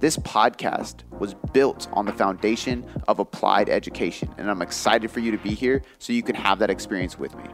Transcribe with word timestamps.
This 0.00 0.16
podcast 0.16 1.02
was 1.18 1.34
built 1.52 1.86
on 1.92 2.06
the 2.06 2.12
foundation 2.12 2.86
of 3.06 3.18
applied 3.18 3.68
education, 3.68 4.34
and 4.38 4.50
I'm 4.50 4.62
excited 4.62 5.10
for 5.10 5.20
you 5.20 5.30
to 5.30 5.36
be 5.36 5.50
here 5.50 5.82
so 5.98 6.14
you 6.14 6.22
can 6.22 6.34
have 6.34 6.58
that 6.60 6.70
experience 6.70 7.18
with 7.18 7.36
me. 7.36 7.44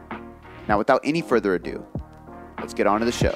Now, 0.69 0.77
without 0.77 1.01
any 1.03 1.21
further 1.21 1.55
ado, 1.55 1.85
let's 2.57 2.73
get 2.73 2.87
on 2.87 3.01
to 3.01 3.05
the 3.05 3.11
show. 3.11 3.35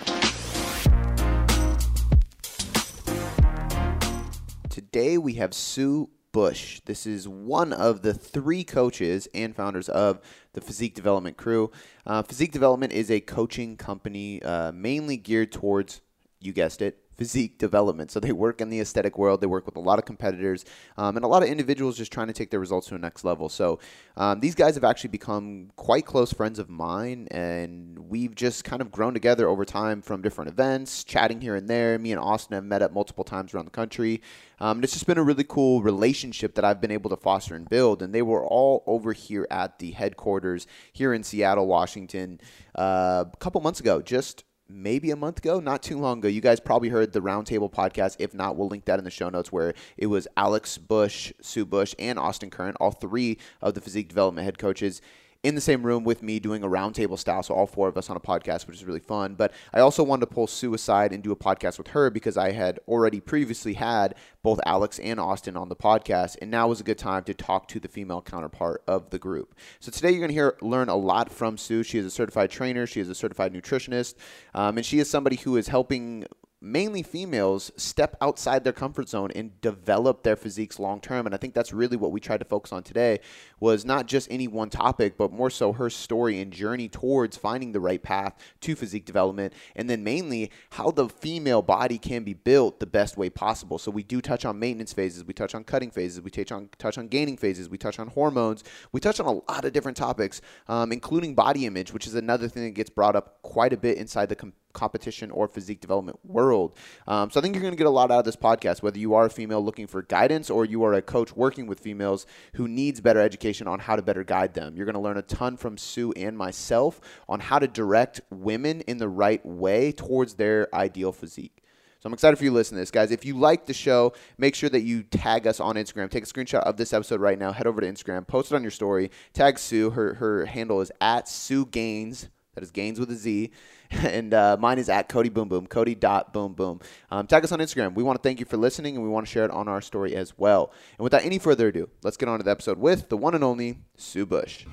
Today 4.70 5.18
we 5.18 5.34
have 5.34 5.54
Sue 5.54 6.10
Bush. 6.32 6.80
This 6.86 7.06
is 7.06 7.28
one 7.28 7.74
of 7.74 8.04
the 8.04 8.14
three 8.14 8.64
coaches 8.64 9.28
and 9.34 9.54
founders 9.54 9.90
of 9.90 10.22
the 10.54 10.62
Physique 10.62 10.96
Development 10.96 11.36
Crew. 11.36 11.70
Uh, 12.06 12.22
Physique 12.22 12.54
Development 12.54 12.94
is 12.94 13.12
a 13.12 13.20
coaching 13.20 13.76
company 13.76 14.42
uh, 14.42 14.72
mainly 14.72 15.18
geared 15.18 15.52
towards, 15.52 16.00
you 16.40 16.54
guessed 16.54 16.82
it, 16.82 16.98
physique 17.22 17.60
development. 17.60 18.10
So 18.10 18.20
they 18.20 18.32
work 18.32 18.62
in 18.62 18.70
the 18.70 18.80
aesthetic 18.80 19.16
world. 19.16 19.42
They 19.42 19.46
work 19.46 19.68
with 19.68 19.76
a 19.76 19.80
lot 19.80 20.00
of 20.00 20.06
competitors 20.06 20.66
um, 20.98 21.18
and 21.18 21.24
a 21.24 21.28
lot 21.28 21.44
of 21.44 21.50
individuals 21.50 21.96
just 21.96 22.12
trying 22.12 22.26
to 22.26 22.34
take 22.34 22.50
their 22.50 22.60
results 22.60 22.88
to 22.88 22.96
the 22.96 23.00
next 23.00 23.24
level. 23.24 23.48
So 23.48 23.78
um, 24.18 24.40
these 24.40 24.56
guys 24.56 24.74
have 24.74 24.84
actually 24.84 25.12
become 25.12 25.70
quite 25.76 26.08
close 26.08 26.34
friends 26.34 26.58
of 26.58 26.68
mine, 26.68 27.28
and 27.30 28.00
we've 28.10 28.34
just 28.34 28.64
kind 28.64 28.82
of 28.82 28.92
grown 28.92 29.14
together 29.14 29.48
over 29.48 29.66
time 29.66 30.02
from 30.02 30.24
different 30.24 30.50
events, 30.50 31.04
chatting 31.04 31.42
here 31.42 31.56
and 31.56 31.70
there. 31.70 32.00
Me 32.00 32.12
and 32.12 32.20
Austin 32.20 32.56
have 32.56 32.64
met 32.64 32.82
up 32.82 32.92
multiple 32.92 33.24
times 33.24 33.54
around 33.54 33.66
the 33.66 33.72
country. 33.72 34.20
Um, 34.60 34.80
and 34.80 34.84
it's 34.84 34.94
just 34.94 35.06
been 35.06 35.20
a 35.20 35.24
really 35.24 35.44
cool 35.44 35.84
relationship 35.84 36.56
that 36.56 36.66
I've 36.66 36.82
been 36.82 36.90
able 36.90 37.12
to 37.12 37.18
foster 37.18 37.54
and 37.54 37.70
build. 37.70 38.02
And 38.02 38.16
they 38.16 38.24
were 38.24 38.44
all 38.44 38.84
over 38.88 39.14
here 39.14 39.46
at 39.52 39.78
the 39.78 39.92
headquarters 39.92 40.66
here 40.92 41.14
in 41.14 41.22
Seattle, 41.22 41.68
Washington, 41.68 42.42
uh, 42.74 43.26
a 43.32 43.38
couple 43.38 43.62
months 43.62 43.80
ago, 43.80 44.02
just 44.02 44.44
maybe 44.74 45.12
a 45.12 45.16
month 45.16 45.40
ago, 45.40 45.60
not 45.60 45.84
too 45.84 46.00
long 46.00 46.20
ago. 46.20 46.28
You 46.28 46.42
guys 46.42 46.60
probably 46.60 46.90
heard 46.90 47.14
the 47.14 47.22
Roundtable 47.22 47.72
podcast. 47.72 48.16
If 48.20 48.34
not, 48.34 48.56
we'll 48.56 48.68
link 48.68 48.86
that 48.86 49.00
in 49.00 49.06
the 49.06 49.12
show 49.12 49.30
notes 49.30 49.52
where 49.52 49.74
it 49.98 50.08
was 50.08 50.28
Alex 50.38 50.78
Bush, 50.78 51.34
Sue 51.42 51.66
Bush, 51.66 51.94
and 52.00 52.18
Austin 52.18 52.50
Current, 52.50 52.78
all 52.80 52.92
three 52.92 53.38
of 53.62 53.74
the 53.74 53.82
physique 53.82 54.08
development 54.08 54.46
head 54.46 54.58
coaches 54.58 55.02
in 55.44 55.56
the 55.56 55.62
same 55.62 55.84
room 55.84 56.04
with 56.04 56.22
me 56.22 56.40
doing 56.40 56.64
a 56.64 56.68
roundtable 56.68 57.18
style. 57.18 57.42
So 57.42 57.56
all 57.56 57.66
four 57.66 57.88
of 57.88 57.98
us 57.98 58.10
on 58.10 58.18
a 58.18 58.20
podcast, 58.20 58.68
which 58.68 58.78
is 58.78 58.86
really 58.86 59.00
fun. 59.00 59.34
But 59.34 59.52
I 59.74 59.80
also 59.80 60.04
wanted 60.04 60.28
to 60.28 60.34
pull 60.34 60.48
Sue 60.48 60.74
aside 60.74 61.12
and 61.12 61.24
do 61.24 61.32
a 61.32 61.36
podcast 61.36 61.78
with 61.78 61.90
her 61.90 62.10
because 62.10 62.38
I 62.38 62.52
had 62.52 62.80
already 62.88 63.20
previously 63.20 63.74
had 63.74 64.16
both 64.44 64.60
Alex 64.66 65.00
and 65.00 65.20
Austin 65.20 65.58
on 65.58 65.70
the 65.70 65.76
podcast, 65.76 66.38
and 66.42 66.50
now 66.50 66.68
was 66.68 66.80
a 66.80 66.84
good 66.84 66.98
time 66.98 67.24
to 67.24 67.34
talk 67.34 67.68
to 67.70 67.80
the 67.80 67.88
female 67.88 68.22
counterpart 68.22 68.84
of 68.88 69.10
the 69.10 69.20
group. 69.20 69.56
So 69.80 69.92
today 69.92 70.12
you're 70.12 70.20
going 70.20 70.30
to 70.30 70.34
hear 70.34 70.58
learn 70.62 70.90
a 70.90 70.96
lot 70.96 71.32
from 71.32 71.58
Sue. 71.58 71.84
She 71.84 71.98
is 71.98 72.06
a 72.06 72.12
certified 72.12 72.52
trainer. 72.52 72.86
She 72.86 73.00
is 73.00 73.10
a 73.10 73.16
certified 73.16 73.54
nutritionist, 73.54 74.16
um, 74.54 74.78
and 74.78 74.86
she 74.86 75.00
is 75.00 75.10
somebody 75.10 75.38
who 75.38 75.58
is 75.58 75.68
helping 75.68 76.26
mainly 76.62 77.02
females 77.02 77.72
step 77.76 78.16
outside 78.22 78.64
their 78.64 78.74
comfort 78.74 79.10
zone 79.10 79.32
and 79.36 79.60
develop 79.62 80.24
their 80.24 80.36
physiques 80.36 80.80
long 80.80 81.02
term 81.02 81.26
and 81.26 81.34
i 81.34 81.38
think 81.38 81.54
that's 81.54 81.74
really 81.74 81.98
what 81.98 82.12
we 82.12 82.20
tried 82.20 82.40
to 82.40 82.46
focus 82.46 82.72
on 82.72 82.84
today 82.84 83.20
was 83.60 83.84
not 83.84 84.06
just 84.06 84.28
any 84.32 84.48
one 84.48 84.70
topic 84.70 85.18
but 85.18 85.32
more 85.32 85.50
so 85.50 85.74
her 85.74 85.90
story 85.90 86.40
and 86.40 86.54
journey 86.54 86.88
towards 86.88 87.36
finding 87.36 87.72
the 87.72 87.80
right 87.80 88.04
path 88.04 88.36
to 88.60 88.76
physique 88.76 89.06
development 89.06 89.54
and 89.76 89.90
then 89.90 90.04
mainly 90.04 90.52
how 90.72 90.92
the 90.92 91.10
female 91.10 91.62
body 91.62 91.98
can 91.98 92.24
be 92.24 92.34
built 92.34 92.80
the 92.80 92.86
best 92.86 93.18
way 93.18 93.30
possible. 93.30 93.78
So 93.78 93.92
we 93.92 94.04
do 94.04 94.22
touch 94.22 94.46
on 94.46 94.60
maintenance 94.60 94.94
phases 94.94 95.24
we 95.26 95.34
touch 95.34 95.56
on 95.56 95.64
cutting 95.64 95.92
phases 95.92 96.22
we 96.22 96.30
touch 96.30 96.52
on 96.52 96.70
touch 96.78 96.98
on 96.98 97.08
gaining 97.08 97.38
phases 97.38 97.70
we 97.70 97.78
touch 97.78 98.00
on 98.00 98.08
hormones 98.08 98.64
we 98.92 99.00
touch 99.00 99.20
on 99.20 99.26
a 99.26 99.52
lot 99.52 99.66
of 99.66 99.74
different 99.74 99.98
topics 99.98 100.42
um, 100.68 100.92
including 100.92 101.34
body 101.34 101.66
image 101.66 101.94
which 101.94 102.08
is 102.08 102.16
another 102.16 102.48
thing 102.48 102.64
that 102.64 102.72
gets 102.72 102.90
brought 102.90 103.16
up 103.16 103.42
quite 103.42 103.74
a 103.74 103.78
bit 103.78 103.98
inside 103.98 104.30
the 104.30 104.36
competition 104.74 105.32
or 105.32 105.48
physique 105.48 105.82
development 105.82 106.20
world. 106.24 106.78
Um, 107.08 107.30
so 107.30 107.40
I 107.40 107.44
think 107.44 107.56
you're 107.56 107.62
going 107.62 107.74
to 107.74 107.78
get 107.78 107.88
a 107.88 107.90
lot 107.90 108.12
out 108.12 108.20
of 108.20 108.26
this 108.26 108.36
podcast, 108.36 108.82
whether 108.82 109.00
you 109.00 109.14
are 109.14 109.26
a 109.26 109.30
female 109.30 109.64
looking 109.64 109.88
for 109.88 110.02
guidance 110.02 110.50
or 110.50 110.66
you 110.66 110.84
are 110.84 110.94
a 110.94 111.02
coach 111.02 111.36
working 111.36 111.68
with 111.68 111.80
females 111.80 112.26
who 112.54 112.68
needs 112.68 113.02
better 113.02 113.20
education 113.20 113.68
on 113.68 113.80
how 113.80 113.96
to 113.96 114.02
better 114.02 114.24
guide 114.24 114.54
them. 114.54 114.76
You're 114.76 114.86
going 114.86 114.96
to 114.96 115.02
learn 115.02 115.18
a 115.18 115.22
ton 115.22 115.58
from 115.58 115.78
Sue 115.78 116.12
and 116.14 116.38
myself 116.38 117.02
on 117.28 117.40
how 117.40 117.60
to 117.60 117.68
direct 117.68 118.22
women 118.30 118.82
in 118.82 118.98
the 118.98 119.10
right 119.10 119.46
way 119.46 119.92
towards 119.92 120.36
their 120.36 120.74
ideal 120.74 121.12
physique. 121.12 121.62
So 122.02 122.08
I'm 122.08 122.14
excited 122.14 122.38
for 122.38 122.44
you 122.46 122.50
to 122.50 122.56
listen 122.56 122.78
to 122.78 122.82
this, 122.82 122.90
guys. 122.90 123.12
If 123.12 123.26
you 123.26 123.38
like 123.38 123.68
the 123.68 123.76
show, 123.76 124.14
make 124.40 124.56
sure 124.56 124.70
that 124.72 124.82
you 124.82 125.04
tag 125.04 125.46
us 125.46 125.60
on 125.60 125.76
Instagram. 125.76 126.10
Take 126.10 126.24
a 126.24 126.28
screenshot 126.28 126.62
of 126.62 126.76
this 126.76 126.94
episode 126.94 127.22
right 127.22 127.38
now. 127.38 127.52
Head 127.52 127.68
over 127.68 127.80
to 127.80 127.86
Instagram, 127.86 128.26
post 128.26 128.52
it 128.52 128.56
on 128.56 128.64
your 128.64 128.72
story. 128.72 129.12
Tag 129.34 129.60
Sue. 129.60 129.92
Her 129.92 130.16
her 130.16 130.48
handle 130.48 130.82
is 130.82 130.92
at 131.00 131.30
Sue 131.30 131.68
Gaines. 131.68 132.30
That 132.56 132.64
is 132.64 132.72
Gaines 132.72 133.00
with 133.00 133.12
a 133.12 133.16
Z. 133.16 133.52
and 134.04 134.34
uh, 134.34 134.58
mine 134.60 134.80
is 134.80 134.90
at 134.90 135.10
Cody 135.10 135.30
Boom 135.30 135.50
Boom, 135.50 135.68
Cody 135.68 135.96
dot 135.96 136.32
Boom 136.34 136.54
Boom. 136.54 136.80
Um, 137.10 137.28
tag 137.28 137.44
us 137.44 137.52
on 137.52 137.60
Instagram. 137.60 137.94
We 137.94 138.04
want 138.04 138.18
to 138.18 138.24
thank 138.24 138.40
you 138.40 138.46
for 138.46 138.58
listening, 138.58 138.96
and 138.96 139.04
we 139.04 139.10
want 139.10 139.26
to 139.26 139.32
share 139.32 139.44
it 139.44 139.52
on 139.52 139.68
our 139.68 139.82
story 139.82 140.16
as 140.16 140.38
well. 140.38 140.72
And 140.98 141.04
without 141.04 141.24
any 141.24 141.40
further 141.40 141.68
ado, 141.68 141.90
let's 142.04 142.18
get 142.18 142.30
on 142.30 142.40
to 142.40 142.44
the 142.44 142.52
episode 142.52 142.78
with 142.78 143.10
the 143.10 143.18
one 143.18 143.36
and 143.36 143.44
only 143.44 143.80
Sue 143.98 144.26
Bush. 144.26 144.66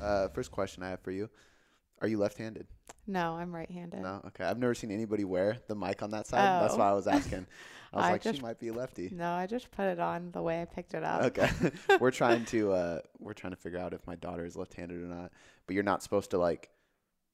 Uh, 0.00 0.28
first 0.28 0.50
question 0.50 0.82
I 0.82 0.90
have 0.90 1.00
for 1.00 1.10
you: 1.10 1.30
Are 2.00 2.08
you 2.08 2.18
left-handed? 2.18 2.66
No, 3.06 3.34
I'm 3.36 3.54
right-handed. 3.54 4.00
No, 4.00 4.20
okay. 4.28 4.44
I've 4.44 4.58
never 4.58 4.74
seen 4.74 4.90
anybody 4.90 5.24
wear 5.24 5.56
the 5.66 5.74
mic 5.74 6.02
on 6.02 6.10
that 6.10 6.26
side. 6.26 6.58
Oh. 6.58 6.62
That's 6.62 6.76
why 6.76 6.90
I 6.90 6.92
was 6.92 7.06
asking. 7.06 7.46
I 7.92 7.96
was 7.96 8.04
I 8.06 8.10
like, 8.12 8.22
just, 8.22 8.36
she 8.36 8.42
might 8.42 8.60
be 8.60 8.70
lefty. 8.70 9.10
No, 9.12 9.32
I 9.32 9.46
just 9.46 9.70
put 9.70 9.86
it 9.86 9.98
on 9.98 10.30
the 10.32 10.42
way 10.42 10.60
I 10.60 10.66
picked 10.66 10.94
it 10.94 11.02
up. 11.02 11.22
Okay, 11.22 11.48
we're 12.00 12.10
trying 12.10 12.44
to 12.46 12.72
uh, 12.72 12.98
we're 13.18 13.32
trying 13.32 13.52
to 13.52 13.58
figure 13.58 13.78
out 13.78 13.94
if 13.94 14.06
my 14.06 14.16
daughter 14.16 14.44
is 14.44 14.54
left-handed 14.56 15.02
or 15.02 15.06
not. 15.06 15.32
But 15.66 15.74
you're 15.74 15.84
not 15.84 16.02
supposed 16.02 16.30
to 16.32 16.38
like, 16.38 16.68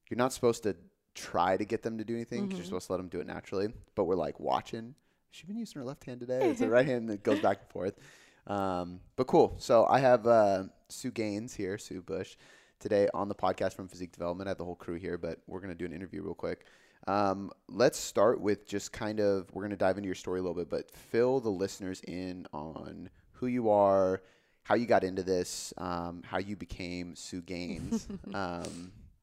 you're 0.09 0.19
not 0.19 0.33
supposed 0.33 0.63
to 0.65 0.77
try 1.15 1.57
to 1.57 1.65
get 1.65 1.83
them 1.83 1.99
to 1.99 2.05
do 2.05 2.15
anything 2.15 2.43
because 2.43 2.51
mm-hmm. 2.51 2.57
you're 2.59 2.65
supposed 2.67 2.87
to 2.87 2.93
let 2.93 2.99
them 2.99 3.09
do 3.09 3.21
it 3.21 3.27
naturally. 3.27 3.69
But 3.95 4.05
we're 4.05 4.17
like 4.17 4.39
watching. 4.41 4.95
She 5.31 5.47
been 5.47 5.57
using 5.57 5.81
her 5.81 5.87
left 5.87 6.05
hand 6.05 6.21
today. 6.21 6.49
It's 6.49 6.61
the 6.61 6.69
right 6.69 6.87
hand 6.87 7.09
that 7.09 7.23
goes 7.23 7.41
back 7.41 7.59
and 7.61 7.71
forth. 7.71 7.99
Um, 8.47 9.01
but 9.17 9.27
cool. 9.27 9.57
So 9.59 9.87
I 9.87 9.99
have 9.99 10.27
uh, 10.27 10.65
Sue 10.89 11.11
Gaines 11.11 11.55
here, 11.55 11.77
Sue 11.77 12.01
Bush, 12.01 12.37
today 12.79 13.09
on 13.13 13.29
the 13.29 13.35
podcast 13.35 13.75
from 13.75 13.89
Physique 13.89 14.13
Development. 14.13 14.49
I 14.49 14.53
have 14.53 14.59
the 14.59 14.65
whole 14.65 14.75
crew 14.75 14.97
here, 14.97 15.19
but 15.19 15.41
we're 15.47 15.61
gonna 15.61 15.75
do 15.75 15.85
an 15.85 15.93
interview 15.93 16.23
real 16.23 16.35
quick. 16.35 16.65
Um, 17.07 17.51
let's 17.69 17.99
start 17.99 18.41
with 18.41 18.67
just 18.67 18.93
kind 18.93 19.21
of 19.21 19.49
we're 19.53 19.63
gonna 19.63 19.77
dive 19.77 19.99
into 19.99 20.07
your 20.07 20.15
story 20.15 20.41
a 20.41 20.43
little 20.43 20.57
bit, 20.57 20.71
but 20.71 20.91
fill 20.91 21.41
the 21.41 21.51
listeners 21.51 22.01
in 22.07 22.47
on 22.53 23.11
who 23.33 23.47
you 23.47 23.69
are, 23.71 24.23
how 24.63 24.75
you 24.75 24.87
got 24.87 25.05
into 25.05 25.23
this, 25.23 25.75
um, 25.77 26.23
how 26.25 26.39
you 26.39 26.57
became 26.57 27.15
Sue 27.15 27.43
Gaines. 27.43 28.09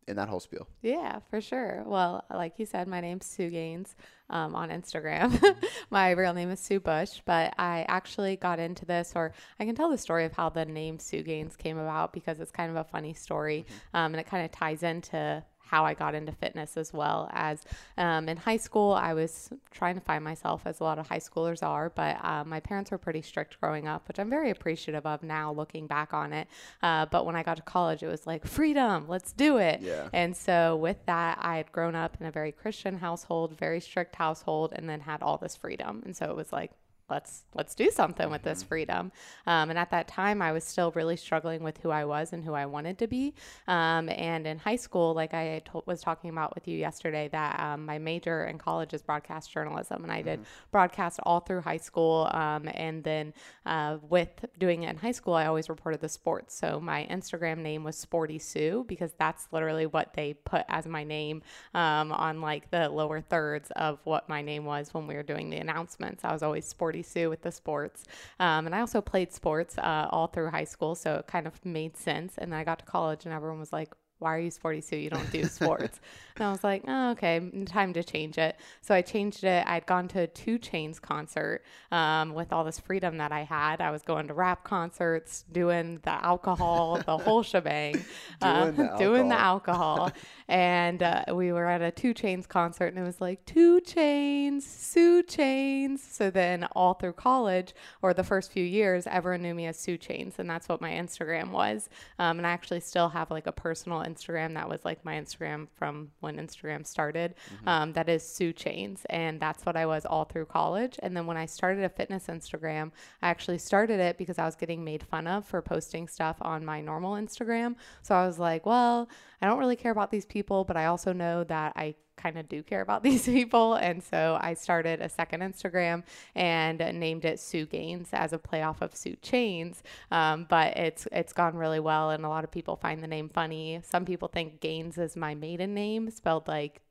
in 0.07 0.16
that 0.17 0.29
whole 0.29 0.39
spiel. 0.39 0.67
Yeah, 0.81 1.19
for 1.29 1.41
sure. 1.41 1.83
Well, 1.85 2.23
like 2.29 2.59
you 2.59 2.66
said, 2.66 2.88
my 2.88 3.01
name's 3.01 3.25
Sue 3.25 3.49
Gaines 3.49 3.95
um, 4.29 4.55
on 4.55 4.69
Instagram. 4.69 5.55
My 5.89 6.11
real 6.11 6.33
name 6.33 6.49
is 6.49 6.59
Sue 6.59 6.79
Bush, 6.79 7.21
but 7.25 7.53
I 7.57 7.85
actually 7.88 8.35
got 8.35 8.59
into 8.59 8.85
this, 8.85 9.13
or 9.16 9.33
I 9.59 9.66
can 9.66 9.75
tell 9.75 9.89
the 9.89 9.97
story 9.97 10.25
of 10.25 10.33
how 10.33 10.49
the 10.49 10.66
name 10.66 10.99
Sue 10.99 11.23
Gaines 11.23 11.55
came 11.55 11.77
about 11.77 12.13
because 12.13 12.39
it's 12.39 12.51
kind 12.51 12.69
of 12.69 12.77
a 12.77 12.83
funny 12.83 13.13
story, 13.13 13.66
mm-hmm. 13.67 13.97
um, 13.97 14.13
and 14.13 14.19
it 14.19 14.27
kind 14.27 14.45
of 14.45 14.51
ties 14.51 14.83
into 14.83 15.43
how 15.66 15.86
I 15.86 15.94
got 15.94 16.16
into 16.16 16.31
fitness 16.31 16.78
as 16.78 16.94
well 16.94 17.30
as 17.34 17.64
um, 17.98 18.30
in 18.30 18.38
high 18.38 18.58
school. 18.58 18.94
I 18.94 19.14
was 19.14 19.50
trying 19.72 19.96
to 19.96 20.02
find 20.02 20.24
myself 20.24 20.62
as 20.66 20.80
a 20.80 20.84
lot 20.84 21.00
of 21.00 21.08
high 21.08 21.20
schoolers 21.20 21.64
are, 21.64 21.90
but 21.90 22.24
uh, 22.24 22.44
my 22.46 22.59
parents 22.59 22.92
were 22.92 22.98
pretty 22.98 23.22
strict 23.22 23.59
growing 23.59 23.88
up, 23.88 24.08
which 24.08 24.20
I'm 24.20 24.30
very 24.30 24.52
appreciative 24.52 25.06
of 25.06 25.23
now 25.23 25.52
looking 25.52 25.88
back 25.88 26.14
on 26.14 26.34
it. 26.34 26.47
Uh, 26.84 27.06
but 27.08 27.26
when 27.26 27.35
I 27.35 27.44
got 27.44 27.58
to 27.58 27.64
college, 27.64 28.03
it 28.03 28.08
was 28.08 28.28
like 28.28 28.46
freedom, 28.46 29.06
let's 29.08 29.32
do 29.32 29.58
it. 29.58 29.82
Yeah. 29.82 30.09
And 30.14 30.35
so 30.35 30.76
with 30.76 31.06
that, 31.06 31.40
I 31.41 31.58
had 31.58 31.72
grown 31.72 31.96
up 31.96 32.18
in 32.20 32.28
a 32.28 32.32
very 32.32 32.52
Christian 32.52 32.97
household, 32.97 33.58
very 33.58 33.79
strict 33.79 34.16
household, 34.16 34.73
and 34.76 34.88
then 34.90 35.02
had 35.02 35.22
all 35.22 35.38
this 35.38 35.56
freedom. 35.56 36.03
And 36.06 36.16
so 36.16 36.26
it 36.26 36.35
was 36.35 36.52
like, 36.52 36.72
let's 37.09 37.43
let's 37.53 37.75
do 37.75 37.91
something 37.91 38.29
with 38.31 38.41
this 38.41 38.59
mm-hmm. 38.59 38.67
freedom. 38.67 39.11
Um, 39.46 39.69
and 39.69 39.78
at 39.78 39.91
that 39.91 40.07
time 40.07 40.41
i 40.41 40.52
was 40.52 40.63
still 40.63 40.91
really 40.91 41.16
struggling 41.16 41.63
with 41.63 41.78
who 41.79 41.90
i 41.91 42.05
was 42.05 42.34
and 42.34 42.43
who 42.43 42.53
i 42.53 42.66
wanted 42.66 42.97
to 42.99 43.07
be. 43.07 43.34
Um, 43.67 44.09
and 44.09 44.47
in 44.47 44.57
high 44.57 44.75
school 44.75 45.13
like 45.13 45.34
i 45.34 45.61
to- 45.72 45.84
was 45.85 46.02
talking 46.02 46.29
about 46.29 46.55
with 46.55 46.67
you 46.67 46.78
yesterday 46.78 47.29
that 47.31 47.59
um, 47.59 47.85
my 47.85 47.97
major 47.97 48.46
in 48.46 48.57
college 48.57 48.93
is 48.93 49.02
broadcast 49.02 49.52
journalism 49.52 50.03
and 50.03 50.11
i 50.11 50.22
did 50.22 50.40
mm-hmm. 50.40 50.69
broadcast 50.72 51.19
all 51.23 51.40
through 51.40 51.61
high 51.61 51.78
school. 51.78 52.29
Um, 52.31 52.69
and 52.73 53.03
then 53.03 53.34
uh, 53.66 53.97
with 54.09 54.46
doing 54.58 54.84
it 54.84 54.90
in 54.90 54.97
high 54.97 55.11
school 55.11 55.34
i 55.34 55.46
always 55.46 55.69
reported 55.69 56.01
the 56.01 56.09
sports. 56.09 56.55
So 56.55 56.79
my 56.79 57.08
instagram 57.11 57.59
name 57.59 57.84
was 57.84 57.97
sporty 57.97 58.40
sue 58.40 58.85
because 58.87 59.11
that's 59.17 59.47
literally 59.51 59.85
what 59.85 60.13
they 60.13 60.34
put 60.34 60.66
as 60.69 60.87
my 60.87 61.03
name 61.03 61.43
um, 61.73 62.11
on 62.11 62.41
like 62.41 62.72
the 62.72 62.90
lower 62.90 63.22
thirds 63.22 63.72
of 63.75 63.99
what 64.03 64.28
my 64.28 64.41
name 64.41 64.66
was 64.66 64.93
when 64.93 65.08
we 65.08 65.16
were 65.16 65.23
doing 65.23 65.49
the 65.49 65.58
announcements. 65.58 66.23
I 66.23 66.34
was 66.34 66.43
always 66.43 66.66
sporty 66.66 66.95
Sue 67.03 67.30
with 67.30 67.42
the 67.42 67.52
sports. 67.52 68.03
Um, 68.40 68.66
and 68.66 68.76
I 68.76 68.80
also 68.80 69.02
played 69.02 69.32
sports 69.34 69.78
uh, 69.78 70.08
all 70.12 70.28
through 70.28 70.50
high 70.50 70.64
school, 70.64 70.96
so 70.96 71.16
it 71.16 71.28
kind 71.28 71.47
of 71.47 71.64
made 71.66 71.97
sense. 71.97 72.38
And 72.38 72.52
then 72.52 72.59
I 72.59 72.64
got 72.64 72.80
to 72.80 72.86
college, 72.86 73.26
and 73.26 73.34
everyone 73.34 73.59
was 73.59 73.74
like, 73.74 73.94
why 74.20 74.35
are 74.35 74.40
you 74.40 74.52
sporty 74.52 74.82
Sue? 74.82 74.96
You 74.96 75.09
don't 75.09 75.29
do 75.32 75.44
sports. 75.46 76.00
and 76.35 76.46
I 76.46 76.52
was 76.52 76.64
like, 76.64 76.84
oh, 76.88 77.12
okay, 77.12 77.41
time 77.66 77.94
to 77.94 78.03
change 78.03 78.38
it. 78.38 78.56
So 78.82 78.96
I 78.96 79.02
changed 79.02 79.44
it. 79.44 79.66
I'd 79.67 79.85
gone 79.85 80.08
to 80.09 80.22
a 80.22 80.28
2 80.28 80.58
Chainz 80.59 81.02
concert 81.02 81.64
um, 81.91 82.34
with 82.34 82.53
all 82.53 82.64
this 82.64 82.79
freedom 82.79 83.17
that 83.17 83.32
I 83.32 83.44
had. 83.44 83.82
I 83.82 83.91
was 83.91 84.03
going 84.03 84.28
to 84.29 84.34
rap 84.34 84.64
concerts, 84.64 85.44
doing 85.52 86.00
the 86.03 86.26
alcohol, 86.26 87.02
the 87.06 87.17
whole 87.26 87.44
shebang, 87.44 88.03
uh, 88.41 88.72
doing, 88.72 88.76
the 88.76 88.96
doing, 88.97 89.29
the 89.29 89.40
alcohol. 89.40 90.12
and 90.47 91.03
uh, 91.03 91.26
we 91.34 91.52
were 91.52 91.68
at 91.68 91.82
a 91.82 91.91
2 91.91 92.14
Chainz 92.14 92.47
concert, 92.47 92.88
and 92.88 93.00
it 93.00 93.03
was 93.03 93.20
like 93.20 93.46
2 93.46 93.82
Chainz, 93.82 94.61
Sue 94.64 95.23
Chains. 95.23 96.02
So 96.02 96.32
then 96.32 96.64
all 96.76 96.94
through 96.94 97.14
college 97.14 97.73
or 98.02 98.14
the 98.14 98.23
first 98.23 98.52
few 98.52 98.64
years, 98.64 99.08
everyone 99.08 99.41
knew 99.41 99.53
me 99.53 99.66
as 99.66 99.78
Sue 99.78 99.97
Chains, 99.97 100.35
and 100.38 100.50
that's 100.50 100.70
what 100.70 100.79
my 100.79 100.91
Instagram 100.91 101.52
was. 101.52 101.90
Um, 102.18 102.38
and 102.38 102.47
I 102.47 102.52
actually 102.52 102.79
still 102.79 103.09
have 103.09 103.29
like 103.29 103.47
a 103.47 103.52
personal 103.52 104.04
Instagram 104.05 104.53
that 104.53 104.69
was 104.69 104.85
like 104.85 105.03
my 105.03 105.16
Instagram 105.16 105.67
from 105.75 106.11
when 106.19 106.37
Instagram 106.37 106.85
started. 106.85 107.35
Mm-hmm. 107.53 107.67
Um, 107.67 107.93
that 107.93 108.09
is 108.09 108.23
Sue 108.28 108.53
Chains. 108.53 109.05
and 109.09 109.40
that's 109.40 109.66
what 109.66 109.75
I 109.75 109.85
was 109.85 110.05
all 110.05 110.25
through 110.25 110.46
college. 110.46 110.97
And 111.02 111.16
then 111.16 111.25
when 111.25 111.37
I 111.37 111.46
started 111.46 111.84
a 111.84 111.90
fitness 111.90 112.28
Instagram, 112.28 112.91
I 113.22 113.29
actually 113.29 113.57
started 113.57 113.99
it 113.99 114.17
because 114.17 114.40
I 114.40 114.46
was 114.46 114.55
getting 114.55 114.84
made 114.84 115.03
fun 115.03 115.28
of 115.28 115.46
for 115.46 115.61
posting 115.61 116.07
stuff 116.07 116.37
on 116.41 116.66
my 116.66 116.81
normal 116.81 117.13
Instagram. 117.13 117.75
So 118.02 118.16
I 118.16 118.25
was 118.25 118.40
like, 118.40 118.66
well, 118.66 119.09
I 119.41 119.47
don't 119.47 119.59
really 119.59 119.75
care 119.75 119.91
about 119.91 120.11
these 120.11 120.25
people, 120.25 120.63
but 120.63 120.78
I 120.78 120.85
also 120.85 121.13
know 121.13 121.43
that 121.46 121.73
I 121.75 121.96
kind 122.25 122.39
of 122.39 122.49
do 122.49 122.63
care 122.63 122.81
about 122.81 123.03
these 123.09 123.25
people. 123.25 123.75
And 123.75 124.03
so 124.03 124.37
I 124.41 124.55
started 124.55 125.01
a 125.01 125.09
second 125.09 125.41
Instagram 125.41 126.03
and 126.33 126.79
named 126.99 127.25
it 127.25 127.39
Sue 127.39 127.66
Gains 127.66 128.09
as 128.13 128.33
a 128.33 128.37
play 128.37 128.63
off 128.63 128.81
of 128.81 128.95
Sue 128.95 129.16
Chains. 129.22 129.83
Um, 130.11 130.45
but 130.49 130.75
it's 130.77 131.07
it's 131.11 131.33
gone 131.33 131.55
really 131.55 131.79
well, 131.79 132.09
and 132.11 132.25
a 132.25 132.29
lot 132.29 132.43
of 132.43 132.51
people 132.51 132.75
find 132.75 133.03
the 133.03 133.07
name 133.07 133.29
funny. 133.29 133.79
Some 133.83 134.05
people 134.05 134.27
think 134.27 134.59
Gains 134.59 134.97
is 134.97 135.16
my 135.16 135.35
maiden 135.35 135.73
name, 135.73 136.09
spelled 136.09 136.47
like 136.47 136.81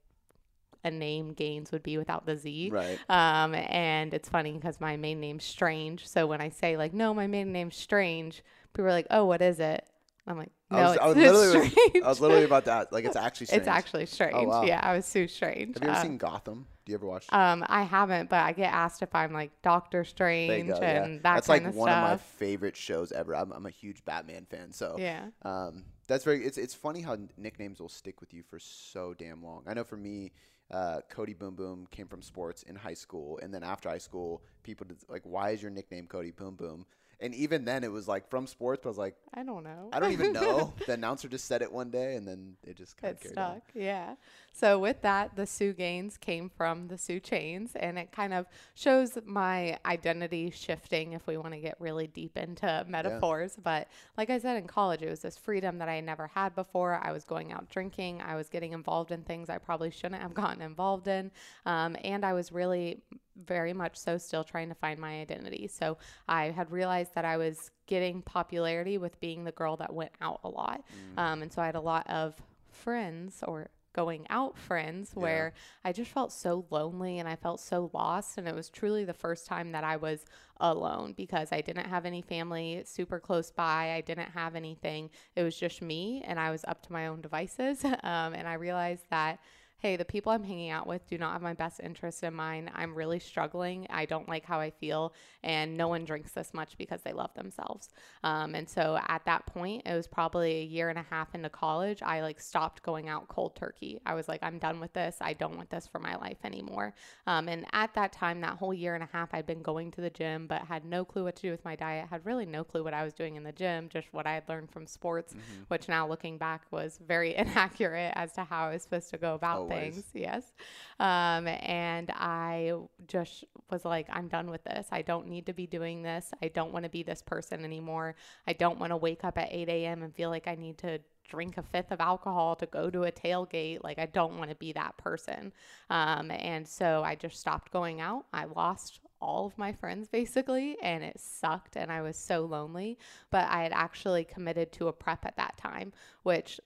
a 0.85 0.91
name 0.91 1.33
Gains 1.33 1.73
would 1.73 1.83
be 1.83 1.97
without 1.97 2.27
the 2.27 2.37
Z. 2.37 2.71
Right. 2.71 2.99
Um, 3.09 3.55
and 3.55 4.13
it's 4.13 4.29
funny 4.29 4.53
because 4.53 4.81
my 4.81 4.97
main 4.97 5.19
name's 5.19 5.45
Strange. 5.45 6.07
So 6.07 6.27
when 6.27 6.41
I 6.41 6.51
say 6.51 6.77
like, 6.77 6.93
no, 6.93 7.15
my 7.15 7.27
maiden 7.27 7.53
name's 7.53 7.77
Strange, 7.77 8.45
people 8.75 8.87
are 8.87 8.93
like, 8.93 9.07
oh, 9.11 9.25
what 9.25 9.41
is 9.41 9.61
it? 9.61 9.85
I'm 10.27 10.39
like, 10.39 10.51
no, 10.71 10.79
I 10.79 10.83
was, 10.89 10.99
I 10.99 11.07
was 11.07 11.17
literally, 11.17 12.03
I 12.03 12.09
was 12.09 12.21
literally 12.21 12.45
about 12.45 12.65
that. 12.65 12.93
Like, 12.93 13.05
it's 13.05 13.17
actually 13.17 13.47
strange. 13.47 13.61
It's 13.61 13.69
actually 13.69 14.07
strange. 14.07 14.35
Oh, 14.35 14.45
wow. 14.45 14.65
Yeah, 14.65 14.81
I 14.83 14.97
was 14.97 15.05
so 15.05 15.27
strange. 15.27 15.75
Have 15.77 15.83
you 15.83 15.91
ever 15.91 15.99
um, 15.99 16.07
seen 16.07 16.17
Gotham? 16.17 16.67
Do 16.85 16.93
you 16.93 16.97
ever 16.97 17.07
watch? 17.07 17.27
Um, 17.31 17.65
I 17.69 17.83
haven't, 17.83 18.31
but 18.31 18.41
I 18.41 18.53
get 18.53 18.73
asked 18.73 19.03
if 19.03 19.15
I'm 19.15 19.33
like 19.33 19.51
Doctor 19.63 20.05
Strange 20.05 20.69
go, 20.69 20.75
and 20.77 21.15
yeah. 21.15 21.21
that 21.23 21.35
That's 21.35 21.49
like 21.49 21.65
of 21.65 21.75
one 21.75 21.91
of 21.91 22.03
my 22.03 22.17
favorite 22.17 22.77
shows 22.77 23.13
ever. 23.13 23.35
I'm, 23.35 23.53
I'm 23.53 23.67
a 23.67 23.71
huge 23.71 24.05
Batman 24.05 24.47
fan, 24.51 24.73
so 24.73 24.97
yeah. 24.99 25.27
Um, 25.43 25.85
that's 26.07 26.25
very. 26.25 26.45
It's 26.45 26.59
it's 26.59 26.75
funny 26.75 27.01
how 27.01 27.17
nicknames 27.39 27.81
will 27.81 27.89
stick 27.89 28.21
with 28.21 28.35
you 28.35 28.43
for 28.43 28.59
so 28.59 29.15
damn 29.15 29.43
long. 29.43 29.63
I 29.67 29.75
know 29.75 29.85
for 29.85 29.97
me, 29.97 30.33
uh, 30.71 31.01
Cody 31.11 31.33
Boom 31.33 31.55
Boom 31.55 31.87
came 31.91 32.07
from 32.07 32.21
sports 32.21 32.63
in 32.65 32.77
high 32.77 32.95
school, 32.95 33.39
and 33.43 33.53
then 33.53 33.63
after 33.63 33.89
high 33.89 33.99
school, 33.99 34.43
people 34.63 34.87
did, 34.87 34.99
like, 35.09 35.23
"Why 35.25 35.51
is 35.51 35.63
your 35.63 35.71
nickname 35.71 36.07
Cody 36.07 36.33
Boom 36.33 36.55
Boom?" 36.55 36.85
And 37.21 37.35
even 37.35 37.65
then, 37.65 37.85
it 37.85 37.93
was 37.93 38.09
like 38.09 38.29
from 38.29 38.47
sports. 38.47 38.81
But 38.83 38.89
I 38.89 38.91
was 38.91 38.99
like, 38.99 39.17
I 39.33 39.43
don't 39.43 39.65
know. 39.65 39.91
I 39.93 40.01
don't 40.01 40.13
even 40.13 40.33
know. 40.35 40.73
the 40.87 40.95
announcer 40.95 41.29
just 41.29 41.47
said 41.47 41.63
it 41.63 41.73
one 41.73 41.91
day, 41.91 42.17
and 42.17 42.27
then 42.27 42.57
it 42.67 42.77
just 42.77 42.97
kind 42.97 43.17
of 43.17 43.23
stuck. 43.23 43.39
On. 43.39 43.63
Yeah. 43.75 44.15
So 44.53 44.79
with 44.79 45.03
that, 45.03 45.35
the 45.35 45.47
Sue 45.47 45.73
Gains 45.73 46.17
came 46.17 46.49
from 46.49 46.87
the 46.87 46.97
Sue 46.97 47.19
Chains, 47.19 47.75
and 47.75 47.99
it 47.99 48.13
kind 48.13 48.33
of 48.33 48.47
shows 48.75 49.19
my 49.25 49.79
identity 49.85 50.51
shifting. 50.51 51.13
If 51.13 51.27
we 51.27 51.37
want 51.37 51.55
to 51.55 51.61
get 51.61 51.75
really 51.81 52.07
deep 52.07 52.37
into 52.37 52.85
metaphors, 52.89 53.55
yeah. 53.57 53.63
but 53.65 53.89
like 54.17 54.31
I 54.31 54.39
said 54.39 54.57
in 54.57 54.69
college, 54.69 55.03
it 55.03 55.11
was 55.11 55.21
this 55.21 55.37
freedom 55.37 55.79
that 55.79 55.89
I 55.89 56.01
never 56.01 56.29
had 56.29 56.55
before. 56.55 57.01
I 57.03 57.11
was 57.11 57.25
going 57.25 57.53
out 57.53 57.69
drinking. 57.69 58.23
I 58.23 58.37
was 58.37 58.49
getting 58.49 58.73
involved 58.73 59.11
in 59.11 59.23
things 59.23 59.51
I 59.51 59.59
probably 59.59 59.91
shouldn't 59.91 60.23
have 60.23 60.35
gotten 60.35 60.63
involved 60.63 61.09
in, 61.09 61.33
um, 61.67 61.97
and 62.05 62.25
I 62.25 62.33
was 62.33 62.53
really 62.53 63.03
very 63.37 63.73
much 63.73 63.97
so 63.97 64.19
still 64.19 64.45
trying 64.45 64.69
to 64.69 64.75
find 64.75 64.99
my 64.99 65.21
identity. 65.21 65.69
So 65.69 65.99
I 66.29 66.51
had 66.51 66.71
realized 66.71 67.15
that 67.15 67.25
I 67.25 67.37
was 67.37 67.71
getting 67.87 68.23
popularity 68.23 68.99
with 68.99 69.19
being 69.21 69.45
the 69.45 69.53
girl 69.53 69.77
that 69.79 69.93
went 69.93 70.13
out 70.21 70.41
a 70.45 70.49
lot. 70.49 70.85
Mm. 71.17 71.21
Um, 71.21 71.43
and 71.43 71.53
so 71.53 71.63
I 71.63 71.67
had 71.67 71.75
a 71.75 71.81
lot 71.81 72.09
of 72.09 72.35
friends 72.71 73.43
or 73.47 73.71
going 73.95 74.27
out 74.29 74.59
friends 74.59 75.13
where 75.15 75.53
yeah. 75.55 75.89
I 75.89 75.93
just 75.93 76.11
felt 76.11 76.33
so 76.33 76.67
lonely 76.71 77.21
and 77.21 77.29
I 77.29 77.37
felt 77.37 77.61
so 77.61 77.91
lost. 77.95 78.39
And 78.39 78.47
it 78.47 78.55
was 78.55 78.69
truly 78.69 79.05
the 79.05 79.15
first 79.15 79.47
time 79.47 79.73
that 79.73 79.85
I 79.85 79.97
was 79.97 80.25
alone 80.59 81.15
because 81.17 81.53
I 81.53 81.61
didn't 81.61 81.87
have 81.87 82.05
any 82.05 82.21
family 82.21 82.83
super 82.85 83.21
close 83.21 83.51
by. 83.51 83.93
I 83.93 84.01
didn't 84.01 84.31
have 84.31 84.57
anything. 84.57 85.11
It 85.37 85.43
was 85.43 85.57
just 85.57 85.81
me 85.81 86.23
and 86.27 86.39
I 86.39 86.51
was 86.51 86.65
up 86.67 86.85
to 86.87 86.93
my 86.93 87.07
own 87.07 87.23
devices. 87.23 87.85
Um, 88.05 88.35
and 88.35 88.47
I 88.47 88.55
realized 88.55 89.05
that 89.11 89.39
hey, 89.85 89.97
the 89.97 90.05
people 90.07 90.33
I'm 90.33 90.43
hanging 90.43 90.71
out 90.71 90.87
with 90.87 91.07
do 91.07 91.19
not 91.19 91.35
have 91.35 91.43
my 91.43 91.53
best 91.53 91.79
interest 91.79 92.23
in 92.23 92.33
mind. 92.33 92.71
I'm 92.75 92.95
really 92.95 93.19
struggling. 93.21 93.87
I 93.91 94.07
don't 94.07 94.27
like 94.27 94.47
how 94.47 94.59
I 94.59 94.71
feel. 94.71 95.13
And 95.43 95.77
no 95.77 95.89
one 95.89 96.07
drinks 96.07 96.33
this 96.33 96.55
much 96.55 96.79
because 96.79 97.03
they 97.03 97.13
love 97.13 97.35
themselves. 97.35 97.91
Um, 98.23 98.55
and 98.55 98.67
so 98.67 98.99
at 99.09 99.27
that 99.27 99.45
point, 99.45 99.83
it 99.85 99.93
was 99.93 100.07
probably 100.07 100.53
a 100.53 100.65
year 100.65 100.89
and 100.89 100.99
a 100.99 101.05
half 101.11 101.35
into 101.35 101.51
college. 101.51 102.01
I 102.01 102.23
like 102.23 102.41
stopped 102.41 102.83
going 102.83 103.11
out 103.11 103.29
cold 103.29 103.57
turkey. 103.57 104.01
I 104.07 104.15
was 104.15 104.27
like, 104.27 104.43
I'm 104.43 104.59
done 104.59 104.81
with 104.81 104.95
this. 104.95 105.19
I 105.21 105.35
don't 105.35 105.55
want 105.55 105.69
this 105.69 105.87
for 105.87 105.99
my 105.99 106.17
life 106.17 106.39
anymore. 106.45 106.95
Um, 107.27 107.51
and 107.51 107.67
at 107.75 107.93
that 107.93 108.11
time, 108.11 108.41
that 108.41 108.57
whole 108.57 108.73
year 108.73 108.95
and 108.95 109.05
a 109.05 109.09
half, 109.13 109.35
I'd 109.35 109.47
been 109.47 109.61
going 109.61 109.91
to 109.91 110.01
the 110.01 110.09
gym, 110.09 110.47
but 110.47 110.63
had 110.63 110.87
no 110.87 111.05
clue 111.05 111.25
what 111.25 111.37
to 111.37 111.43
do 111.43 111.51
with 111.51 111.65
my 111.67 111.77
diet, 111.77 112.09
had 112.09 112.25
really 112.25 112.47
no 112.47 112.65
clue 112.65 112.83
what 112.85 112.95
I 112.95 113.05
was 113.05 113.13
doing 113.13 113.37
in 113.37 113.43
the 113.43 113.53
gym, 113.53 113.91
just 113.91 114.09
what 114.15 114.27
I 114.27 114.33
had 114.33 114.49
learned 114.49 114.71
from 114.71 114.87
sports, 114.87 115.35
mm-hmm. 115.35 115.65
which 115.69 115.91
now 115.91 116.09
looking 116.09 116.39
back 116.39 116.63
was 116.71 116.99
very 117.07 117.35
inaccurate 117.37 118.15
as 118.15 118.33
to 118.33 118.45
how 118.45 118.69
I 118.69 118.73
was 118.73 118.83
supposed 118.83 119.11
to 119.11 119.19
go 119.19 119.35
about 119.35 119.74
things. 119.75 120.05
Yes. 120.13 120.53
Um, 121.01 121.47
and 121.49 122.11
I 122.15 122.73
just 123.07 123.45
was 123.71 123.85
like, 123.85 124.07
I'm 124.11 124.29
done 124.29 124.51
with 124.51 124.65
this. 124.65 124.87
I 124.91 125.03
don't 125.03 125.29
need 125.29 125.47
to 125.47 125.53
be 125.53 125.67
doing 125.67 126.03
this. 126.03 126.31
I 126.43 126.49
don't 126.49 126.73
want 126.73 126.85
to 126.85 126.91
be 126.91 127.03
this 127.03 127.23
person 127.23 127.65
anymore. 127.65 128.15
I 128.47 128.53
don't 128.53 128.79
want 128.79 128.91
to 128.91 128.97
wake 128.97 129.25
up 129.25 129.39
at 129.39 129.49
8 129.51 129.69
a.m. 129.69 130.03
and 130.03 130.15
feel 130.15 130.31
like 130.31 130.47
I 130.47 130.55
need 130.55 130.79
to 130.79 131.01
drink 131.29 131.57
a 131.57 131.63
fifth 131.63 131.91
of 131.91 132.01
alcohol 132.01 132.55
to 132.57 132.67
go 132.67 132.91
to 132.91 133.05
a 133.05 133.13
tailgate. 133.13 133.83
Like, 133.83 133.99
I 133.99 134.07
don't 134.07 134.39
want 134.39 134.51
to 134.51 134.57
be 134.57 134.73
that 134.73 134.97
person. 134.97 135.53
Um, 135.91 136.31
and 136.31 136.67
so 136.67 137.03
I 137.05 137.15
just 137.15 137.41
stopped 137.41 137.73
going 137.73 138.01
out. 138.01 138.27
I 138.33 138.45
lost 138.45 139.01
all 139.21 139.47
of 139.47 139.57
my 139.57 139.73
friends 139.73 140.07
basically, 140.07 140.77
and 140.83 141.03
it 141.03 141.19
sucked. 141.19 141.77
And 141.77 141.91
I 141.91 142.03
was 142.03 142.17
so 142.17 142.45
lonely. 142.45 142.99
But 143.31 143.49
I 143.49 143.63
had 143.63 143.73
actually 143.73 144.25
committed 144.25 144.71
to 144.73 144.89
a 144.89 144.93
prep 144.93 145.25
at 145.25 145.37
that 145.37 145.57
time, 145.57 145.93
which 146.23 146.61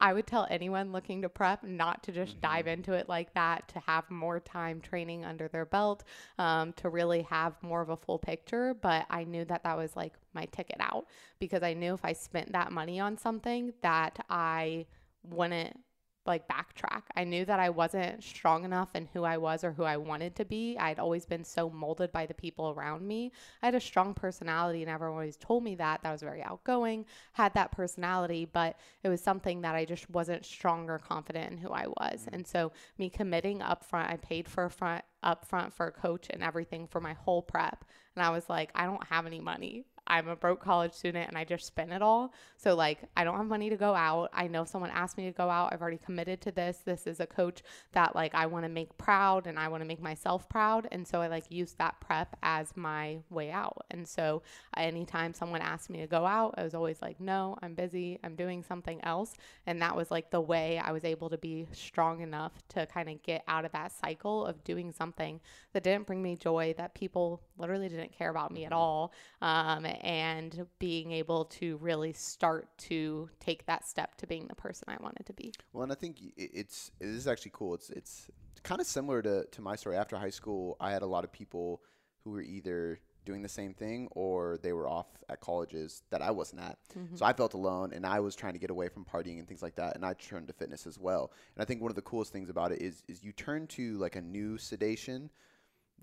I 0.00 0.12
would 0.12 0.26
tell 0.26 0.46
anyone 0.50 0.92
looking 0.92 1.22
to 1.22 1.28
prep 1.28 1.64
not 1.64 2.02
to 2.04 2.12
just 2.12 2.32
mm-hmm. 2.32 2.40
dive 2.40 2.66
into 2.66 2.92
it 2.92 3.08
like 3.08 3.32
that, 3.34 3.68
to 3.68 3.80
have 3.80 4.10
more 4.10 4.40
time 4.40 4.80
training 4.80 5.24
under 5.24 5.48
their 5.48 5.64
belt, 5.64 6.04
um, 6.38 6.72
to 6.74 6.88
really 6.88 7.22
have 7.22 7.54
more 7.62 7.80
of 7.80 7.88
a 7.88 7.96
full 7.96 8.18
picture. 8.18 8.74
But 8.74 9.06
I 9.10 9.24
knew 9.24 9.44
that 9.46 9.64
that 9.64 9.76
was 9.76 9.96
like 9.96 10.14
my 10.34 10.44
ticket 10.46 10.78
out 10.80 11.06
because 11.38 11.62
I 11.62 11.74
knew 11.74 11.94
if 11.94 12.04
I 12.04 12.12
spent 12.12 12.52
that 12.52 12.72
money 12.72 13.00
on 13.00 13.16
something 13.16 13.72
that 13.82 14.24
I 14.28 14.86
wouldn't 15.22 15.78
like 16.26 16.48
backtrack. 16.48 17.02
I 17.16 17.24
knew 17.24 17.44
that 17.44 17.58
I 17.58 17.70
wasn't 17.70 18.22
strong 18.22 18.64
enough 18.64 18.94
in 18.94 19.08
who 19.12 19.24
I 19.24 19.38
was 19.38 19.64
or 19.64 19.72
who 19.72 19.84
I 19.84 19.96
wanted 19.96 20.36
to 20.36 20.44
be. 20.44 20.76
I'd 20.78 20.98
always 20.98 21.26
been 21.26 21.44
so 21.44 21.70
molded 21.70 22.12
by 22.12 22.26
the 22.26 22.34
people 22.34 22.70
around 22.70 23.06
me. 23.06 23.32
I 23.62 23.66
had 23.66 23.74
a 23.74 23.80
strong 23.80 24.14
personality 24.14 24.82
and 24.82 24.90
everyone 24.90 25.16
always 25.16 25.36
told 25.36 25.64
me 25.64 25.74
that 25.76 25.86
that 25.86 26.08
I 26.08 26.12
was 26.12 26.22
very 26.22 26.42
outgoing, 26.42 27.04
had 27.32 27.54
that 27.54 27.72
personality, 27.72 28.44
but 28.44 28.78
it 29.02 29.08
was 29.08 29.22
something 29.22 29.60
that 29.62 29.74
I 29.74 29.84
just 29.84 30.08
wasn't 30.10 30.44
strong 30.44 30.90
or 30.90 30.98
confident 30.98 31.52
in 31.52 31.58
who 31.58 31.70
I 31.70 31.86
was. 31.86 32.22
Mm-hmm. 32.22 32.34
And 32.34 32.46
so 32.46 32.72
me 32.98 33.08
committing 33.08 33.60
upfront, 33.60 34.10
I 34.10 34.16
paid 34.16 34.48
for 34.48 34.64
a 34.64 34.70
front 34.70 35.04
upfront 35.24 35.72
for 35.72 35.86
a 35.86 35.92
coach 35.92 36.28
and 36.30 36.42
everything 36.42 36.86
for 36.86 37.00
my 37.00 37.14
whole 37.14 37.42
prep. 37.42 37.84
And 38.14 38.24
I 38.24 38.30
was 38.30 38.48
like, 38.48 38.70
I 38.74 38.86
don't 38.86 39.04
have 39.08 39.26
any 39.26 39.40
money. 39.40 39.84
I'm 40.06 40.28
a 40.28 40.36
broke 40.36 40.60
college 40.60 40.92
student 40.92 41.28
and 41.28 41.36
I 41.36 41.44
just 41.44 41.66
spend 41.66 41.92
it 41.92 42.02
all. 42.02 42.32
So, 42.56 42.74
like, 42.74 43.00
I 43.16 43.24
don't 43.24 43.36
have 43.36 43.46
money 43.46 43.70
to 43.70 43.76
go 43.76 43.94
out. 43.94 44.30
I 44.32 44.46
know 44.48 44.64
someone 44.64 44.90
asked 44.90 45.18
me 45.18 45.26
to 45.26 45.32
go 45.32 45.50
out, 45.50 45.72
I've 45.72 45.82
already 45.82 45.98
committed 45.98 46.40
to 46.42 46.52
this. 46.52 46.78
This 46.84 47.06
is 47.06 47.20
a 47.20 47.26
coach 47.26 47.62
that, 47.92 48.14
like, 48.14 48.34
I 48.34 48.46
want 48.46 48.64
to 48.64 48.68
make 48.68 48.96
proud 48.98 49.46
and 49.46 49.58
I 49.58 49.68
want 49.68 49.82
to 49.82 49.86
make 49.86 50.00
myself 50.00 50.48
proud. 50.48 50.88
And 50.90 51.06
so 51.06 51.20
I, 51.20 51.28
like, 51.28 51.44
use 51.50 51.72
that 51.74 52.00
prep 52.00 52.36
as 52.42 52.76
my 52.76 53.18
way 53.30 53.50
out. 53.50 53.84
And 53.90 54.06
so, 54.06 54.42
anytime 54.76 55.34
someone 55.34 55.60
asked 55.60 55.90
me 55.90 56.00
to 56.00 56.06
go 56.06 56.24
out, 56.24 56.54
I 56.56 56.62
was 56.62 56.74
always 56.74 57.02
like, 57.02 57.20
no, 57.20 57.56
I'm 57.62 57.74
busy. 57.74 58.18
I'm 58.24 58.36
doing 58.36 58.62
something 58.62 59.02
else. 59.04 59.34
And 59.66 59.82
that 59.82 59.96
was, 59.96 60.10
like, 60.10 60.30
the 60.30 60.40
way 60.40 60.80
I 60.82 60.92
was 60.92 61.04
able 61.04 61.28
to 61.30 61.38
be 61.38 61.66
strong 61.72 62.20
enough 62.20 62.52
to 62.70 62.86
kind 62.86 63.08
of 63.08 63.22
get 63.22 63.44
out 63.48 63.64
of 63.64 63.72
that 63.72 63.92
cycle 63.92 64.46
of 64.46 64.64
doing 64.64 64.92
something 64.92 65.40
that 65.72 65.82
didn't 65.82 66.06
bring 66.06 66.22
me 66.22 66.36
joy, 66.36 66.74
that 66.78 66.94
people 66.94 67.42
literally 67.58 67.88
didn't 67.88 68.16
care 68.16 68.30
about 68.30 68.50
me 68.52 68.64
at 68.64 68.72
all. 68.72 69.12
Um, 69.42 69.86
and 70.00 70.66
being 70.78 71.12
able 71.12 71.44
to 71.44 71.76
really 71.78 72.12
start 72.12 72.68
to 72.78 73.28
take 73.40 73.66
that 73.66 73.86
step 73.86 74.16
to 74.16 74.26
being 74.26 74.46
the 74.46 74.54
person 74.54 74.84
I 74.88 74.96
wanted 75.02 75.26
to 75.26 75.32
be. 75.32 75.52
Well, 75.72 75.82
and 75.84 75.92
I 75.92 75.94
think 75.94 76.18
it's 76.36 76.90
it 77.00 77.08
is 77.08 77.26
actually 77.26 77.52
cool. 77.54 77.74
It's 77.74 77.90
it's 77.90 78.28
kind 78.62 78.80
of 78.80 78.86
similar 78.86 79.22
to 79.22 79.44
to 79.44 79.60
my 79.60 79.76
story. 79.76 79.96
After 79.96 80.16
high 80.16 80.30
school, 80.30 80.76
I 80.80 80.90
had 80.90 81.02
a 81.02 81.06
lot 81.06 81.24
of 81.24 81.32
people 81.32 81.82
who 82.24 82.30
were 82.30 82.42
either 82.42 83.00
doing 83.26 83.42
the 83.42 83.48
same 83.48 83.74
thing 83.74 84.08
or 84.12 84.56
they 84.62 84.72
were 84.72 84.88
off 84.88 85.06
at 85.28 85.40
colleges 85.40 86.02
that 86.10 86.22
I 86.22 86.30
wasn't 86.30 86.62
at. 86.62 86.78
Mm-hmm. 86.96 87.16
So 87.16 87.26
I 87.26 87.32
felt 87.32 87.54
alone 87.54 87.92
and 87.92 88.06
I 88.06 88.20
was 88.20 88.34
trying 88.34 88.54
to 88.54 88.58
get 88.58 88.70
away 88.70 88.88
from 88.88 89.04
partying 89.04 89.38
and 89.38 89.46
things 89.46 89.62
like 89.62 89.74
that 89.76 89.96
and 89.96 90.06
I 90.06 90.14
turned 90.14 90.46
to 90.46 90.54
fitness 90.54 90.86
as 90.86 90.98
well. 90.98 91.32
And 91.54 91.62
I 91.62 91.66
think 91.66 91.82
one 91.82 91.90
of 91.90 91.96
the 91.96 92.02
coolest 92.02 92.32
things 92.32 92.48
about 92.48 92.72
it 92.72 92.80
is 92.80 93.02
is 93.08 93.22
you 93.22 93.32
turn 93.32 93.66
to 93.68 93.98
like 93.98 94.16
a 94.16 94.22
new 94.22 94.56
sedation 94.56 95.28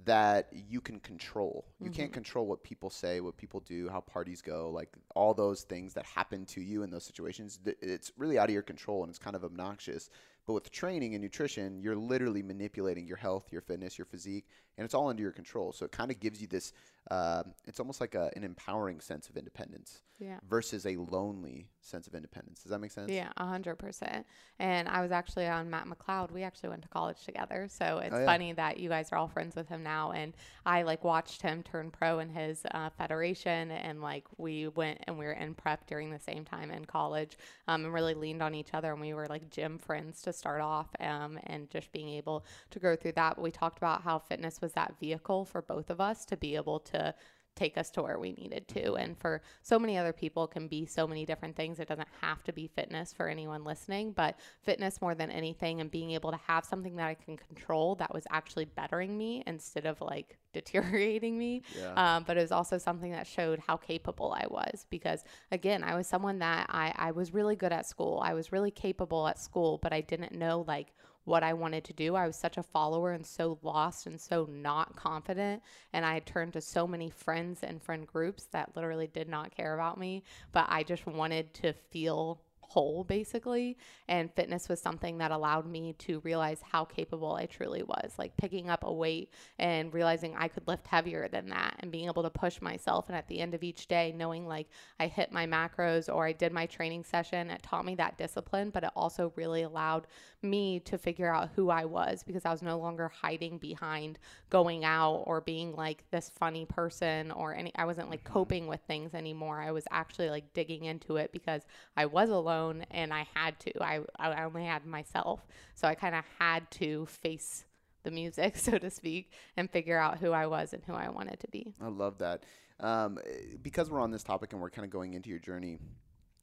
that 0.05 0.49
you 0.51 0.81
can 0.81 0.99
control. 0.99 1.65
You 1.79 1.89
can't 1.89 2.09
mm-hmm. 2.09 2.13
control 2.13 2.45
what 2.45 2.63
people 2.63 2.89
say, 2.89 3.21
what 3.21 3.37
people 3.37 3.61
do, 3.61 3.87
how 3.89 4.01
parties 4.01 4.41
go, 4.41 4.69
like 4.69 4.89
all 5.15 5.33
those 5.33 5.61
things 5.61 5.93
that 5.93 6.05
happen 6.05 6.45
to 6.47 6.61
you 6.61 6.83
in 6.83 6.89
those 6.89 7.05
situations. 7.05 7.59
th- 7.63 7.77
It's 7.81 8.11
really 8.17 8.37
out 8.37 8.49
of 8.49 8.53
your 8.53 8.63
control 8.63 9.03
and 9.03 9.09
it's 9.09 9.19
kind 9.19 9.35
of 9.35 9.43
obnoxious. 9.43 10.09
But 10.45 10.53
with 10.53 10.71
training 10.71 11.15
and 11.15 11.23
nutrition, 11.23 11.81
you're 11.81 11.95
literally 11.95 12.43
manipulating 12.43 13.07
your 13.07 13.17
health, 13.17 13.47
your 13.51 13.61
fitness, 13.61 13.97
your 13.97 14.05
physique, 14.05 14.45
and 14.77 14.85
it's 14.85 14.93
all 14.93 15.07
under 15.09 15.21
your 15.21 15.31
control. 15.31 15.71
So 15.73 15.85
it 15.85 15.91
kind 15.91 16.11
of 16.11 16.19
gives 16.19 16.41
you 16.41 16.47
this, 16.47 16.73
uh, 17.11 17.43
it's 17.65 17.79
almost 17.79 18.01
like 18.01 18.15
a, 18.15 18.31
an 18.35 18.43
empowering 18.43 18.99
sense 19.01 19.29
of 19.29 19.37
independence 19.37 20.01
Yeah. 20.19 20.39
versus 20.47 20.85
a 20.85 20.95
lonely 20.97 21.67
sense 21.81 22.07
of 22.07 22.15
independence. 22.15 22.63
Does 22.63 22.71
that 22.71 22.79
make 22.79 22.91
sense? 22.91 23.11
Yeah, 23.11 23.29
a 23.37 23.45
hundred 23.45 23.75
percent. 23.75 24.25
And 24.59 24.87
I 24.87 25.01
was 25.01 25.11
actually 25.11 25.47
on 25.47 25.69
Matt 25.69 25.85
McLeod. 25.87 26.31
We 26.31 26.43
actually 26.43 26.69
went 26.69 26.81
to 26.83 26.87
college 26.87 27.23
together, 27.25 27.67
so 27.69 27.97
it's 27.99 28.15
Oh, 28.15 28.19
yeah. 28.19 28.25
funny 28.25 28.53
that 28.53 28.79
you 28.79 28.87
guys 28.89 29.11
are 29.11 29.17
all 29.17 29.27
friends 29.27 29.55
with 29.55 29.67
him 29.67 29.83
now. 29.83 30.11
And 30.11 30.33
I 30.65 30.83
like 30.83 31.03
watched 31.03 31.41
him 31.41 31.61
turn 31.63 31.91
pro 31.91 32.19
in 32.19 32.29
his 32.29 32.63
uh, 32.71 32.89
federation, 32.91 33.71
and 33.71 34.01
like 34.01 34.25
we 34.37 34.69
went 34.69 34.99
and 35.05 35.17
we 35.19 35.25
were 35.25 35.33
in 35.33 35.53
prep 35.55 35.85
during 35.87 36.09
the 36.09 36.19
same 36.19 36.45
time 36.45 36.71
in 36.71 36.85
college, 36.85 37.37
um, 37.67 37.83
and 37.85 37.93
really 37.93 38.13
leaned 38.13 38.41
on 38.41 38.55
each 38.55 38.73
other. 38.73 38.91
And 38.93 39.01
we 39.01 39.13
were 39.13 39.27
like 39.27 39.49
gym 39.49 39.77
friends 39.77 40.21
to 40.23 40.31
start 40.33 40.61
off, 40.61 40.87
um, 41.01 41.37
and 41.47 41.69
just 41.69 41.91
being 41.91 42.09
able 42.09 42.45
to 42.71 42.79
go 42.79 42.95
through 42.95 43.13
that. 43.13 43.35
But 43.35 43.41
we 43.43 43.51
talked 43.51 43.77
about 43.77 44.03
how 44.03 44.19
fitness 44.19 44.61
was 44.63 44.73
that 44.73 44.95
vehicle 44.99 45.45
for 45.45 45.61
both 45.61 45.91
of 45.91 46.01
us 46.01 46.25
to 46.25 46.37
be 46.37 46.55
able 46.55 46.79
to 46.79 47.13
take 47.55 47.77
us 47.77 47.89
to 47.91 48.01
where 48.01 48.19
we 48.19 48.33
needed 48.33 48.67
to. 48.67 48.95
And 48.95 49.17
for 49.17 49.41
so 49.61 49.77
many 49.77 49.97
other 49.97 50.13
people, 50.13 50.47
can 50.47 50.67
be 50.67 50.85
so 50.85 51.07
many 51.07 51.25
different 51.25 51.55
things. 51.55 51.79
It 51.79 51.87
doesn't 51.87 52.07
have 52.21 52.43
to 52.43 52.53
be 52.53 52.67
fitness 52.67 53.13
for 53.13 53.27
anyone 53.27 53.63
listening, 53.63 54.11
but 54.11 54.39
fitness 54.61 55.01
more 55.01 55.15
than 55.15 55.29
anything 55.29 55.81
and 55.81 55.91
being 55.91 56.11
able 56.11 56.31
to 56.31 56.39
have 56.47 56.65
something 56.65 56.95
that 56.95 57.07
I 57.07 57.13
can 57.13 57.37
control 57.37 57.95
that 57.95 58.13
was 58.13 58.25
actually 58.31 58.65
bettering 58.65 59.17
me 59.17 59.43
instead 59.45 59.85
of 59.85 60.01
like 60.01 60.37
deteriorating 60.53 61.37
me. 61.37 61.63
Yeah. 61.77 61.93
Um, 61.93 62.23
but 62.25 62.37
it 62.37 62.41
was 62.41 62.51
also 62.51 62.77
something 62.77 63.11
that 63.11 63.27
showed 63.27 63.59
how 63.59 63.77
capable 63.77 64.33
I 64.33 64.45
was 64.49 64.85
because, 64.89 65.23
again, 65.51 65.83
I 65.83 65.95
was 65.95 66.07
someone 66.07 66.39
that 66.39 66.67
I, 66.69 66.93
I 66.95 67.11
was 67.11 67.33
really 67.33 67.55
good 67.55 67.71
at 67.71 67.87
school. 67.87 68.21
I 68.23 68.33
was 68.33 68.51
really 68.51 68.71
capable 68.71 69.27
at 69.27 69.39
school, 69.39 69.79
but 69.81 69.93
I 69.93 70.01
didn't 70.01 70.33
know 70.33 70.63
like 70.67 70.93
what 71.25 71.43
I 71.43 71.53
wanted 71.53 71.83
to 71.85 71.93
do. 71.93 72.15
I 72.15 72.27
was 72.27 72.35
such 72.35 72.57
a 72.57 72.63
follower 72.63 73.11
and 73.11 73.25
so 73.25 73.57
lost 73.61 74.05
and 74.07 74.19
so 74.19 74.47
not 74.51 74.95
confident. 74.95 75.61
And 75.93 76.05
I 76.05 76.15
had 76.15 76.25
turned 76.25 76.53
to 76.53 76.61
so 76.61 76.85
many 76.85 77.09
friends 77.09 77.63
and 77.63 77.81
friend 77.81 78.05
groups 78.05 78.45
that 78.51 78.75
literally 78.75 79.07
did 79.07 79.29
not 79.29 79.55
care 79.55 79.73
about 79.73 79.97
me, 79.97 80.23
but 80.51 80.65
I 80.69 80.83
just 80.83 81.05
wanted 81.05 81.53
to 81.55 81.73
feel 81.73 82.41
whole 82.73 83.03
basically 83.03 83.77
and 84.07 84.33
fitness 84.33 84.67
was 84.67 84.81
something 84.81 85.19
that 85.19 85.29
allowed 85.29 85.67
me 85.67 85.93
to 85.99 86.19
realize 86.21 86.59
how 86.63 86.83
capable 86.83 87.35
I 87.35 87.45
truly 87.45 87.83
was 87.83 88.13
like 88.17 88.35
picking 88.35 88.67
up 88.67 88.83
a 88.83 88.91
weight 88.91 89.31
and 89.59 89.93
realizing 89.93 90.35
I 90.35 90.47
could 90.47 90.67
lift 90.67 90.87
heavier 90.87 91.27
than 91.27 91.49
that 91.49 91.75
and 91.79 91.91
being 91.91 92.07
able 92.07 92.23
to 92.23 92.31
push 92.31 92.59
myself. 92.61 93.05
And 93.09 93.15
at 93.15 93.27
the 93.27 93.39
end 93.39 93.53
of 93.53 93.61
each 93.61 93.87
day 93.87 94.11
knowing 94.17 94.47
like 94.47 94.67
I 94.99 95.05
hit 95.05 95.31
my 95.31 95.45
macros 95.45 96.11
or 96.13 96.25
I 96.25 96.31
did 96.31 96.51
my 96.51 96.65
training 96.65 97.03
session 97.03 97.51
it 97.51 97.61
taught 97.61 97.85
me 97.85 97.93
that 97.95 98.17
discipline 98.17 98.71
but 98.71 98.83
it 98.83 98.91
also 98.95 99.31
really 99.35 99.61
allowed 99.61 100.07
me 100.41 100.79
to 100.79 100.97
figure 100.97 101.31
out 101.31 101.51
who 101.55 101.69
I 101.69 101.85
was 101.85 102.23
because 102.23 102.43
I 102.43 102.51
was 102.51 102.63
no 102.63 102.79
longer 102.79 103.07
hiding 103.07 103.59
behind 103.59 104.17
going 104.49 104.83
out 104.83 105.23
or 105.27 105.41
being 105.41 105.75
like 105.75 106.03
this 106.09 106.31
funny 106.39 106.65
person 106.65 107.29
or 107.31 107.53
any 107.53 107.71
I 107.75 107.85
wasn't 107.85 108.09
like 108.09 108.23
mm-hmm. 108.23 108.33
coping 108.33 108.67
with 108.67 108.81
things 108.87 109.13
anymore. 109.13 109.61
I 109.61 109.71
was 109.71 109.85
actually 109.91 110.31
like 110.31 110.53
digging 110.53 110.85
into 110.85 111.17
it 111.17 111.31
because 111.31 111.61
I 111.95 112.07
was 112.07 112.29
alone 112.29 112.62
and 112.91 113.13
I 113.13 113.27
had 113.33 113.59
to. 113.61 113.83
I 113.83 114.01
I 114.17 114.43
only 114.43 114.65
had 114.65 114.85
myself. 114.85 115.45
So 115.75 115.87
I 115.87 115.95
kind 115.95 116.15
of 116.15 116.23
had 116.39 116.69
to 116.71 117.05
face 117.07 117.65
the 118.03 118.11
music, 118.11 118.57
so 118.67 118.77
to 118.77 118.89
speak, 118.89 119.31
and 119.57 119.69
figure 119.69 119.97
out 119.97 120.19
who 120.19 120.31
I 120.31 120.47
was 120.47 120.73
and 120.73 120.83
who 120.85 120.93
I 120.93 121.09
wanted 121.09 121.39
to 121.41 121.47
be. 121.47 121.73
I 121.81 121.87
love 121.87 122.17
that. 122.19 122.43
Um, 122.79 123.19
because 123.61 123.89
we're 123.89 124.01
on 124.01 124.11
this 124.11 124.23
topic 124.23 124.51
and 124.51 124.61
we're 124.61 124.69
kind 124.69 124.85
of 124.85 124.91
going 124.91 125.13
into 125.13 125.29
your 125.29 125.39
journey, 125.39 125.77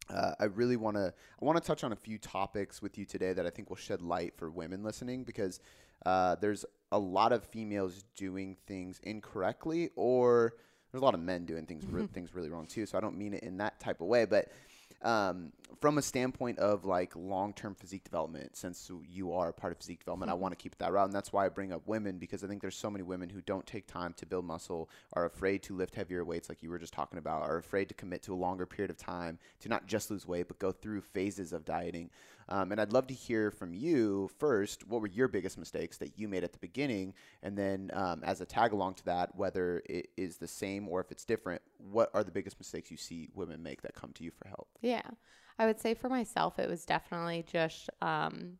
uh, 0.08 0.32
I 0.40 0.44
really 0.44 0.76
want 0.76 0.96
to 0.96 1.12
I 1.40 1.44
want 1.44 1.62
to 1.62 1.66
touch 1.66 1.84
on 1.84 1.92
a 1.92 1.96
few 1.96 2.18
topics 2.18 2.82
with 2.82 2.98
you 2.98 3.04
today 3.04 3.32
that 3.32 3.46
I 3.46 3.50
think 3.50 3.68
will 3.68 3.76
shed 3.76 4.02
light 4.02 4.34
for 4.36 4.50
women 4.50 4.82
listening 4.82 5.24
because 5.24 5.60
uh, 6.06 6.36
there's 6.40 6.64
a 6.92 6.98
lot 6.98 7.32
of 7.32 7.44
females 7.44 8.04
doing 8.16 8.56
things 8.66 9.00
incorrectly 9.02 9.90
or 9.96 10.54
there's 10.90 11.02
a 11.02 11.04
lot 11.04 11.14
of 11.14 11.20
men 11.20 11.44
doing 11.44 11.66
things 11.66 11.84
re- 11.86 12.06
things 12.12 12.34
really 12.34 12.48
wrong 12.48 12.66
too. 12.66 12.86
So 12.86 12.98
I 12.98 13.00
don't 13.00 13.16
mean 13.16 13.34
it 13.34 13.42
in 13.42 13.58
that 13.58 13.78
type 13.80 14.00
of 14.00 14.06
way, 14.06 14.24
but 14.24 14.48
um, 15.02 15.52
from 15.80 15.96
a 15.98 16.02
standpoint 16.02 16.58
of 16.58 16.84
like 16.84 17.14
long 17.16 17.52
term 17.54 17.74
physique 17.74 18.04
development, 18.04 18.56
since 18.56 18.90
you 19.08 19.32
are 19.32 19.48
a 19.48 19.52
part 19.52 19.72
of 19.72 19.78
physique 19.78 20.00
development, 20.00 20.30
I 20.30 20.34
want 20.34 20.52
to 20.52 20.62
keep 20.62 20.76
that 20.78 20.92
route. 20.92 21.06
And 21.06 21.14
that's 21.14 21.32
why 21.32 21.46
I 21.46 21.48
bring 21.48 21.72
up 21.72 21.82
women 21.86 22.18
because 22.18 22.44
I 22.44 22.46
think 22.46 22.60
there's 22.60 22.76
so 22.76 22.90
many 22.90 23.02
women 23.02 23.30
who 23.30 23.40
don't 23.40 23.66
take 23.66 23.86
time 23.86 24.12
to 24.14 24.26
build 24.26 24.44
muscle, 24.44 24.90
are 25.14 25.24
afraid 25.24 25.62
to 25.64 25.76
lift 25.76 25.94
heavier 25.94 26.24
weights, 26.24 26.48
like 26.48 26.62
you 26.62 26.70
were 26.70 26.78
just 26.78 26.92
talking 26.92 27.18
about, 27.18 27.42
are 27.42 27.56
afraid 27.56 27.88
to 27.88 27.94
commit 27.94 28.22
to 28.24 28.34
a 28.34 28.36
longer 28.36 28.66
period 28.66 28.90
of 28.90 28.98
time 28.98 29.38
to 29.60 29.68
not 29.68 29.86
just 29.86 30.10
lose 30.10 30.26
weight, 30.26 30.48
but 30.48 30.58
go 30.58 30.72
through 30.72 31.00
phases 31.00 31.52
of 31.52 31.64
dieting. 31.64 32.10
Um, 32.50 32.72
and 32.72 32.80
I'd 32.80 32.92
love 32.92 33.06
to 33.08 33.14
hear 33.14 33.50
from 33.50 33.74
you 33.74 34.30
first 34.38 34.86
what 34.86 35.00
were 35.00 35.06
your 35.06 35.28
biggest 35.28 35.56
mistakes 35.56 35.98
that 35.98 36.18
you 36.18 36.28
made 36.28 36.44
at 36.44 36.52
the 36.52 36.58
beginning? 36.58 37.14
And 37.42 37.56
then 37.56 37.90
um, 37.94 38.22
as 38.24 38.40
a 38.40 38.46
tag 38.46 38.72
along 38.72 38.94
to 38.94 39.04
that, 39.06 39.34
whether 39.36 39.82
it 39.86 40.08
is 40.16 40.36
the 40.36 40.48
same 40.48 40.88
or 40.88 41.00
if 41.00 41.10
it's 41.10 41.24
different, 41.24 41.62
what 41.78 42.10
are 42.14 42.24
the 42.24 42.32
biggest 42.32 42.58
mistakes 42.58 42.90
you 42.90 42.96
see 42.96 43.28
women 43.34 43.62
make 43.62 43.82
that 43.82 43.94
come 43.94 44.12
to 44.14 44.24
you 44.24 44.30
for 44.30 44.48
help? 44.48 44.68
Yeah. 44.80 45.02
I 45.58 45.66
would 45.66 45.80
say 45.80 45.94
for 45.94 46.08
myself, 46.08 46.58
it 46.58 46.68
was 46.68 46.84
definitely 46.86 47.44
just 47.46 47.90
um, 48.00 48.54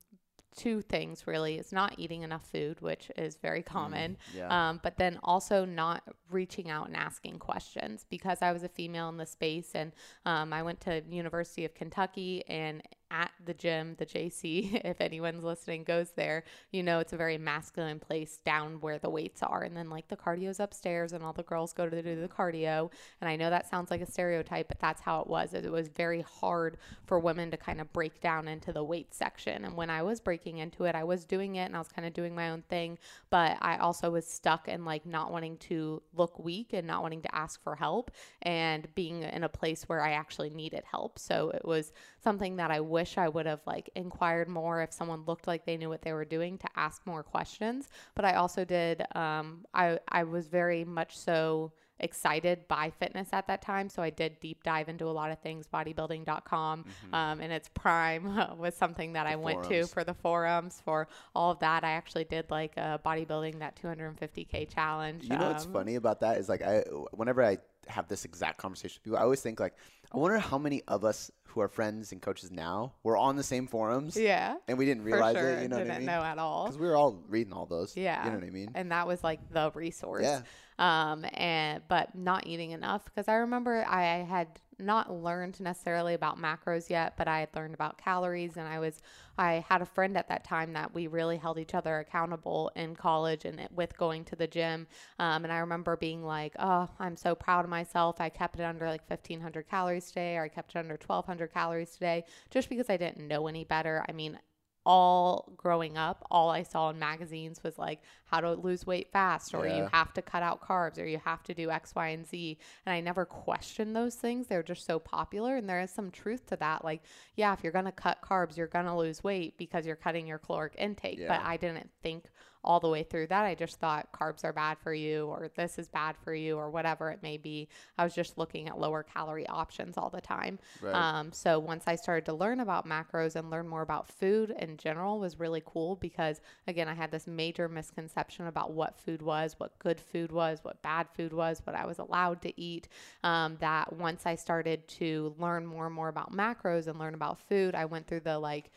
two 0.56 0.82
things 0.82 1.26
really. 1.26 1.56
It's 1.56 1.72
not 1.72 1.94
eating 1.98 2.22
enough 2.22 2.46
food, 2.50 2.80
which 2.80 3.10
is 3.16 3.36
very 3.36 3.62
common. 3.62 4.16
yeah. 4.34 4.70
Um, 4.70 4.80
but 4.82 4.98
then 4.98 5.18
also 5.22 5.64
not 5.64 6.02
reaching 6.30 6.70
out 6.70 6.88
and 6.88 6.96
asking 6.96 7.38
questions 7.38 8.06
because 8.10 8.38
I 8.42 8.52
was 8.52 8.62
a 8.62 8.68
female 8.68 9.08
in 9.08 9.16
the 9.16 9.26
space 9.26 9.70
and 9.74 9.92
um, 10.26 10.52
I 10.52 10.62
went 10.62 10.80
to 10.82 11.02
University 11.08 11.64
of 11.64 11.74
Kentucky 11.74 12.44
and 12.48 12.82
at 13.10 13.30
the 13.44 13.54
gym, 13.54 13.94
the 13.98 14.06
JC, 14.06 14.80
if 14.84 15.00
anyone's 15.00 15.44
listening 15.44 15.84
goes 15.84 16.10
there, 16.16 16.44
you 16.70 16.82
know, 16.82 17.00
it's 17.00 17.12
a 17.12 17.16
very 17.16 17.38
masculine 17.38 17.98
place 17.98 18.38
down 18.44 18.80
where 18.80 18.98
the 18.98 19.10
weights 19.10 19.42
are. 19.42 19.62
And 19.62 19.76
then 19.76 19.90
like 19.90 20.08
the 20.08 20.16
cardio's 20.16 20.60
upstairs 20.60 21.12
and 21.12 21.24
all 21.24 21.32
the 21.32 21.42
girls 21.42 21.72
go 21.72 21.88
to 21.88 22.02
do 22.02 22.20
the 22.20 22.28
cardio. 22.28 22.90
And 23.20 23.28
I 23.28 23.36
know 23.36 23.50
that 23.50 23.68
sounds 23.68 23.90
like 23.90 24.00
a 24.00 24.10
stereotype, 24.10 24.68
but 24.68 24.78
that's 24.78 25.00
how 25.00 25.20
it 25.20 25.26
was. 25.26 25.54
It 25.54 25.70
was 25.70 25.88
very 25.88 26.22
hard 26.22 26.76
for 27.04 27.18
women 27.18 27.50
to 27.50 27.56
kind 27.56 27.80
of 27.80 27.92
break 27.92 28.20
down 28.20 28.48
into 28.48 28.72
the 28.72 28.84
weight 28.84 29.14
section. 29.14 29.64
And 29.64 29.76
when 29.76 29.90
I 29.90 30.02
was 30.02 30.20
breaking 30.20 30.58
into 30.58 30.84
it, 30.84 30.94
I 30.94 31.04
was 31.04 31.24
doing 31.24 31.56
it 31.56 31.64
and 31.64 31.76
I 31.76 31.78
was 31.78 31.88
kind 31.88 32.06
of 32.06 32.14
doing 32.14 32.34
my 32.34 32.50
own 32.50 32.62
thing, 32.62 32.98
but 33.30 33.58
I 33.60 33.78
also 33.78 34.10
was 34.10 34.26
stuck 34.26 34.68
in 34.68 34.84
like 34.84 35.06
not 35.06 35.32
wanting 35.32 35.56
to 35.58 36.02
look 36.14 36.38
weak 36.38 36.72
and 36.72 36.86
not 36.86 37.02
wanting 37.02 37.22
to 37.22 37.34
ask 37.34 37.62
for 37.62 37.74
help 37.76 38.10
and 38.42 38.92
being 38.94 39.22
in 39.22 39.44
a 39.44 39.48
place 39.48 39.88
where 39.88 40.00
I 40.00 40.12
actually 40.12 40.50
needed 40.50 40.84
help. 40.90 41.18
So 41.18 41.50
it 41.50 41.64
was 41.64 41.92
something 42.22 42.56
that 42.56 42.70
I 42.70 42.80
wish 43.00 43.16
I 43.16 43.28
would 43.28 43.46
have 43.46 43.60
like 43.66 43.88
inquired 43.94 44.48
more 44.48 44.82
if 44.82 44.92
someone 44.92 45.24
looked 45.26 45.46
like 45.46 45.64
they 45.64 45.78
knew 45.78 45.88
what 45.88 46.02
they 46.02 46.12
were 46.12 46.26
doing 46.26 46.58
to 46.58 46.68
ask 46.76 47.06
more 47.06 47.22
questions. 47.22 47.88
But 48.14 48.24
I 48.26 48.34
also 48.34 48.64
did, 48.64 49.02
um, 49.14 49.64
I, 49.72 49.98
I 50.08 50.24
was 50.24 50.48
very 50.48 50.84
much 50.84 51.16
so 51.16 51.72
excited 52.00 52.66
by 52.68 52.90
fitness 52.98 53.28
at 53.32 53.46
that 53.46 53.62
time. 53.62 53.88
So 53.88 54.02
I 54.02 54.10
did 54.10 54.38
deep 54.40 54.62
dive 54.62 54.88
into 54.88 55.06
a 55.06 55.14
lot 55.20 55.30
of 55.30 55.38
things. 55.38 55.66
Bodybuilding.com 55.66 56.84
um, 57.12 57.40
and 57.40 57.52
its 57.52 57.70
prime 57.72 58.24
was 58.58 58.74
something 58.74 59.14
that 59.14 59.26
I 59.26 59.36
went 59.36 59.64
to 59.64 59.86
for 59.86 60.04
the 60.04 60.14
forums, 60.14 60.82
for 60.84 61.08
all 61.34 61.52
of 61.52 61.58
that. 61.60 61.84
I 61.84 61.92
actually 61.92 62.24
did 62.24 62.50
like 62.50 62.76
a 62.76 63.00
bodybuilding, 63.04 63.60
that 63.60 63.80
250K 63.82 64.72
challenge. 64.72 65.24
You 65.24 65.38
know 65.38 65.48
what's 65.48 65.66
um, 65.66 65.72
funny 65.72 65.94
about 65.94 66.20
that 66.20 66.38
is 66.38 66.48
like 66.48 66.62
I 66.62 66.80
whenever 67.12 67.42
I 67.42 67.58
have 67.88 68.08
this 68.08 68.24
exact 68.24 68.58
conversation 68.58 68.98
with 68.98 69.04
people, 69.04 69.18
I 69.18 69.22
always 69.22 69.40
think 69.40 69.60
like 69.60 69.74
I 70.12 70.18
wonder 70.18 70.38
how 70.38 70.58
many 70.58 70.82
of 70.88 71.04
us 71.04 71.30
who 71.50 71.60
are 71.60 71.68
friends 71.68 72.12
and 72.12 72.22
coaches 72.22 72.50
now 72.50 72.92
were 73.02 73.16
on 73.16 73.36
the 73.36 73.42
same 73.42 73.66
forums. 73.66 74.16
Yeah. 74.16 74.56
And 74.68 74.78
we 74.78 74.86
didn't 74.86 75.04
realize 75.04 75.36
sure. 75.36 75.50
it. 75.50 75.62
You 75.62 75.68
know 75.68 75.78
didn't 75.78 75.88
what 75.88 75.94
I 75.94 75.98
mean? 75.98 76.06
know 76.06 76.22
at 76.22 76.38
all. 76.38 76.64
Because 76.64 76.78
we 76.78 76.86
were 76.86 76.96
all 76.96 77.22
reading 77.28 77.52
all 77.52 77.66
those. 77.66 77.96
Yeah. 77.96 78.24
You 78.24 78.30
know 78.30 78.38
what 78.38 78.46
I 78.46 78.50
mean? 78.50 78.70
And 78.74 78.92
that 78.92 79.06
was 79.06 79.22
like 79.22 79.40
the 79.52 79.70
resource. 79.74 80.24
Yeah. 80.24 80.42
Um, 80.78 81.26
and 81.34 81.82
but 81.88 82.14
not 82.14 82.46
eating 82.46 82.70
enough 82.70 83.04
because 83.04 83.28
I 83.28 83.34
remember 83.34 83.84
I 83.86 84.24
had 84.28 84.48
not 84.78 85.12
learned 85.12 85.60
necessarily 85.60 86.14
about 86.14 86.38
macros 86.38 86.88
yet, 86.88 87.16
but 87.18 87.28
I 87.28 87.40
had 87.40 87.50
learned 87.54 87.74
about 87.74 87.98
calories 87.98 88.56
and 88.56 88.66
I 88.66 88.78
was 88.78 89.02
I 89.40 89.64
had 89.66 89.80
a 89.80 89.86
friend 89.86 90.18
at 90.18 90.28
that 90.28 90.44
time 90.44 90.74
that 90.74 90.92
we 90.92 91.06
really 91.06 91.38
held 91.38 91.58
each 91.58 91.74
other 91.74 91.98
accountable 91.98 92.70
in 92.76 92.94
college 92.94 93.46
and 93.46 93.66
with 93.74 93.96
going 93.96 94.22
to 94.26 94.36
the 94.36 94.46
gym. 94.46 94.86
Um, 95.18 95.44
and 95.44 95.52
I 95.52 95.60
remember 95.60 95.96
being 95.96 96.22
like, 96.22 96.54
oh, 96.58 96.90
I'm 96.98 97.16
so 97.16 97.34
proud 97.34 97.64
of 97.64 97.70
myself. 97.70 98.20
I 98.20 98.28
kept 98.28 98.60
it 98.60 98.64
under 98.64 98.86
like 98.86 99.08
1500 99.08 99.66
calories 99.66 100.08
today, 100.08 100.36
or 100.36 100.42
I 100.42 100.48
kept 100.48 100.72
it 100.72 100.78
under 100.78 100.92
1200 100.92 101.54
calories 101.54 101.92
today, 101.92 102.24
just 102.50 102.68
because 102.68 102.90
I 102.90 102.98
didn't 102.98 103.26
know 103.26 103.46
any 103.46 103.64
better. 103.64 104.04
I 104.06 104.12
mean, 104.12 104.38
all 104.84 105.54
growing 105.56 105.96
up, 105.96 106.26
all 106.30 106.50
I 106.50 106.62
saw 106.62 106.90
in 106.90 106.98
magazines 106.98 107.62
was 107.62 107.78
like 107.78 108.02
how 108.30 108.40
to 108.40 108.52
lose 108.52 108.86
weight 108.86 109.08
fast 109.10 109.54
or 109.54 109.66
you 109.66 109.88
have 109.92 110.12
to 110.14 110.22
cut 110.22 110.42
out 110.42 110.60
carbs 110.60 110.98
or 110.98 111.06
you 111.06 111.20
have 111.24 111.42
to 111.42 111.54
do 111.54 111.70
X, 111.70 111.94
Y, 111.94 112.08
and 112.08 112.26
Z. 112.26 112.58
And 112.86 112.92
I 112.92 113.00
never 113.00 113.24
questioned 113.24 113.96
those 113.96 114.14
things. 114.14 114.46
They're 114.46 114.62
just 114.62 114.86
so 114.86 114.98
popular. 114.98 115.56
And 115.56 115.68
there 115.68 115.80
is 115.80 115.90
some 115.90 116.10
truth 116.10 116.46
to 116.46 116.56
that. 116.56 116.84
Like, 116.84 117.02
yeah, 117.34 117.52
if 117.52 117.62
you're 117.62 117.72
going 117.72 117.86
to 117.86 117.92
cut 117.92 118.18
carbs, 118.22 118.56
you're 118.56 118.68
going 118.68 118.84
to 118.86 118.96
lose 118.96 119.24
weight 119.24 119.58
because 119.58 119.84
you're 119.84 119.96
cutting 119.96 120.26
your 120.26 120.38
caloric 120.38 120.74
intake. 120.78 121.18
But 121.26 121.40
I 121.42 121.56
didn't 121.56 121.90
think 122.02 122.26
all 122.62 122.80
the 122.80 122.88
way 122.88 123.02
through 123.02 123.26
that. 123.28 123.44
I 123.44 123.54
just 123.54 123.78
thought 123.78 124.12
carbs 124.12 124.44
are 124.44 124.52
bad 124.52 124.78
for 124.78 124.92
you 124.92 125.26
or 125.26 125.50
this 125.56 125.78
is 125.78 125.88
bad 125.88 126.16
for 126.22 126.34
you 126.34 126.56
or 126.56 126.70
whatever 126.70 127.10
it 127.10 127.22
may 127.22 127.36
be. 127.38 127.68
I 127.96 128.04
was 128.04 128.14
just 128.14 128.36
looking 128.36 128.68
at 128.68 128.78
lower 128.78 129.02
calorie 129.02 129.46
options 129.46 129.96
all 129.96 130.10
the 130.10 130.20
time. 130.20 130.58
Right. 130.82 130.94
Um, 130.94 131.32
so 131.32 131.58
once 131.58 131.84
I 131.86 131.96
started 131.96 132.26
to 132.26 132.34
learn 132.34 132.60
about 132.60 132.86
macros 132.86 133.36
and 133.36 133.50
learn 133.50 133.66
more 133.66 133.82
about 133.82 134.08
food 134.08 134.54
in 134.58 134.76
general 134.76 135.18
was 135.18 135.40
really 135.40 135.62
cool 135.64 135.96
because 135.96 136.40
again, 136.66 136.88
I 136.88 136.94
had 136.94 137.10
this 137.10 137.26
major 137.26 137.68
misconception 137.68 138.19
about 138.40 138.72
what 138.72 138.98
food 138.98 139.22
was, 139.22 139.54
what 139.58 139.78
good 139.78 140.00
food 140.00 140.32
was, 140.32 140.60
what 140.62 140.82
bad 140.82 141.08
food 141.14 141.32
was, 141.32 141.60
what 141.64 141.76
I 141.76 141.86
was 141.86 141.98
allowed 141.98 142.42
to 142.42 142.60
eat. 142.60 142.88
Um, 143.24 143.56
that 143.60 143.92
once 143.92 144.26
I 144.26 144.34
started 144.34 144.86
to 144.88 145.34
learn 145.38 145.66
more 145.66 145.86
and 145.86 145.94
more 145.94 146.08
about 146.08 146.32
macros 146.32 146.86
and 146.86 146.98
learn 146.98 147.14
about 147.14 147.38
food, 147.48 147.74
I 147.74 147.84
went 147.84 148.06
through 148.06 148.20
the 148.20 148.38
like 148.38 148.70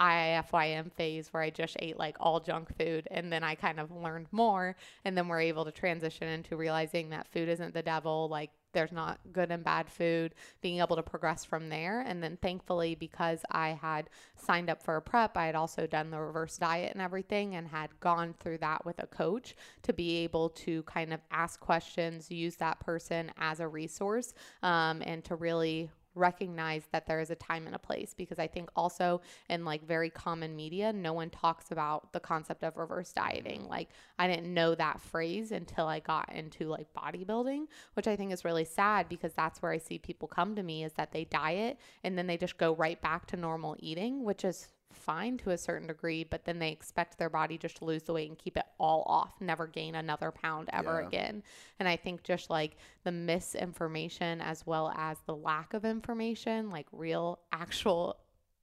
IIFYM 0.00 0.92
phase 0.92 1.28
where 1.32 1.42
I 1.42 1.50
just 1.50 1.76
ate 1.80 1.98
like 1.98 2.16
all 2.20 2.40
junk 2.40 2.76
food 2.76 3.08
and 3.10 3.32
then 3.32 3.42
I 3.42 3.54
kind 3.54 3.80
of 3.80 3.90
learned 3.90 4.28
more 4.30 4.76
and 5.04 5.16
then 5.16 5.26
we're 5.28 5.40
able 5.40 5.64
to 5.64 5.72
transition 5.72 6.28
into 6.28 6.56
realizing 6.56 7.10
that 7.10 7.26
food 7.26 7.48
isn't 7.48 7.74
the 7.74 7.82
devil 7.82 8.28
like 8.28 8.50
there's 8.72 8.92
not 8.92 9.18
good 9.32 9.50
and 9.50 9.64
bad 9.64 9.88
food 9.88 10.34
being 10.60 10.80
able 10.80 10.96
to 10.96 11.02
progress 11.02 11.44
from 11.44 11.68
there. 11.68 12.00
And 12.00 12.22
then 12.22 12.38
thankfully 12.40 12.94
because 12.94 13.40
I 13.50 13.70
had 13.70 14.10
signed 14.36 14.70
up 14.70 14.82
for 14.82 14.96
a 14.96 15.02
prep 15.02 15.36
I 15.36 15.46
had 15.46 15.54
also 15.54 15.86
done 15.86 16.10
the 16.10 16.20
reverse 16.20 16.58
diet 16.58 16.92
and 16.92 17.02
everything 17.02 17.54
and 17.54 17.68
had 17.68 17.98
gone 18.00 18.34
through 18.38 18.58
that 18.58 18.84
with 18.84 19.02
a 19.02 19.06
coach 19.06 19.56
to 19.82 19.92
be 19.92 20.18
able 20.18 20.50
to 20.50 20.82
kind 20.84 21.12
of 21.12 21.20
ask 21.30 21.60
questions 21.60 22.30
use 22.30 22.56
that 22.56 22.80
person 22.80 23.30
as 23.38 23.60
a 23.60 23.68
resource 23.68 24.34
um, 24.62 25.02
and 25.04 25.24
to 25.24 25.34
really 25.36 25.90
recognize 26.18 26.84
that 26.92 27.06
there 27.06 27.20
is 27.20 27.30
a 27.30 27.34
time 27.34 27.66
and 27.66 27.74
a 27.74 27.78
place 27.78 28.14
because 28.14 28.38
I 28.38 28.46
think 28.46 28.70
also 28.76 29.20
in 29.48 29.64
like 29.64 29.86
very 29.86 30.10
common 30.10 30.56
media, 30.56 30.92
no 30.92 31.12
one 31.12 31.30
talks 31.30 31.70
about 31.70 32.12
the 32.12 32.20
concept 32.20 32.64
of 32.64 32.76
reverse 32.76 33.12
dieting. 33.12 33.66
Like 33.68 33.88
I 34.18 34.26
didn't 34.26 34.52
know 34.52 34.74
that 34.74 35.00
phrase 35.00 35.52
until 35.52 35.86
I 35.86 36.00
got 36.00 36.32
into 36.32 36.68
like 36.68 36.88
bodybuilding, 36.94 37.66
which 37.94 38.06
I 38.06 38.16
think 38.16 38.32
is 38.32 38.44
really 38.44 38.64
sad 38.64 39.08
because 39.08 39.32
that's 39.32 39.62
where 39.62 39.72
I 39.72 39.78
see 39.78 39.98
people 39.98 40.28
come 40.28 40.54
to 40.56 40.62
me 40.62 40.84
is 40.84 40.92
that 40.94 41.12
they 41.12 41.24
diet 41.24 41.78
and 42.04 42.18
then 42.18 42.26
they 42.26 42.36
just 42.36 42.58
go 42.58 42.74
right 42.74 43.00
back 43.00 43.26
to 43.26 43.36
normal 43.36 43.76
eating, 43.78 44.24
which 44.24 44.44
is 44.44 44.68
fine 44.92 45.36
to 45.38 45.50
a 45.50 45.58
certain 45.58 45.86
degree, 45.88 46.24
but 46.24 46.44
then 46.44 46.58
they 46.58 46.70
expect 46.70 47.18
their 47.18 47.30
body 47.30 47.58
just 47.58 47.76
to 47.78 47.84
lose 47.84 48.02
the 48.02 48.12
weight 48.12 48.28
and 48.28 48.38
keep 48.38 48.56
it 48.56 48.66
all 48.78 49.02
off, 49.06 49.40
never 49.40 49.66
gain 49.66 49.94
another 49.94 50.30
pound 50.30 50.68
ever 50.72 51.00
Yeah. 51.00 51.06
again. 51.08 51.42
And 51.78 51.88
I 51.88 51.96
think 51.96 52.22
just 52.22 52.50
like 52.50 52.76
the 53.04 53.12
misinformation 53.12 54.40
as 54.40 54.66
well 54.66 54.92
as 54.96 55.18
the 55.26 55.36
lack 55.36 55.74
of 55.74 55.84
information, 55.84 56.70
like 56.70 56.86
real, 56.92 57.38
actual 57.52 58.16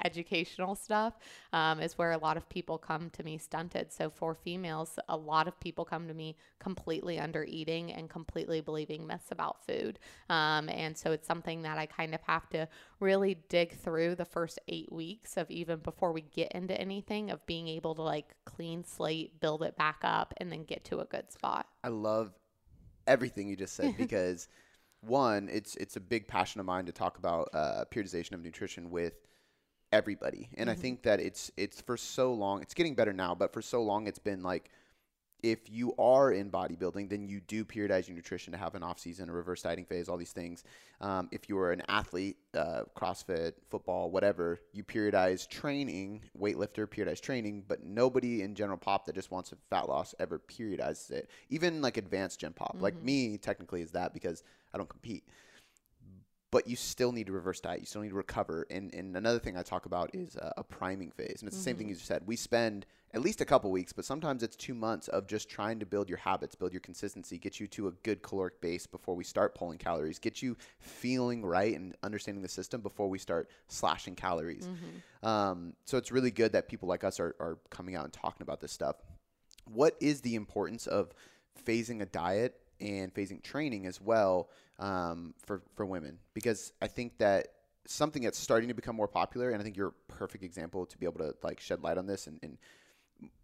educational 0.05 0.75
stuff 0.75 1.17
um, 1.51 1.79
is 1.79 1.97
where 1.97 2.11
a 2.11 2.17
lot 2.17 2.37
of 2.37 2.47
people 2.47 2.77
come 2.77 3.09
to 3.11 3.23
me 3.23 3.37
stunted. 3.37 3.91
So 3.91 4.09
for 4.09 4.35
females, 4.35 4.99
a 5.09 5.17
lot 5.17 5.47
of 5.47 5.59
people 5.59 5.83
come 5.83 6.07
to 6.07 6.13
me 6.13 6.35
completely 6.59 7.19
under 7.19 7.43
eating 7.43 7.91
and 7.91 8.09
completely 8.09 8.61
believing 8.61 9.07
myths 9.07 9.31
about 9.31 9.65
food. 9.65 9.99
Um, 10.29 10.69
and 10.69 10.95
so 10.97 11.11
it's 11.11 11.27
something 11.27 11.63
that 11.63 11.77
I 11.77 11.87
kind 11.87 12.13
of 12.13 12.21
have 12.21 12.47
to 12.49 12.67
really 12.99 13.35
dig 13.49 13.73
through 13.73 14.15
the 14.15 14.25
first 14.25 14.59
eight 14.67 14.91
weeks 14.91 15.37
of 15.37 15.49
even 15.49 15.79
before 15.79 16.11
we 16.11 16.21
get 16.21 16.51
into 16.51 16.79
anything 16.79 17.31
of 17.31 17.45
being 17.47 17.67
able 17.67 17.95
to 17.95 18.03
like 18.03 18.35
clean 18.45 18.83
slate, 18.83 19.39
build 19.39 19.63
it 19.63 19.75
back 19.75 19.99
up, 20.03 20.33
and 20.37 20.51
then 20.51 20.63
get 20.63 20.85
to 20.85 20.99
a 20.99 21.05
good 21.05 21.31
spot. 21.31 21.67
I 21.83 21.87
love 21.87 22.31
everything 23.07 23.47
you 23.47 23.55
just 23.55 23.75
said 23.75 23.95
because 23.97 24.47
one, 25.01 25.49
it's 25.51 25.75
it's 25.75 25.95
a 25.95 25.99
big 25.99 26.27
passion 26.27 26.59
of 26.59 26.65
mine 26.65 26.85
to 26.85 26.91
talk 26.91 27.17
about 27.17 27.49
uh, 27.53 27.85
periodization 27.91 28.33
of 28.33 28.43
nutrition 28.43 28.89
with 28.89 29.13
everybody, 29.95 30.49
and 30.55 30.69
I 30.69 30.75
think 30.75 31.03
that 31.03 31.19
it's 31.19 31.51
it's 31.57 31.81
for 31.81 31.97
so 31.97 32.33
long. 32.33 32.61
It's 32.61 32.73
getting 32.73 32.95
better 32.95 33.13
now, 33.13 33.33
but 33.33 33.53
for 33.53 33.61
so 33.61 33.81
long, 33.81 34.07
it's 34.07 34.19
been 34.19 34.43
like 34.43 34.69
if 35.43 35.69
you 35.69 35.93
are 35.99 36.31
in 36.31 36.49
bodybuilding, 36.49 37.07
then 37.07 37.27
you 37.27 37.39
do 37.39 37.63
periodize 37.63 38.07
your 38.07 38.15
nutrition 38.15 38.51
to 38.51 38.57
have 38.57 38.73
an 38.73 38.81
off 38.81 38.97
season, 38.97 39.29
a 39.29 39.31
reverse 39.31 39.61
dieting 39.61 39.85
phase, 39.85 40.09
all 40.09 40.17
these 40.17 40.31
things. 40.31 40.63
Um, 41.01 41.29
if 41.31 41.47
you 41.47 41.57
are 41.59 41.71
an 41.71 41.83
athlete, 41.87 42.37
uh, 42.55 42.83
CrossFit, 42.97 43.53
football, 43.69 44.09
whatever, 44.09 44.59
you 44.73 44.83
periodize 44.83 45.47
training, 45.47 46.21
weightlifter, 46.39 46.87
periodize 46.87 47.21
training, 47.21 47.63
but 47.67 47.83
nobody 47.83 48.41
in 48.41 48.55
general 48.55 48.77
pop 48.77 49.05
that 49.05 49.13
just 49.13 49.29
wants 49.29 49.51
a 49.51 49.55
fat 49.69 49.87
loss 49.87 50.15
ever 50.19 50.39
periodizes 50.39 51.11
it. 51.11 51.29
Even 51.49 51.79
like 51.79 51.97
advanced 51.97 52.39
gym 52.39 52.53
pop, 52.53 52.77
like 52.79 52.99
me, 53.03 53.37
technically 53.37 53.83
is 53.83 53.91
that 53.91 54.13
because 54.13 54.41
I 54.73 54.77
don't 54.77 54.89
compete 54.89 55.25
but 56.55 56.69
you 56.69 56.77
still 56.77 57.11
need 57.11 57.27
to 57.27 57.33
reverse 57.33 57.59
diet. 57.59 57.81
You 57.81 57.85
still 57.85 58.01
need 58.01 58.11
to 58.11 58.15
recover. 58.15 58.65
And, 58.69 58.93
and 58.93 59.13
another 59.17 59.39
thing 59.39 59.57
I 59.57 59.61
talk 59.61 59.87
about 59.87 60.15
is 60.15 60.37
uh, 60.37 60.53
a 60.55 60.63
priming 60.63 61.11
phase. 61.11 61.39
And 61.41 61.49
it's 61.49 61.57
the 61.57 61.61
same 61.61 61.75
thing 61.75 61.89
you 61.89 61.95
just 61.95 62.07
said. 62.07 62.21
We 62.25 62.37
spend 62.37 62.85
at 63.13 63.19
least 63.19 63.41
a 63.41 63.45
couple 63.45 63.69
weeks, 63.71 63.91
but 63.91 64.05
sometimes 64.05 64.41
it's 64.41 64.55
two 64.55 64.73
months 64.73 65.09
of 65.09 65.27
just 65.27 65.49
trying 65.49 65.79
to 65.79 65.85
build 65.85 66.07
your 66.07 66.17
habits, 66.17 66.55
build 66.55 66.71
your 66.71 66.79
consistency, 66.79 67.37
get 67.37 67.59
you 67.59 67.67
to 67.67 67.89
a 67.89 67.91
good 68.03 68.23
caloric 68.23 68.61
base 68.61 68.87
before 68.87 69.17
we 69.17 69.25
start 69.25 69.53
pulling 69.53 69.77
calories, 69.77 70.17
get 70.17 70.41
you 70.41 70.55
feeling 70.79 71.43
right 71.45 71.75
and 71.75 71.93
understanding 72.03 72.41
the 72.41 72.47
system 72.47 72.79
before 72.79 73.09
we 73.09 73.19
start 73.19 73.49
slashing 73.67 74.15
calories. 74.15 74.69
Um, 75.23 75.73
so 75.83 75.97
it's 75.97 76.09
really 76.13 76.31
good 76.31 76.53
that 76.53 76.69
people 76.69 76.87
like 76.87 77.03
us 77.03 77.19
are, 77.19 77.35
are 77.37 77.57
coming 77.69 77.97
out 77.97 78.05
and 78.05 78.13
talking 78.13 78.43
about 78.43 78.61
this 78.61 78.71
stuff. 78.71 78.95
What 79.65 79.97
is 79.99 80.21
the 80.21 80.35
importance 80.35 80.87
of 80.87 81.13
phasing 81.65 82.01
a 82.01 82.05
diet 82.05 82.61
and 82.79 83.13
phasing 83.13 83.43
training 83.43 83.87
as 83.87 83.99
well 83.99 84.49
um, 84.79 85.33
for 85.45 85.61
for 85.75 85.85
women? 85.85 86.19
Because 86.33 86.73
I 86.81 86.87
think 86.87 87.17
that 87.19 87.47
something 87.87 88.23
that's 88.23 88.39
starting 88.39 88.67
to 88.69 88.73
become 88.75 88.95
more 88.95 89.07
popular, 89.07 89.51
and 89.51 89.61
I 89.61 89.63
think 89.63 89.77
you're 89.77 89.89
a 89.89 90.11
perfect 90.11 90.43
example 90.43 90.85
to 90.85 90.97
be 90.97 91.05
able 91.05 91.19
to 91.19 91.35
like 91.43 91.59
shed 91.59 91.83
light 91.83 91.97
on 91.97 92.05
this 92.07 92.27
and. 92.27 92.39
and 92.43 92.57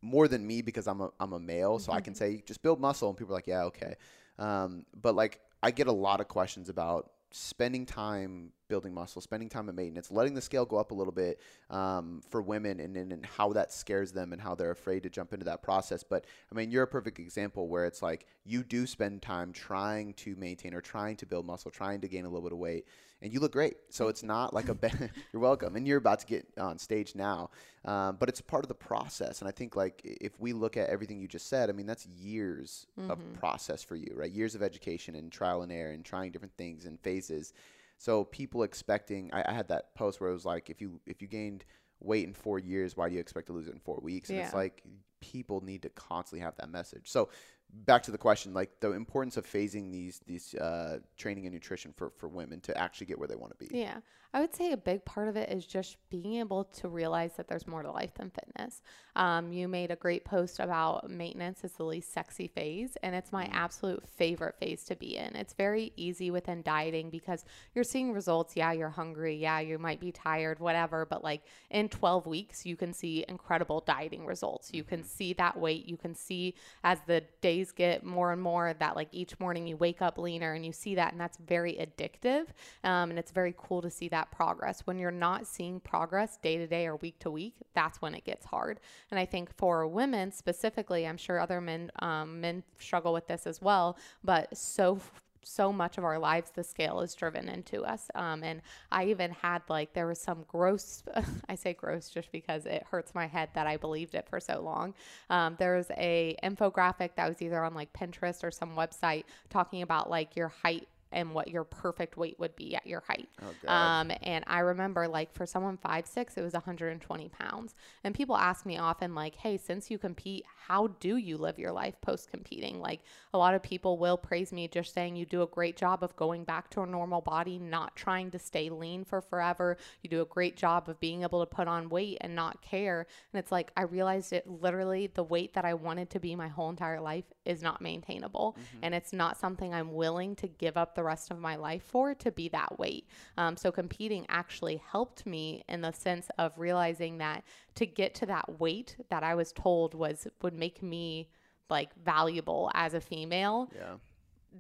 more 0.02 0.28
than 0.28 0.46
me 0.46 0.62
because 0.62 0.86
I'm 0.86 1.00
a 1.00 1.12
I'm 1.18 1.32
a 1.32 1.40
male, 1.40 1.80
so 1.80 1.94
I 1.94 2.02
can 2.02 2.14
say 2.14 2.44
just 2.46 2.62
build 2.62 2.82
muscle, 2.82 3.08
and 3.08 3.18
people 3.18 3.34
are 3.34 3.38
like, 3.38 3.48
yeah, 3.48 3.64
okay. 3.64 3.96
Um, 4.38 4.86
but 5.02 5.16
like 5.16 5.40
I 5.64 5.72
get 5.72 5.88
a 5.88 5.92
lot 5.94 6.20
of 6.20 6.28
questions 6.28 6.68
about 6.68 7.12
spending 7.32 7.86
time 7.86 8.52
building 8.68 8.94
muscle, 8.94 9.22
spending 9.22 9.50
time 9.50 9.68
at 9.70 9.76
maintenance, 9.76 10.12
letting 10.12 10.34
the 10.34 10.42
scale 10.42 10.66
go 10.66 10.78
up 10.78 10.92
a 10.92 10.94
little 10.94 11.14
bit 11.14 11.40
um, 11.70 12.22
for 12.30 12.42
women, 12.42 12.80
and, 12.80 12.96
and 12.96 13.12
and 13.12 13.26
how 13.26 13.54
that 13.54 13.72
scares 13.72 14.12
them 14.12 14.34
and 14.34 14.42
how 14.42 14.56
they're 14.56 14.72
afraid 14.72 15.04
to 15.04 15.10
jump 15.10 15.34
into 15.34 15.46
that 15.46 15.62
process. 15.62 16.04
But 16.04 16.26
I 16.52 16.56
mean, 16.56 16.72
you're 16.72 16.84
a 16.84 16.88
perfect 16.88 17.20
example 17.20 17.68
where 17.68 17.86
it's 17.86 18.02
like 18.02 18.26
you 18.46 18.64
do 18.64 18.86
spend 18.86 19.22
time 19.22 19.54
trying 19.54 20.14
to 20.16 20.36
maintain 20.36 20.74
or 20.74 20.82
trying 20.82 21.16
to 21.18 21.26
build 21.26 21.46
muscle, 21.46 21.72
trying 21.72 22.02
to 22.02 22.08
gain 22.08 22.26
a 22.26 22.30
little 22.30 22.44
bit 22.44 22.54
of 22.54 22.60
weight, 22.60 22.86
and 23.22 23.32
you 23.32 23.40
look 23.40 23.52
great. 23.52 23.76
So 23.90 24.08
it's 24.08 24.24
not 24.24 24.54
like 24.54 24.70
a 24.70 24.76
be- 24.76 24.90
you're 25.34 25.42
welcome, 25.42 25.76
and 25.76 25.88
you're 25.88 25.98
about 25.98 26.20
to 26.20 26.26
get 26.26 26.48
on 26.58 26.78
stage 26.80 27.16
now, 27.16 27.50
um, 27.86 28.18
but 28.20 28.30
it's 28.30 28.42
part 28.42 28.64
of 28.64 28.68
the 28.68 28.76
process. 28.76 29.42
And 29.42 29.48
I 29.48 29.52
think 29.52 29.76
like 29.76 30.02
if 30.04 30.40
we 30.40 30.54
look 30.54 30.78
at 30.78 30.90
everything 30.90 31.20
you 31.20 31.28
just 31.28 31.48
said, 31.48 31.70
I 31.70 31.74
mean 31.74 31.86
that's 31.86 32.06
years 32.06 32.88
of 33.10 33.20
process 33.40 33.84
for 33.84 33.96
you, 33.96 34.14
right? 34.16 34.32
Years 34.32 34.56
of 34.56 34.64
education 34.64 35.16
and 35.16 35.32
trial 35.32 35.62
and 35.62 35.72
error 35.72 35.92
and 35.92 36.04
trying 36.04 36.32
different 36.32 36.56
things 36.58 36.86
and 36.86 37.00
phases. 37.00 37.54
So 37.98 38.24
people 38.26 38.64
expecting, 38.64 39.30
I, 39.32 39.44
I 39.48 39.54
had 39.54 39.68
that 39.68 39.94
post 39.94 40.20
where 40.20 40.30
it 40.30 40.34
was 40.34 40.46
like, 40.46 40.70
if 40.70 40.82
you 40.82 41.00
if 41.06 41.22
you 41.22 41.28
gained 41.28 41.66
weight 42.00 42.28
in 42.28 42.34
four 42.34 42.58
years, 42.58 42.98
why 42.98 43.08
do 43.10 43.14
you 43.14 43.22
expect 43.22 43.48
to 43.48 43.54
lose 43.54 43.68
it 43.68 43.74
in 43.74 43.80
four 43.80 44.00
weeks? 44.02 44.30
And 44.30 44.40
it's 44.46 44.54
like 44.56 44.82
people 45.20 45.62
need 45.64 45.84
to 45.84 45.90
constantly 45.90 46.44
have 46.44 46.56
that 46.56 46.72
message. 46.72 47.04
So 47.10 47.30
back 47.74 48.04
to 48.04 48.12
the 48.12 48.18
question, 48.18 48.54
like 48.54 48.80
the 48.80 48.92
importance 48.92 49.38
of 49.38 49.46
phasing 49.46 49.92
these 49.92 50.22
these 50.28 50.56
uh, 50.56 51.00
training 51.18 51.46
and 51.46 51.54
nutrition 51.54 51.94
for 51.96 52.12
for 52.18 52.28
women 52.28 52.60
to 52.62 52.78
actually 52.78 53.08
get 53.08 53.20
where 53.20 53.28
they 53.28 53.36
want 53.36 53.58
to 53.58 53.68
be. 53.68 53.78
Yeah. 53.78 53.98
I 54.34 54.40
would 54.40 54.56
say 54.56 54.72
a 54.72 54.78
big 54.78 55.04
part 55.04 55.28
of 55.28 55.36
it 55.36 55.50
is 55.50 55.66
just 55.66 55.98
being 56.10 56.36
able 56.36 56.64
to 56.64 56.88
realize 56.88 57.34
that 57.36 57.50
there's 57.50 57.68
more 57.68 57.84
to 57.84 57.92
life 57.92 58.14
than 58.14 58.32
fitness. 58.32 58.82
Um, 59.18 59.52
you 59.52 59.68
made 59.68 59.92
a 59.92 59.98
great 59.98 60.24
post 60.24 60.62
about 60.62 61.10
maintenance 61.10 61.66
is 61.66 61.74
the 61.74 61.84
least 61.84 62.14
sexy 62.14 62.48
phase, 62.48 62.96
and 63.04 63.14
it's 63.14 63.34
my 63.34 63.50
absolute 63.52 64.08
favorite 64.08 64.56
phase 64.58 64.86
to 64.86 64.96
be 64.96 65.18
in. 65.18 65.36
It's 65.36 65.54
very 65.54 65.92
easy 65.98 66.32
within 66.32 66.62
dieting 66.62 67.10
because 67.10 67.44
you're 67.76 67.84
seeing 67.84 68.14
results. 68.14 68.56
Yeah, 68.56 68.72
you're 68.72 68.90
hungry. 68.90 69.36
Yeah, 69.36 69.60
you 69.60 69.78
might 69.78 70.00
be 70.00 70.14
tired, 70.14 70.60
whatever. 70.60 71.06
But 71.06 71.26
like 71.26 71.42
in 71.70 71.90
12 71.90 72.26
weeks, 72.26 72.66
you 72.66 72.78
can 72.78 72.94
see 72.94 73.26
incredible 73.28 73.84
dieting 73.86 74.26
results. 74.26 74.74
You 74.74 74.86
can 74.86 75.04
see 75.04 75.34
that 75.34 75.58
weight. 75.58 75.88
You 75.88 75.98
can 75.98 76.16
see 76.16 76.56
as 76.86 77.00
the 77.06 77.24
days 77.42 77.74
get 77.74 78.06
more 78.06 78.32
and 78.32 78.42
more 78.42 78.74
that 78.80 78.96
like 78.96 79.10
each 79.12 79.38
morning 79.42 79.68
you 79.68 79.76
wake 79.76 80.02
up 80.02 80.18
leaner 80.18 80.54
and 80.54 80.66
you 80.66 80.72
see 80.72 80.96
that, 80.96 81.12
and 81.12 81.20
that's 81.20 81.38
very 81.38 81.74
addictive. 81.74 82.46
Um, 82.86 83.10
and 83.10 83.20
it's 83.20 83.32
very 83.32 83.54
cool 83.58 83.82
to 83.82 83.90
see 83.90 84.08
that 84.10 84.21
progress. 84.30 84.82
When 84.82 85.00
you're 85.00 85.10
not 85.10 85.48
seeing 85.48 85.80
progress 85.80 86.38
day 86.38 86.58
to 86.58 86.68
day 86.68 86.86
or 86.86 86.98
week 86.98 87.18
to 87.20 87.32
week, 87.32 87.56
that's 87.74 88.02
when 88.02 88.14
it 88.14 88.26
gets 88.26 88.46
hard. 88.46 88.82
And 89.10 89.18
I 89.20 89.26
think 89.26 89.56
for 89.58 89.88
women 89.88 90.32
specifically, 90.32 91.08
I'm 91.08 91.18
sure 91.18 91.40
other 91.40 91.62
men 91.62 91.92
um, 92.00 92.42
men 92.42 92.64
struggle 92.78 93.14
with 93.14 93.28
this 93.28 93.48
as 93.48 93.62
well, 93.62 93.98
but 94.24 94.56
so 94.56 95.00
so 95.44 95.72
much 95.72 95.98
of 95.98 96.04
our 96.04 96.20
lives 96.20 96.52
the 96.52 96.64
scale 96.64 97.02
is 97.02 97.14
driven 97.16 97.50
into 97.50 97.84
us 97.84 98.10
um, 98.16 98.44
and 98.44 98.62
i 98.92 99.06
even 99.06 99.32
had 99.32 99.62
like 99.70 99.94
there 99.94 100.08
was 100.08 100.20
some 100.20 100.44
gross 100.48 101.04
i 101.50 101.56
say 101.56 101.74
gross 101.74 102.10
just 102.10 102.32
because 102.32 102.66
it 102.66 102.84
hurts 102.90 103.16
my 103.16 103.26
head 103.26 103.50
that 103.54 103.68
i 103.68 103.78
believed 103.78 104.16
it 104.16 104.28
for 104.30 104.40
so 104.40 104.62
long 104.62 104.94
um, 105.30 105.56
there 105.60 105.76
was 105.76 105.90
a 105.98 106.36
infographic 106.44 107.10
that 107.16 107.28
was 107.28 107.42
either 107.42 107.64
on 107.64 107.74
like 107.74 107.92
pinterest 107.94 108.44
or 108.44 108.52
some 108.52 108.76
website 108.76 109.24
talking 109.50 109.82
about 109.82 110.10
like 110.10 110.36
your 110.36 110.50
height 110.50 110.88
and 111.12 111.34
what 111.34 111.48
your 111.50 111.64
perfect 111.64 112.18
weight 112.18 112.40
would 112.40 112.56
be 112.56 112.76
at 112.76 112.86
your 112.88 113.02
height. 113.02 113.30
Oh, 113.42 113.72
um, 113.72 114.12
and 114.24 114.44
I 114.48 114.60
remember 114.60 115.08
like 115.08 115.34
for 115.34 115.46
someone 115.46 115.78
five 115.78 116.08
six, 116.08 116.38
it 116.38 116.42
was 116.42 116.54
120 116.54 117.30
pounds. 117.30 117.76
And 118.04 118.16
people 118.16 118.36
ask 118.38 118.66
me 118.66 118.78
often 118.78 119.16
like, 119.16 119.36
"Hey, 119.36 119.58
since 119.58 119.92
you 119.92 119.98
compete, 119.98 120.46
how 120.68 120.88
do 121.00 121.18
you 121.18 121.38
live 121.38 121.60
your 121.60 121.72
life 121.72 121.96
post 122.02 122.30
competing?" 122.30 122.80
Like 122.80 123.02
a 123.34 123.38
lot 123.38 123.54
of 123.54 123.64
people 123.64 123.98
will 123.98 124.18
praise 124.18 124.52
me 124.52 124.68
just 124.68 124.94
saying 124.94 125.16
you 125.16 125.26
do 125.26 125.42
a 125.42 125.48
great 125.48 125.78
job 125.78 126.04
of 126.04 126.16
going 126.16 126.44
back 126.44 126.70
to 126.72 126.82
a 126.82 126.86
normal 126.86 127.22
body, 127.22 127.58
not 127.60 127.96
trying 127.96 128.32
to 128.32 128.40
stay 128.40 128.70
lean 128.70 129.04
for 129.04 129.22
forever. 129.22 129.78
You 130.02 130.10
do 130.10 130.22
a 130.22 130.26
great 130.26 130.58
job 130.58 130.90
of 130.90 131.00
being 131.00 131.24
able 131.24 131.40
to 131.42 131.46
put 131.46 131.68
on 131.68 131.90
weight 131.90 132.18
and 132.22 132.36
not 132.36 132.62
care. 132.62 133.06
And 133.34 133.40
it's 133.40 133.52
like 133.52 133.72
I 133.76 133.84
realized 133.84 134.34
it 134.34 134.48
literally 134.48 135.08
the 135.08 135.24
weight 135.24 135.54
that 135.54 135.66
I 135.66 135.74
wanted 135.74 136.10
to 136.12 136.20
be 136.20 136.36
my 136.36 136.48
whole 136.48 136.70
entire 136.70 137.00
life 137.00 137.26
is 137.46 137.62
not 137.62 137.82
maintainable, 137.82 138.56
mm-hmm. 138.58 138.80
and 138.84 138.96
it's 138.96 139.14
not 139.14 139.38
something 139.38 139.74
I'm 139.74 139.94
willing 139.94 140.36
to 140.38 140.48
give 140.48 140.78
up 140.78 140.96
the 140.96 141.01
rest 141.04 141.32
of 141.32 141.40
my 141.40 141.56
life 141.56 141.84
for 141.84 142.14
to 142.16 142.32
be 142.32 142.50
that 142.50 142.78
weight. 142.80 143.08
Um, 143.38 143.58
so 143.58 143.72
competing 143.72 144.26
actually 144.30 144.82
helped 144.92 145.26
me 145.26 145.64
in 145.68 145.82
the 145.82 145.92
sense 145.92 146.30
of 146.38 146.52
realizing 146.58 147.18
that 147.20 147.44
to 147.76 147.86
get 147.86 148.16
to 148.16 148.26
that 148.28 148.60
weight 148.60 148.98
that 149.10 149.24
I 149.24 149.36
was 149.36 149.52
told 149.52 149.94
was 149.94 150.28
would 150.42 150.54
make 150.54 150.82
me 150.82 151.30
like 151.70 151.94
valuable 151.96 152.70
as 152.74 152.94
a 152.94 153.02
female. 153.02 153.72
Yeah 153.76 153.96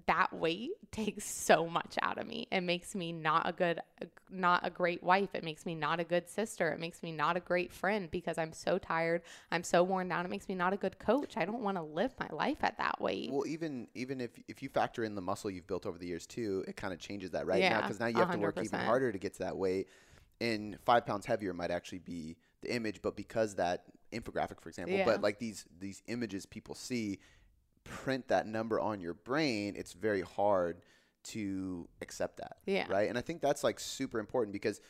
that 0.07 0.33
weight 0.33 0.71
takes 0.91 1.25
so 1.25 1.67
much 1.67 1.97
out 2.01 2.17
of 2.17 2.25
me. 2.25 2.47
It 2.51 2.61
makes 2.61 2.95
me 2.95 3.11
not 3.11 3.47
a 3.47 3.51
good, 3.51 3.81
not 4.29 4.65
a 4.65 4.69
great 4.69 5.03
wife. 5.03 5.29
It 5.33 5.43
makes 5.43 5.65
me 5.65 5.75
not 5.75 5.99
a 5.99 6.03
good 6.03 6.29
sister. 6.29 6.69
It 6.69 6.79
makes 6.79 7.03
me 7.03 7.11
not 7.11 7.35
a 7.35 7.39
great 7.39 7.73
friend 7.73 8.09
because 8.09 8.37
I'm 8.37 8.53
so 8.53 8.77
tired. 8.77 9.21
I'm 9.51 9.63
so 9.63 9.83
worn 9.83 10.07
down. 10.07 10.25
It 10.25 10.29
makes 10.29 10.47
me 10.47 10.55
not 10.55 10.71
a 10.73 10.77
good 10.77 10.97
coach. 10.97 11.35
I 11.35 11.45
don't 11.45 11.61
want 11.61 11.77
to 11.77 11.83
live 11.83 12.13
my 12.19 12.27
life 12.31 12.57
at 12.61 12.77
that 12.77 13.01
weight. 13.01 13.31
Well, 13.31 13.45
even 13.45 13.87
even 13.93 14.21
if 14.21 14.31
if 14.47 14.63
you 14.63 14.69
factor 14.69 15.03
in 15.03 15.15
the 15.15 15.21
muscle 15.21 15.49
you've 15.49 15.67
built 15.67 15.85
over 15.85 15.97
the 15.97 16.07
years 16.07 16.25
too, 16.25 16.63
it 16.67 16.77
kind 16.77 16.93
of 16.93 16.99
changes 16.99 17.31
that 17.31 17.45
right 17.45 17.59
yeah, 17.59 17.69
now 17.69 17.81
because 17.81 17.99
now 17.99 18.07
you 18.07 18.17
have 18.17 18.29
100%. 18.29 18.31
to 18.33 18.39
work 18.39 18.57
even 18.63 18.79
harder 18.79 19.11
to 19.11 19.19
get 19.19 19.33
to 19.33 19.39
that 19.39 19.57
weight. 19.57 19.87
And 20.39 20.77
five 20.85 21.05
pounds 21.05 21.25
heavier 21.25 21.53
might 21.53 21.69
actually 21.69 21.99
be 21.99 22.37
the 22.61 22.73
image, 22.73 23.01
but 23.01 23.15
because 23.15 23.55
that 23.55 23.83
infographic, 24.11 24.59
for 24.59 24.69
example, 24.69 24.95
yeah. 24.95 25.05
but 25.05 25.21
like 25.21 25.37
these 25.37 25.65
these 25.79 26.01
images 26.07 26.45
people 26.45 26.75
see 26.75 27.19
print 27.83 28.27
that 28.29 28.47
number 28.47 28.79
on 28.79 29.01
your 29.01 29.13
brain, 29.13 29.75
it's 29.77 29.93
very 29.93 30.21
hard 30.21 30.81
to 31.23 31.87
accept 32.01 32.37
that. 32.37 32.57
Yeah. 32.65 32.87
Right. 32.89 33.09
And 33.09 33.17
I 33.17 33.21
think 33.21 33.41
that's 33.41 33.63
like 33.63 33.79
super 33.79 34.19
important 34.19 34.53
because 34.53 34.81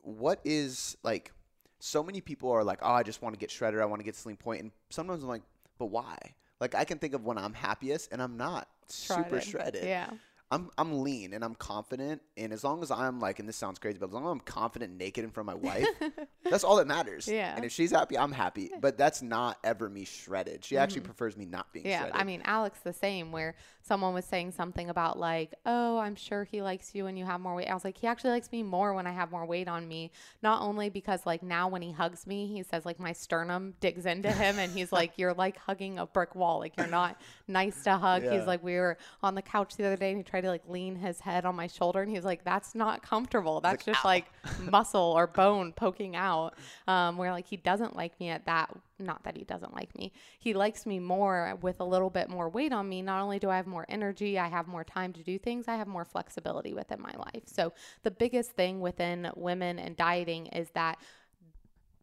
what 0.00 0.40
is 0.44 0.96
like 1.02 1.32
so 1.78 2.02
many 2.02 2.20
people 2.20 2.50
are 2.50 2.62
like, 2.62 2.78
oh, 2.82 2.92
I 2.92 3.02
just 3.02 3.22
want 3.22 3.34
to 3.34 3.38
get 3.38 3.50
shredded. 3.50 3.80
I 3.80 3.84
want 3.86 4.00
to 4.00 4.04
get 4.04 4.14
slim 4.14 4.36
point. 4.36 4.62
And 4.62 4.70
sometimes 4.90 5.22
I'm 5.22 5.28
like, 5.28 5.42
but 5.78 5.86
why? 5.86 6.16
Like 6.60 6.74
I 6.74 6.84
can 6.84 6.98
think 6.98 7.14
of 7.14 7.24
when 7.24 7.38
I'm 7.38 7.54
happiest 7.54 8.12
and 8.12 8.22
I'm 8.22 8.36
not 8.36 8.68
shredded. 8.88 9.24
super 9.24 9.40
shredded. 9.40 9.84
Yeah. 9.84 10.10
I'm 10.52 10.68
I'm 10.76 11.00
lean 11.00 11.32
and 11.32 11.42
I'm 11.42 11.54
confident, 11.54 12.20
and 12.36 12.52
as 12.52 12.62
long 12.62 12.82
as 12.82 12.90
I'm 12.90 13.20
like, 13.20 13.38
and 13.38 13.48
this 13.48 13.56
sounds 13.56 13.78
crazy, 13.78 13.96
but 13.98 14.08
as 14.08 14.12
long 14.12 14.26
as 14.26 14.32
I'm 14.32 14.40
confident, 14.40 14.98
naked 14.98 15.24
in 15.24 15.30
front 15.30 15.48
of 15.48 15.62
my 15.62 15.70
wife, 15.70 15.86
that's 16.44 16.62
all 16.62 16.76
that 16.76 16.86
matters. 16.86 17.26
Yeah. 17.26 17.56
And 17.56 17.64
if 17.64 17.72
she's 17.72 17.90
happy, 17.90 18.18
I'm 18.18 18.32
happy. 18.32 18.70
But 18.78 18.98
that's 18.98 19.22
not 19.22 19.58
ever 19.64 19.88
me 19.88 20.04
shredded. 20.04 20.62
She 20.62 20.74
mm-hmm. 20.74 20.82
actually 20.82 21.00
prefers 21.00 21.38
me 21.38 21.46
not 21.46 21.72
being 21.72 21.86
yeah, 21.86 22.00
shredded. 22.00 22.20
I 22.20 22.24
mean, 22.24 22.42
Alex 22.44 22.80
the 22.80 22.92
same. 22.92 23.32
Where 23.32 23.54
someone 23.80 24.12
was 24.12 24.26
saying 24.26 24.52
something 24.52 24.90
about 24.90 25.18
like, 25.18 25.54
oh, 25.64 25.96
I'm 25.96 26.16
sure 26.16 26.44
he 26.44 26.60
likes 26.60 26.94
you 26.94 27.04
when 27.04 27.16
you 27.16 27.24
have 27.24 27.40
more 27.40 27.54
weight. 27.54 27.68
I 27.68 27.74
was 27.74 27.84
like, 27.84 27.96
he 27.96 28.06
actually 28.06 28.30
likes 28.30 28.52
me 28.52 28.62
more 28.62 28.92
when 28.92 29.06
I 29.06 29.12
have 29.12 29.30
more 29.30 29.46
weight 29.46 29.68
on 29.68 29.88
me. 29.88 30.10
Not 30.42 30.60
only 30.60 30.90
because 30.90 31.24
like 31.24 31.42
now 31.42 31.68
when 31.68 31.80
he 31.80 31.92
hugs 31.92 32.26
me, 32.26 32.46
he 32.46 32.62
says 32.62 32.84
like 32.84 33.00
my 33.00 33.14
sternum 33.14 33.72
digs 33.80 34.04
into 34.04 34.30
him, 34.30 34.58
and 34.58 34.70
he's 34.70 34.92
like, 34.92 35.12
you're 35.16 35.32
like 35.32 35.56
hugging 35.56 35.98
a 35.98 36.04
brick 36.04 36.34
wall. 36.34 36.58
Like 36.58 36.76
you're 36.76 36.86
not 36.88 37.18
nice 37.48 37.82
to 37.84 37.96
hug. 37.96 38.22
Yeah. 38.22 38.36
He's 38.36 38.46
like, 38.46 38.62
we 38.62 38.74
were 38.74 38.98
on 39.22 39.34
the 39.34 39.42
couch 39.42 39.76
the 39.76 39.86
other 39.86 39.96
day, 39.96 40.10
and 40.10 40.18
he 40.18 40.22
tried 40.22 40.41
to 40.42 40.48
like 40.48 40.68
lean 40.68 40.96
his 40.96 41.20
head 41.20 41.44
on 41.44 41.56
my 41.56 41.66
shoulder 41.66 42.02
and 42.02 42.10
he's 42.10 42.24
like 42.24 42.44
that's 42.44 42.74
not 42.74 43.02
comfortable. 43.02 43.60
That's 43.60 43.86
like, 43.86 43.94
just 43.94 44.04
Ow. 44.04 44.08
like 44.08 44.26
muscle 44.60 45.14
or 45.16 45.26
bone 45.26 45.72
poking 45.72 46.16
out 46.16 46.54
um, 46.86 47.16
where 47.16 47.32
like 47.32 47.46
he 47.46 47.56
doesn't 47.56 47.96
like 47.96 48.18
me 48.20 48.28
at 48.28 48.46
that 48.46 48.70
not 48.98 49.24
that 49.24 49.36
he 49.36 49.42
doesn't 49.42 49.74
like 49.74 49.96
me. 49.96 50.12
He 50.38 50.54
likes 50.54 50.86
me 50.86 51.00
more 51.00 51.58
with 51.60 51.80
a 51.80 51.84
little 51.84 52.10
bit 52.10 52.28
more 52.28 52.48
weight 52.48 52.72
on 52.72 52.88
me. 52.88 53.02
Not 53.02 53.20
only 53.20 53.38
do 53.38 53.50
i 53.50 53.56
have 53.56 53.66
more 53.66 53.86
energy 53.88 54.38
i 54.38 54.48
have 54.48 54.68
more 54.68 54.84
time 54.84 55.12
to 55.12 55.22
do 55.22 55.38
things 55.38 55.66
i 55.68 55.76
have 55.76 55.88
more 55.88 56.04
flexibility 56.04 56.74
within 56.74 57.00
my 57.00 57.14
life. 57.16 57.42
So 57.46 57.72
the 58.02 58.10
biggest 58.10 58.52
thing 58.52 58.80
within 58.80 59.30
women 59.36 59.78
and 59.78 59.96
dieting 59.96 60.46
is 60.46 60.70
that 60.70 60.98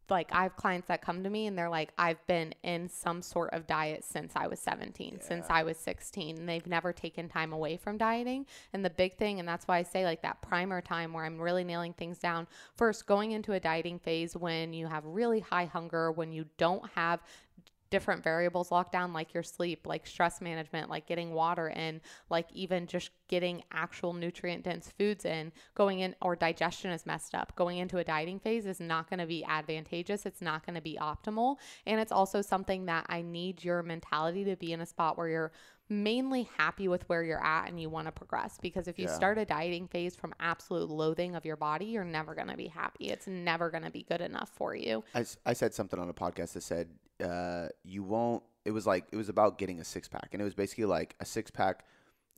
like 0.10 0.30
I 0.32 0.44
have 0.44 0.56
clients 0.56 0.88
that 0.88 1.02
come 1.02 1.24
to 1.24 1.30
me 1.30 1.48
and 1.48 1.58
they're 1.58 1.70
like, 1.70 1.92
I've 1.98 2.26
been 2.28 2.54
in 2.64 2.90
some 2.90 3.22
sort 3.22 3.54
of 3.54 3.68
diet 3.68 4.04
since 4.04 4.34
I 4.36 4.48
was 4.48 4.60
17, 4.60 5.14
yeah. 5.14 5.28
since 5.28 5.48
I 5.50 5.64
was 5.64 5.78
16, 5.78 6.38
and 6.38 6.48
they've 6.48 6.66
never 6.68 6.94
taken 6.94 7.30
time 7.30 7.54
away 7.54 7.78
from 7.78 7.98
dieting. 7.98 8.46
And 8.74 8.84
the 8.84 8.90
big 8.90 9.18
thing, 9.18 9.40
and 9.40 9.48
that's 9.48 9.68
why 9.68 9.78
I 9.78 9.84
say 9.84 10.06
like 10.06 10.22
that 10.22 10.42
primer 10.42 10.82
time 10.82 11.14
where 11.14 11.26
I'm 11.26 11.40
really 11.40 11.64
nailing 11.64 11.94
things 11.94 12.20
down. 12.20 12.48
First, 12.76 13.06
going 13.06 13.32
into 13.32 13.54
a 13.54 13.60
dieting 13.60 14.00
phase 14.00 14.36
when 14.36 14.74
you 14.74 14.88
have 14.88 15.06
really 15.06 15.40
high 15.40 15.66
hunger, 15.66 16.12
when 16.12 16.32
you 16.32 16.46
don't 16.58 16.88
have 16.96 17.22
different 17.90 18.24
variables 18.24 18.72
locked 18.72 18.92
down 18.92 19.14
like 19.14 19.34
your 19.34 19.44
sleep 19.44 19.88
like 19.88 20.06
stress 20.06 20.42
management 20.42 20.90
like 20.90 21.08
getting 21.08 21.34
water 21.34 21.70
in 21.70 22.00
like 22.30 22.48
even 22.54 22.88
just 22.88 23.12
getting 23.30 23.64
actual 23.72 24.12
nutrient 24.14 24.64
dense 24.64 24.92
foods 24.98 25.24
in 25.24 25.52
going 25.76 26.00
in 26.00 26.16
or 26.22 26.36
digestion 26.36 26.92
is 26.92 27.06
messed 27.06 27.34
up. 27.34 27.56
Going 27.56 27.78
into 27.78 27.98
a 27.98 28.04
dieting 28.04 28.40
phase 28.40 28.66
is 28.66 28.80
not 28.80 29.10
going 29.10 29.20
to 29.20 29.26
be 29.26 29.46
advantageous. 29.46 30.26
It's 30.26 30.42
not 30.42 30.66
going 30.66 30.76
to 30.76 30.82
be 30.82 30.98
optimal. 31.00 31.58
And 31.86 32.00
it's 32.02 32.12
also 32.12 32.42
something 32.42 32.86
that 32.86 33.06
i 33.08 33.22
need 33.22 33.64
your 33.64 33.84
mentality 33.84 34.44
to 34.46 34.56
be 34.56 34.74
in 34.74 34.82
a 34.82 34.86
spot 34.86 35.18
where 35.18 35.28
you're 35.28 35.52
mainly 35.92 36.48
happy 36.58 36.88
with 36.88 37.08
where 37.10 37.24
you're 37.24 37.44
at 37.44 37.68
and 37.68 37.80
you 37.82 37.90
want 37.90 38.08
to 38.08 38.12
progress. 38.12 38.58
Because 38.62 38.88
if 38.88 39.00
you 39.00 39.06
yeah. 39.06 39.16
start 39.16 39.38
a 39.38 39.46
dieting 39.46 39.88
phase 39.88 40.16
from 40.16 40.34
absolute 40.40 40.90
loathing 40.90 41.36
of 41.36 41.46
your 41.46 41.56
body 41.56 41.86
you're 41.86 42.04
never 42.04 42.36
going 42.36 42.48
to 42.48 42.58
be 42.58 42.68
happy. 42.68 43.10
It's 43.10 43.28
never 43.28 43.70
going 43.70 43.84
to 43.84 43.92
be 43.92 44.04
good 44.04 44.22
enough 44.22 44.50
for 44.50 44.76
you. 44.76 45.04
I, 45.14 45.26
I 45.46 45.54
said 45.54 45.74
something 45.74 46.00
on 46.00 46.10
a 46.10 46.14
podcast 46.14 46.54
that 46.54 46.64
said 46.64 46.90
uh, 47.24 47.68
you 47.84 48.04
won't. 48.04 48.44
It 48.66 48.72
was 48.72 48.86
like 48.86 49.06
it 49.12 49.16
was 49.16 49.30
about 49.30 49.58
getting 49.58 49.80
a 49.80 49.84
six 49.84 50.08
pack, 50.08 50.30
and 50.34 50.42
it 50.42 50.46
was 50.46 50.54
basically 50.54 50.86
like 50.86 51.16
a 51.20 51.26
six 51.26 51.52
pack 51.52 51.86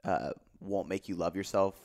uh, 0.04 0.30
won't 0.60 0.88
make 0.88 1.10
you 1.10 1.16
love 1.16 1.36
yourself. 1.36 1.76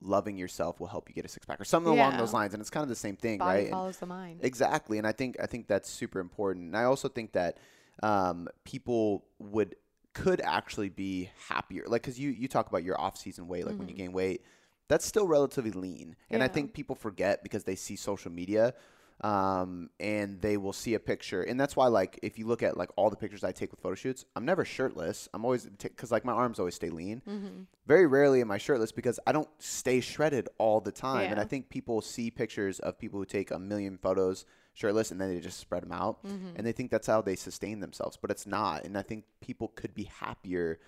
Loving 0.00 0.36
yourself 0.36 0.80
will 0.80 0.88
help 0.88 1.08
you 1.08 1.14
get 1.14 1.24
a 1.24 1.28
six 1.28 1.46
pack, 1.46 1.60
or 1.60 1.64
something 1.64 1.92
yeah. 1.94 2.08
along 2.08 2.18
those 2.18 2.32
lines. 2.32 2.54
And 2.54 2.60
it's 2.60 2.70
kind 2.70 2.82
of 2.82 2.88
the 2.88 2.96
same 2.96 3.16
thing, 3.16 3.38
Body 3.38 3.62
right? 3.62 3.70
Follows 3.70 3.96
and, 3.96 4.02
the 4.02 4.14
mind. 4.14 4.40
Exactly, 4.42 4.98
and 4.98 5.06
I 5.06 5.12
think 5.12 5.36
I 5.40 5.46
think 5.46 5.68
that's 5.68 5.88
super 5.88 6.18
important. 6.18 6.66
And 6.66 6.76
I 6.76 6.84
also 6.84 7.08
think 7.08 7.32
that 7.32 7.58
um, 8.02 8.48
people 8.64 9.24
would 9.38 9.76
could 10.14 10.40
actually 10.40 10.88
be 10.88 11.30
happier, 11.48 11.84
like 11.86 12.02
because 12.02 12.18
you 12.18 12.30
you 12.30 12.48
talk 12.48 12.68
about 12.68 12.82
your 12.82 13.00
off 13.00 13.16
season 13.16 13.46
weight, 13.46 13.64
like 13.64 13.74
mm-hmm. 13.74 13.78
when 13.78 13.88
you 13.88 13.94
mm-hmm. 13.94 14.04
gain 14.04 14.12
weight, 14.12 14.42
that's 14.88 15.06
still 15.06 15.26
relatively 15.26 15.70
lean. 15.70 16.16
And 16.30 16.40
yeah. 16.40 16.46
I 16.46 16.48
think 16.48 16.72
people 16.72 16.96
forget 16.96 17.42
because 17.42 17.64
they 17.64 17.76
see 17.76 17.94
social 17.94 18.32
media 18.32 18.74
um, 19.22 19.90
and 20.00 20.40
they 20.40 20.56
will 20.56 20.72
see 20.72 20.94
a 20.94 21.00
picture. 21.00 21.42
And 21.42 21.58
that's 21.58 21.76
why, 21.76 21.86
like, 21.86 22.18
if 22.22 22.38
you 22.38 22.46
look 22.46 22.62
at 22.62 22.76
like 22.76 22.90
all 22.96 23.08
the 23.08 23.16
pictures 23.16 23.44
I 23.44 23.52
take 23.52 23.70
with 23.70 23.80
photo 23.80 23.94
shoots, 23.94 24.24
I'm 24.34 24.44
never 24.44 24.64
shirtless. 24.64 25.28
I'm 25.32 25.44
always 25.44 25.66
because 25.66 26.10
like 26.10 26.24
my 26.24 26.32
arms 26.32 26.58
always 26.58 26.74
stay 26.74 26.90
lean. 26.90 27.22
Mm-hmm. 27.28 27.62
Very 27.86 28.06
rarely 28.06 28.40
am 28.40 28.50
I 28.50 28.58
shirtless 28.58 28.90
because 28.92 29.20
I 29.26 29.32
don't 29.32 29.48
stay 29.58 30.00
shredded 30.00 30.48
all 30.58 30.80
the 30.80 30.92
time. 30.92 31.24
Yeah. 31.24 31.30
And 31.32 31.40
I 31.40 31.44
think 31.44 31.68
people 31.68 32.00
see 32.00 32.30
pictures 32.30 32.80
of 32.80 32.98
people 32.98 33.20
who 33.20 33.26
take 33.26 33.50
a 33.50 33.58
million 33.58 33.96
photos 33.96 34.44
shirtless 34.74 35.10
and 35.10 35.20
then 35.20 35.32
they 35.32 35.40
just 35.40 35.60
spread 35.60 35.82
them 35.82 35.92
out, 35.92 36.24
mm-hmm. 36.24 36.56
and 36.56 36.66
they 36.66 36.72
think 36.72 36.90
that's 36.90 37.06
how 37.06 37.22
they 37.22 37.36
sustain 37.36 37.80
themselves. 37.80 38.18
But 38.20 38.30
it's 38.30 38.46
not. 38.46 38.84
And 38.84 38.98
I 38.98 39.02
think 39.02 39.24
people 39.40 39.68
could 39.68 39.94
be 39.94 40.04
happier 40.04 40.80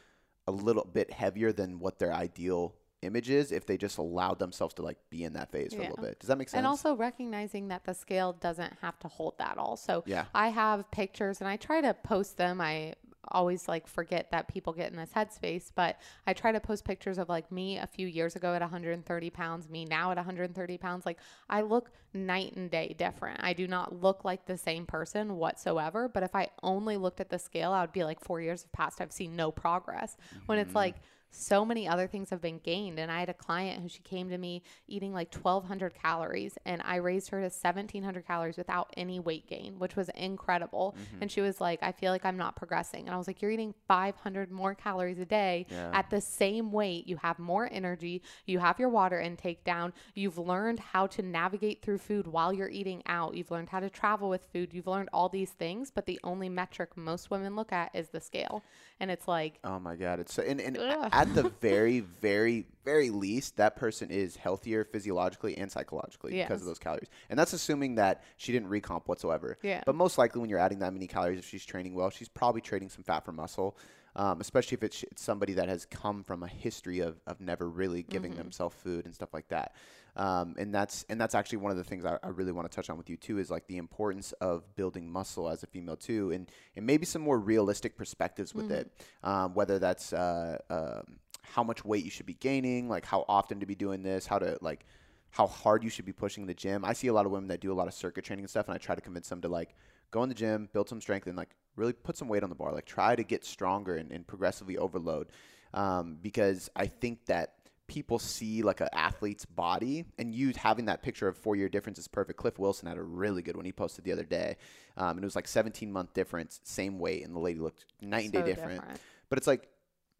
a 0.46 0.52
little 0.52 0.84
bit 0.84 1.12
heavier 1.12 1.52
than 1.52 1.78
what 1.78 1.98
their 1.98 2.12
ideal 2.12 2.74
images 3.04 3.52
if 3.52 3.66
they 3.66 3.76
just 3.76 3.98
allowed 3.98 4.38
themselves 4.38 4.74
to 4.74 4.82
like 4.82 4.98
be 5.10 5.24
in 5.24 5.34
that 5.34 5.50
phase 5.52 5.72
for 5.72 5.80
yeah. 5.80 5.88
a 5.88 5.90
little 5.90 6.04
bit. 6.04 6.18
Does 6.20 6.28
that 6.28 6.38
make 6.38 6.48
sense? 6.48 6.58
And 6.58 6.66
also 6.66 6.94
recognizing 6.94 7.68
that 7.68 7.84
the 7.84 7.94
scale 7.94 8.32
doesn't 8.32 8.72
have 8.80 8.98
to 9.00 9.08
hold 9.08 9.38
that 9.38 9.58
all. 9.58 9.76
So 9.76 10.02
yeah. 10.06 10.24
I 10.34 10.48
have 10.48 10.90
pictures 10.90 11.40
and 11.40 11.48
I 11.48 11.56
try 11.56 11.80
to 11.80 11.94
post 11.94 12.36
them. 12.36 12.60
I 12.60 12.94
always 13.28 13.68
like 13.68 13.86
forget 13.86 14.30
that 14.30 14.48
people 14.48 14.72
get 14.72 14.90
in 14.90 14.96
this 14.96 15.10
headspace, 15.10 15.70
but 15.74 15.98
I 16.26 16.32
try 16.32 16.52
to 16.52 16.60
post 16.60 16.84
pictures 16.84 17.18
of 17.18 17.28
like 17.28 17.50
me 17.50 17.78
a 17.78 17.86
few 17.86 18.06
years 18.06 18.36
ago 18.36 18.54
at 18.54 18.60
130 18.60 19.30
pounds, 19.30 19.68
me 19.68 19.84
now 19.84 20.10
at 20.10 20.16
130 20.16 20.78
pounds. 20.78 21.06
Like 21.06 21.18
I 21.48 21.62
look 21.62 21.90
night 22.12 22.54
and 22.56 22.70
day 22.70 22.94
different. 22.96 23.40
I 23.42 23.52
do 23.52 23.66
not 23.66 24.00
look 24.00 24.24
like 24.24 24.46
the 24.46 24.56
same 24.56 24.86
person 24.86 25.36
whatsoever. 25.36 26.08
But 26.08 26.22
if 26.22 26.34
I 26.34 26.48
only 26.62 26.96
looked 26.96 27.20
at 27.20 27.30
the 27.30 27.38
scale, 27.38 27.72
I 27.72 27.80
would 27.80 27.92
be 27.92 28.04
like, 28.04 28.20
four 28.20 28.40
years 28.40 28.62
have 28.62 28.72
passed. 28.72 29.00
I've 29.00 29.12
seen 29.12 29.36
no 29.36 29.50
progress. 29.50 30.16
Mm-hmm. 30.16 30.44
When 30.46 30.58
it's 30.58 30.68
mm-hmm. 30.68 30.76
like, 30.76 30.94
so 31.34 31.64
many 31.64 31.88
other 31.88 32.06
things 32.06 32.30
have 32.30 32.40
been 32.40 32.58
gained. 32.58 32.98
And 32.98 33.10
I 33.10 33.20
had 33.20 33.28
a 33.28 33.34
client 33.34 33.82
who 33.82 33.88
she 33.88 34.00
came 34.00 34.30
to 34.30 34.38
me 34.38 34.62
eating 34.86 35.12
like 35.12 35.34
1,200 35.34 35.94
calories, 35.94 36.56
and 36.64 36.80
I 36.84 36.96
raised 36.96 37.30
her 37.30 37.38
to 37.38 37.44
1,700 37.44 38.26
calories 38.26 38.56
without 38.56 38.92
any 38.96 39.18
weight 39.20 39.46
gain, 39.48 39.78
which 39.78 39.96
was 39.96 40.08
incredible. 40.10 40.94
Mm-hmm. 40.96 41.22
And 41.22 41.30
she 41.30 41.40
was 41.40 41.60
like, 41.60 41.82
I 41.82 41.92
feel 41.92 42.12
like 42.12 42.24
I'm 42.24 42.36
not 42.36 42.56
progressing. 42.56 43.06
And 43.06 43.14
I 43.14 43.18
was 43.18 43.26
like, 43.26 43.42
You're 43.42 43.50
eating 43.50 43.74
500 43.88 44.50
more 44.50 44.74
calories 44.74 45.18
a 45.18 45.24
day 45.24 45.66
Yeah. 45.70 45.90
at 45.92 46.10
the 46.10 46.20
same 46.20 46.70
weight. 46.72 47.06
You 47.08 47.16
have 47.16 47.38
more 47.38 47.68
energy, 47.70 48.22
you 48.46 48.58
have 48.60 48.78
your 48.78 48.88
water 48.88 49.20
intake 49.20 49.64
down, 49.64 49.92
you've 50.14 50.38
learned 50.38 50.78
how 50.78 51.06
to 51.08 51.22
navigate 51.22 51.82
through 51.82 51.98
food 51.98 52.26
while 52.26 52.52
you're 52.52 52.68
eating 52.68 53.02
out, 53.06 53.34
you've 53.34 53.50
learned 53.50 53.70
how 53.70 53.80
to 53.80 53.90
travel 53.90 54.28
with 54.28 54.44
food, 54.52 54.72
you've 54.72 54.86
learned 54.86 55.08
all 55.12 55.28
these 55.28 55.50
things. 55.50 55.90
But 55.90 56.06
the 56.06 56.20
only 56.22 56.48
metric 56.48 56.96
most 56.96 57.30
women 57.30 57.56
look 57.56 57.72
at 57.72 57.90
is 57.94 58.08
the 58.10 58.20
scale. 58.20 58.62
And 59.00 59.10
it's 59.10 59.26
like, 59.26 59.58
Oh 59.64 59.80
my 59.80 59.96
god, 59.96 60.20
it's 60.20 60.34
so, 60.34 60.42
and, 60.42 60.60
and. 60.60 60.78
At 61.28 61.34
the 61.34 61.48
very, 61.60 62.00
very, 62.00 62.66
very 62.84 63.10
least, 63.10 63.56
that 63.56 63.76
person 63.76 64.10
is 64.10 64.36
healthier 64.36 64.84
physiologically 64.84 65.56
and 65.56 65.70
psychologically 65.70 66.32
because 66.42 66.60
of 66.60 66.66
those 66.66 66.78
calories. 66.78 67.08
And 67.30 67.38
that's 67.38 67.52
assuming 67.52 67.94
that 67.96 68.22
she 68.36 68.52
didn't 68.52 68.68
recomp 68.68 69.02
whatsoever. 69.06 69.56
Yeah. 69.62 69.82
But 69.86 69.94
most 69.94 70.18
likely, 70.18 70.40
when 70.40 70.50
you're 70.50 70.58
adding 70.58 70.80
that 70.80 70.92
many 70.92 71.06
calories, 71.06 71.38
if 71.38 71.48
she's 71.48 71.64
training 71.64 71.94
well, 71.94 72.10
she's 72.10 72.28
probably 72.28 72.60
trading 72.60 72.88
some 72.90 73.04
fat 73.04 73.24
for 73.24 73.32
muscle. 73.32 73.76
Um, 74.16 74.40
especially 74.40 74.76
if 74.76 74.84
it's, 74.84 75.02
it's 75.02 75.22
somebody 75.22 75.54
that 75.54 75.68
has 75.68 75.86
come 75.86 76.22
from 76.22 76.44
a 76.44 76.46
history 76.46 77.00
of, 77.00 77.16
of 77.26 77.40
never 77.40 77.68
really 77.68 78.04
giving 78.04 78.30
Mm-hmm. 78.30 78.42
themselves 78.42 78.76
food 78.76 79.06
and 79.06 79.14
stuff 79.14 79.34
like 79.34 79.48
that. 79.48 79.74
Um, 80.16 80.54
and 80.58 80.72
that's 80.72 81.04
and 81.08 81.20
that's 81.20 81.34
actually 81.34 81.58
one 81.58 81.72
of 81.72 81.76
the 81.76 81.84
things 81.84 82.04
I, 82.04 82.18
I 82.22 82.28
really 82.28 82.52
want 82.52 82.70
to 82.70 82.74
touch 82.74 82.88
on 82.88 82.96
with 82.96 83.10
you 83.10 83.16
too 83.16 83.38
is 83.38 83.50
like 83.50 83.66
the 83.66 83.78
importance 83.78 84.32
of 84.40 84.76
building 84.76 85.10
muscle 85.10 85.48
as 85.48 85.62
a 85.62 85.66
female 85.66 85.96
too, 85.96 86.30
and 86.30 86.50
and 86.76 86.86
maybe 86.86 87.04
some 87.04 87.22
more 87.22 87.38
realistic 87.38 87.96
perspectives 87.96 88.54
with 88.54 88.70
it. 88.70 88.92
Um, 89.24 89.54
whether 89.54 89.78
that's 89.78 90.12
uh, 90.12 90.58
um 90.70 91.18
how 91.42 91.62
much 91.62 91.84
weight 91.84 92.04
you 92.04 92.10
should 92.10 92.26
be 92.26 92.34
gaining, 92.34 92.88
like 92.88 93.04
how 93.04 93.24
often 93.28 93.60
to 93.60 93.66
be 93.66 93.74
doing 93.74 94.02
this, 94.02 94.26
how 94.26 94.38
to 94.38 94.56
like 94.60 94.86
how 95.30 95.48
hard 95.48 95.82
you 95.82 95.90
should 95.90 96.04
be 96.04 96.12
pushing 96.12 96.46
the 96.46 96.54
gym. 96.54 96.84
I 96.84 96.92
see 96.92 97.08
a 97.08 97.12
lot 97.12 97.26
of 97.26 97.32
women 97.32 97.48
that 97.48 97.60
do 97.60 97.72
a 97.72 97.74
lot 97.74 97.88
of 97.88 97.94
circuit 97.94 98.24
training 98.24 98.44
and 98.44 98.50
stuff, 98.50 98.66
and 98.68 98.74
I 98.74 98.78
try 98.78 98.94
to 98.94 99.00
convince 99.00 99.28
them 99.28 99.40
to 99.40 99.48
like 99.48 99.74
go 100.12 100.22
in 100.22 100.28
the 100.28 100.34
gym, 100.34 100.68
build 100.72 100.88
some 100.88 101.00
strength, 101.00 101.26
and 101.26 101.36
like 101.36 101.50
really 101.74 101.92
put 101.92 102.16
some 102.16 102.28
weight 102.28 102.44
on 102.44 102.50
the 102.50 102.54
bar. 102.54 102.72
Like 102.72 102.86
try 102.86 103.16
to 103.16 103.24
get 103.24 103.44
stronger 103.44 103.96
and, 103.96 104.12
and 104.12 104.24
progressively 104.24 104.78
overload, 104.78 105.28
um, 105.74 106.18
because 106.22 106.70
I 106.76 106.86
think 106.86 107.26
that 107.26 107.54
people 107.86 108.18
see 108.18 108.62
like 108.62 108.80
an 108.80 108.88
athlete's 108.92 109.44
body, 109.44 110.04
and 110.18 110.34
you 110.34 110.52
having 110.56 110.86
that 110.86 111.02
picture 111.02 111.28
of 111.28 111.36
four 111.36 111.56
year 111.56 111.68
difference 111.68 111.98
is 111.98 112.08
perfect. 112.08 112.38
Cliff 112.38 112.58
Wilson 112.58 112.88
had 112.88 112.98
a 112.98 113.02
really 113.02 113.42
good 113.42 113.56
one 113.56 113.64
he 113.64 113.72
posted 113.72 114.04
the 114.04 114.12
other 114.12 114.24
day, 114.24 114.56
um, 114.96 115.10
and 115.10 115.20
it 115.20 115.24
was 115.24 115.36
like 115.36 115.48
17 115.48 115.90
month 115.92 116.14
difference, 116.14 116.60
same 116.64 116.98
weight, 116.98 117.24
and 117.24 117.34
the 117.34 117.40
lady 117.40 117.60
looked 117.60 117.86
night 118.00 118.24
and 118.24 118.32
day 118.32 118.42
different. 118.42 118.80
different. 118.80 119.00
But 119.28 119.38
it's 119.38 119.46
like 119.46 119.68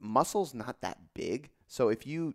muscle's 0.01 0.55
not 0.55 0.81
that 0.83 0.99
big. 1.15 1.51
So 1.67 1.89
if 1.89 2.07
you 2.07 2.35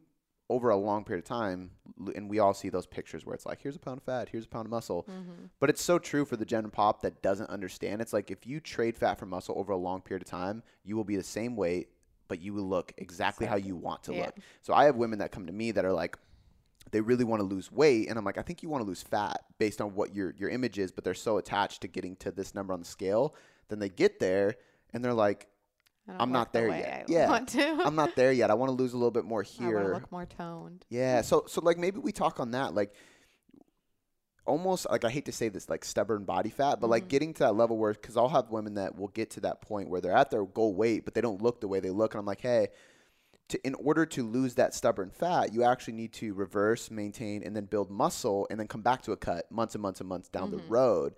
over 0.50 0.70
a 0.70 0.76
long 0.76 1.04
period 1.04 1.24
of 1.24 1.28
time, 1.28 1.70
and 2.16 2.28
we 2.28 2.40
all 2.40 2.56
see 2.56 2.70
those 2.70 2.88
pictures 2.88 3.24
where 3.24 3.36
it's 3.36 3.46
like, 3.46 3.62
here's 3.62 3.76
a 3.76 3.80
pound 3.80 4.00
of 4.00 4.04
fat, 4.04 4.30
here's 4.30 4.46
a 4.46 4.50
pound 4.50 4.66
of 4.66 4.72
muscle. 4.72 5.06
Mm-hmm. 5.10 5.46
But 5.60 5.70
it's 5.70 5.82
so 5.82 6.00
true 6.00 6.26
for 6.26 6.38
the 6.38 6.46
gen 6.46 6.70
pop 6.72 7.02
that 7.04 7.22
doesn't 7.22 7.50
understand. 7.52 8.02
It's 8.02 8.14
like 8.14 8.32
if 8.32 8.48
you 8.48 8.60
trade 8.60 8.98
fat 8.98 9.20
for 9.20 9.28
muscle 9.28 9.56
over 9.58 9.72
a 9.72 9.78
long 9.78 10.02
period 10.02 10.24
of 10.24 10.28
time, 10.28 10.64
you 10.84 10.96
will 10.96 11.04
be 11.04 11.16
the 11.16 11.24
same 11.24 11.56
weight, 11.56 11.90
but 12.30 12.40
you 12.40 12.54
will 12.54 12.64
look 12.70 12.94
exactly 12.98 13.46
how 13.46 13.58
you 13.58 13.76
want 13.76 14.04
to 14.04 14.14
Yeah. 14.14 14.28
look. 14.28 14.38
So 14.62 14.74
I 14.74 14.86
have 14.86 14.96
women 14.96 15.20
that 15.20 15.34
come 15.34 15.48
to 15.48 15.52
me 15.54 15.72
that 15.72 15.84
are 15.84 15.92
like, 15.92 16.18
they 16.92 17.02
really 17.02 17.26
want 17.26 17.42
to 17.42 17.46
lose 17.46 17.70
weight, 17.72 18.08
and 18.08 18.18
I'm 18.18 18.24
like, 18.24 18.38
I 18.38 18.42
think 18.42 18.64
you 18.64 18.70
want 18.70 18.82
to 18.84 18.88
lose 18.88 19.04
fat 19.04 19.44
based 19.58 19.82
on 19.82 19.94
what 19.94 20.16
your 20.16 20.34
your 20.38 20.50
image 20.50 20.80
is, 20.80 20.92
but 20.94 21.04
they're 21.04 21.14
so 21.14 21.38
attached 21.38 21.82
to 21.82 21.88
getting 21.88 22.16
to 22.18 22.32
this 22.32 22.56
number 22.56 22.74
on 22.74 22.80
the 22.80 22.86
scale. 22.86 23.36
Then 23.68 23.80
they 23.80 23.90
get 23.90 24.20
there, 24.20 24.56
and 24.94 25.04
they're 25.04 25.14
like, 25.14 25.48
I'm 26.08 26.32
not 26.32 26.54
there 26.54 26.70
way 26.70 26.80
yet. 26.80 27.06
I 27.08 27.12
Yeah. 27.12 27.30
want 27.30 27.50
to. 27.50 27.84
I'm 27.86 27.94
not 27.96 28.16
there 28.16 28.32
yet. 28.32 28.50
I 28.50 28.56
want 28.56 28.70
to 28.70 28.74
lose 28.74 28.94
a 28.94 28.98
little 28.98 29.12
bit 29.12 29.26
more 29.26 29.44
here 29.58 29.68
I 29.80 29.84
want 29.84 29.88
to 29.88 29.94
look 29.94 30.12
more 30.12 30.26
toned. 30.26 30.86
Yeah. 30.90 31.22
So 31.22 31.44
so 31.48 31.62
like 31.62 31.78
maybe 31.78 32.00
we 32.00 32.12
talk 32.12 32.40
on 32.40 32.52
that 32.52 32.74
like 32.74 32.94
almost 34.46 34.88
like 34.90 35.04
I 35.06 35.10
hate 35.10 35.26
to 35.26 35.32
say 35.32 35.50
this 35.50 35.70
like 35.70 35.86
stubborn 35.86 36.24
body 36.26 36.50
fat, 36.50 36.80
but 36.80 36.90
like 36.90 37.04
Mm-hmm. 37.04 37.10
getting 37.10 37.34
to 37.36 37.40
that 37.40 37.56
level 37.56 37.78
where 37.78 37.94
cuz 37.94 38.18
I'll 38.18 38.30
have 38.30 38.50
women 38.50 38.76
that 38.76 38.98
will 38.98 39.10
get 39.10 39.30
to 39.32 39.42
that 39.42 39.62
point 39.62 39.90
where 39.90 40.02
they're 40.02 40.16
at 40.16 40.32
their 40.32 40.46
goal 40.46 40.74
weight 40.74 41.06
but 41.06 41.14
they 41.14 41.22
don't 41.22 41.42
look 41.42 41.62
the 41.62 41.68
way 41.68 41.80
they 41.80 41.90
look 41.92 42.14
and 42.14 42.20
I'm 42.20 42.26
like, 42.26 42.42
"Hey, 42.42 42.70
to, 43.50 43.68
in 43.68 43.74
order 43.76 44.06
to 44.06 44.24
lose 44.24 44.56
that 44.56 44.74
stubborn 44.74 45.10
fat, 45.10 45.54
you 45.54 45.64
actually 45.64 45.94
need 45.94 46.14
to 46.14 46.34
reverse, 46.34 46.92
maintain, 46.92 47.44
and 47.44 47.56
then 47.56 47.66
build 47.66 47.90
muscle, 47.90 48.48
and 48.50 48.60
then 48.60 48.68
come 48.68 48.82
back 48.82 49.02
to 49.04 49.12
a 49.12 49.18
cut 49.18 49.52
months 49.52 49.76
and 49.76 49.82
months 49.82 50.00
and 50.00 50.08
months 50.10 50.30
down 50.30 50.52
the 50.52 50.58
road. 50.58 51.16